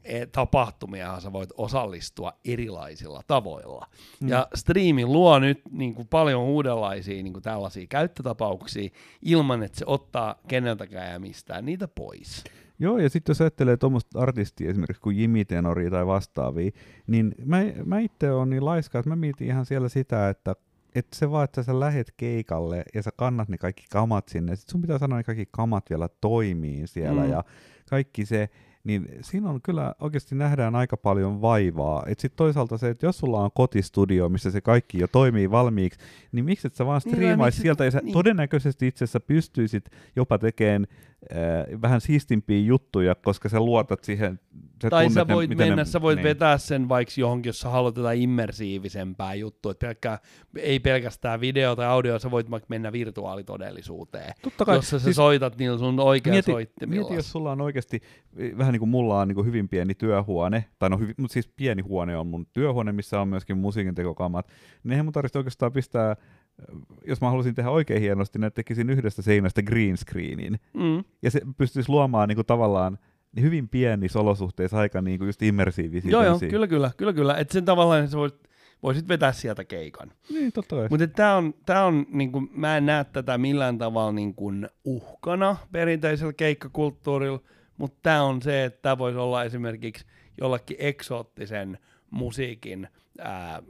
e, 0.04 0.26
tapahtumia, 0.26 1.06
joihin 1.06 1.22
sä 1.22 1.34
voit 1.34 1.50
osallistua 1.58 2.34
erilaisilla 2.46 3.22
tavoilla. 3.28 3.88
Mm. 4.20 4.28
Ja 4.28 4.48
striimi 4.56 5.06
luo 5.06 5.40
nyt 5.40 5.62
niin 5.72 5.96
kuin 5.96 6.08
paljon 6.08 6.42
uudenlaisia 6.42 7.24
niin 7.24 7.34
kuin 7.34 7.44
tällaisia 7.44 7.88
käyttötapauksia 7.90 8.90
ilman, 9.22 9.64
että 9.64 9.78
se 9.80 9.86
ottaa 9.88 10.36
keneltäkään 10.48 11.14
ja 11.14 11.20
mistään 11.20 11.66
niitä 11.66 11.88
pois. 11.88 12.44
Joo, 12.80 12.98
ja 12.98 13.10
sitten 13.10 13.34
jos 13.34 13.42
ajattelee 13.42 13.78
tuommoista 13.78 14.20
artistia 14.20 14.70
esimerkiksi 14.70 15.02
kuin 15.02 15.18
Jimmy 15.18 15.46
Tenori 15.46 15.90
tai 15.90 16.08
vastaavia, 16.08 16.72
niin 17.08 17.36
mä, 17.46 17.58
mä 17.86 18.00
itse 18.00 18.32
olen 18.32 18.50
niin 18.50 18.66
laiska, 18.66 19.00
että 19.00 19.10
mä 19.10 19.16
mietin 19.16 19.48
ihan 19.48 19.66
siellä 19.66 19.90
sitä, 19.90 20.30
että 20.30 20.56
että 20.96 21.16
se 21.18 21.32
vaan, 21.32 21.44
että 21.44 21.64
sä 21.64 21.80
lähet 21.80 22.14
keikalle 22.18 22.84
ja 22.94 23.04
sä 23.04 23.12
kannat 23.16 23.50
ne 23.50 23.58
kaikki 23.58 23.86
kamat 23.92 24.28
sinne, 24.28 24.56
sit 24.56 24.70
sun 24.70 24.82
pitää 24.82 24.98
sanoa 24.98 25.18
ne 25.18 25.24
kaikki 25.24 25.48
kamat 25.52 25.90
vielä 25.90 26.10
toimii 26.22 26.88
siellä 26.88 27.24
Mm. 27.24 27.30
ja 27.30 27.44
kaikki 27.90 28.26
se, 28.26 28.50
niin 28.86 29.08
siinä 29.22 29.50
on 29.50 29.62
kyllä 29.62 29.96
oikeasti 30.00 30.36
nähdään 30.36 30.76
aika 30.76 30.98
paljon 30.98 31.42
vaivaa. 31.42 32.04
Et 32.08 32.20
sit 32.20 32.36
toisaalta 32.36 32.78
se, 32.78 32.90
että 32.90 33.06
jos 33.06 33.18
sulla 33.18 33.40
on 33.42 33.50
kotistudio, 33.56 34.30
missä 34.30 34.52
se 34.52 34.62
kaikki 34.62 35.00
jo 35.00 35.08
toimii 35.08 35.52
valmiiksi, 35.52 36.00
niin 36.32 36.46
miksi 36.46 36.68
et 36.68 36.76
sä 36.76 36.86
vaan 36.86 37.02
Niin, 37.06 37.12
vai 37.12 37.18
striimaisit 37.18 37.58
miksi- 37.58 37.62
sieltä 37.62 37.86
ja 37.86 37.92
sä 37.92 38.00
niin. 38.04 38.14
todennäköisesti 38.14 38.88
itse 38.88 39.04
asiassa 39.04 39.20
pystyisit 39.20 39.90
jopa 40.16 40.38
tekemään 40.38 40.88
äh, 41.32 41.82
vähän 41.82 42.02
siistimpiä 42.02 42.60
juttuja, 42.60 43.16
koska 43.16 43.50
sä 43.50 43.60
luotat 43.60 44.04
siihen, 44.04 44.40
sä 44.86 44.90
tai 44.90 45.04
tunnet 45.04 45.14
sä 45.14 45.26
ne, 45.28 45.34
voit 45.36 45.50
miten 45.50 45.68
mennä, 45.68 45.82
ne, 45.82 45.86
sä 45.86 46.02
voit 46.02 46.16
niin. 46.16 46.24
vetää 46.24 46.58
sen 46.58 46.90
vaikka 46.90 47.14
johonkin, 47.18 47.50
jos 47.50 47.60
sä 47.60 47.70
haluat 47.70 47.98
jotain 47.98 48.22
immersiivisempää 48.22 49.34
juttua, 49.34 49.72
että 49.72 49.86
pelkkää, 49.88 50.20
ei 50.56 50.80
pelkästään 50.80 51.42
video 51.42 51.76
tai 51.76 51.86
audio, 51.86 52.20
sä 52.20 52.32
voit 52.32 52.52
vaikka 52.52 52.66
mennä 52.70 52.92
virtuaalitodellisuuteen, 52.92 54.34
Totta 54.42 54.66
kai, 54.66 54.76
jossa 54.76 55.00
sä 55.00 55.04
siis 55.04 55.16
soitat 55.16 55.58
niillä 55.58 55.78
sun 55.78 56.00
oikein 56.00 56.34
mieti, 56.34 56.52
soittimilla. 56.52 57.02
mieti, 57.02 57.16
jos 57.16 57.32
sulla 57.32 57.52
on 57.52 57.62
oikeasti, 57.62 58.02
vähän 58.58 58.72
niin 58.72 58.80
kuin 58.80 58.90
mulla 58.90 59.20
on 59.20 59.28
niin 59.28 59.36
kuin 59.36 59.48
hyvin 59.48 59.70
pieni 59.70 59.96
työhuone, 59.96 60.66
tai 60.80 60.90
no 60.90 60.98
hyvin, 60.98 61.16
mutta 61.18 61.34
siis 61.34 61.48
pieni 61.48 61.82
huone 61.82 62.18
on 62.18 62.28
mun 62.28 62.46
työhuone, 62.54 62.92
missä 62.92 63.22
on 63.22 63.28
myöskin 63.28 63.58
musiikin 63.58 63.96
tekokamat, 63.96 64.48
niin 64.84 64.92
eihän 64.92 65.06
mun 65.06 65.14
tarvitse 65.14 65.38
oikeastaan 65.40 65.72
pistää, 65.72 66.16
jos 67.08 67.22
mä 67.22 67.28
haluaisin 67.28 67.56
tehdä 67.56 67.70
oikein 67.70 68.02
hienosti, 68.02 68.40
niin 68.40 68.52
tekisin 68.54 68.90
yhdestä 68.90 69.22
seinästä 69.22 69.64
green 69.64 69.98
screenin, 69.98 70.60
Mm. 70.74 71.04
ja 71.22 71.32
se 71.32 71.42
pystyisi 71.58 71.90
luomaan 71.90 72.30
niin 72.30 72.36
kuin 72.36 72.46
tavallaan 72.46 72.98
hyvin 73.42 73.70
pienissä 73.70 74.20
olosuhteissa 74.20 74.78
aika 74.78 75.02
niin 75.02 75.18
kuin 75.18 75.28
just 75.28 75.42
immersiivisiä. 75.42 76.12
Joo, 76.12 76.24
joo, 76.24 76.40
kyllä, 76.40 76.68
kyllä, 76.68 76.92
kyllä, 76.98 77.14
kyllä. 77.14 77.38
Että 77.38 77.54
sen 77.54 77.66
tavallaan 77.66 78.08
sä 78.08 78.18
voisit, 78.18 78.50
voisit 78.84 79.08
vetää 79.08 79.32
sieltä 79.32 79.64
keikan. 79.64 80.12
Niin, 80.30 80.52
totta 80.52 80.76
kai. 80.76 80.88
Mutta 80.90 81.08
tämä 81.08 81.36
on, 81.36 81.54
tää 81.66 81.86
on 81.86 82.06
niinku, 82.10 82.42
mä 82.52 82.78
en 82.78 82.86
näe 82.86 83.04
tätä 83.04 83.38
millään 83.38 83.78
tavalla 83.78 84.12
niinku 84.12 84.52
uhkana 84.84 85.58
perinteisellä 85.72 86.34
keikkakulttuurilla, 86.34 87.40
mutta 87.78 88.00
tämä 88.04 88.24
on 88.24 88.42
se, 88.42 88.64
että 88.64 88.82
tämä 88.82 88.98
voisi 88.98 89.18
olla 89.18 89.44
esimerkiksi 89.44 90.06
jollekin 90.42 90.78
eksoottisen 90.80 91.78
musiikin 92.12 92.88
ää, 93.20 93.64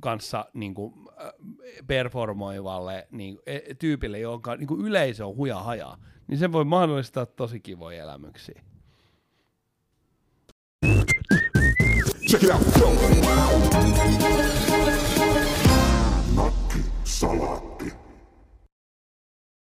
kanssa 0.00 0.46
niin 0.54 0.74
kuin, 0.74 0.94
performoivalle 1.86 3.08
niin, 3.10 3.38
tyypille, 3.78 4.18
jonka 4.18 4.56
niin 4.56 4.66
kuin 4.66 4.80
yleisö 4.80 5.26
on 5.26 5.36
huja 5.36 5.60
hajaa, 5.60 5.96
niin 6.26 6.38
se 6.38 6.52
voi 6.52 6.64
mahdollistaa 6.64 7.26
tosi 7.26 7.60
kivoja 7.60 8.02
elämyksiä. 8.02 8.62
Check 12.30 12.42
it 12.44 12.50
out. 12.50 12.62
Nakki, 16.36 16.78
salaatti. 17.04 18.03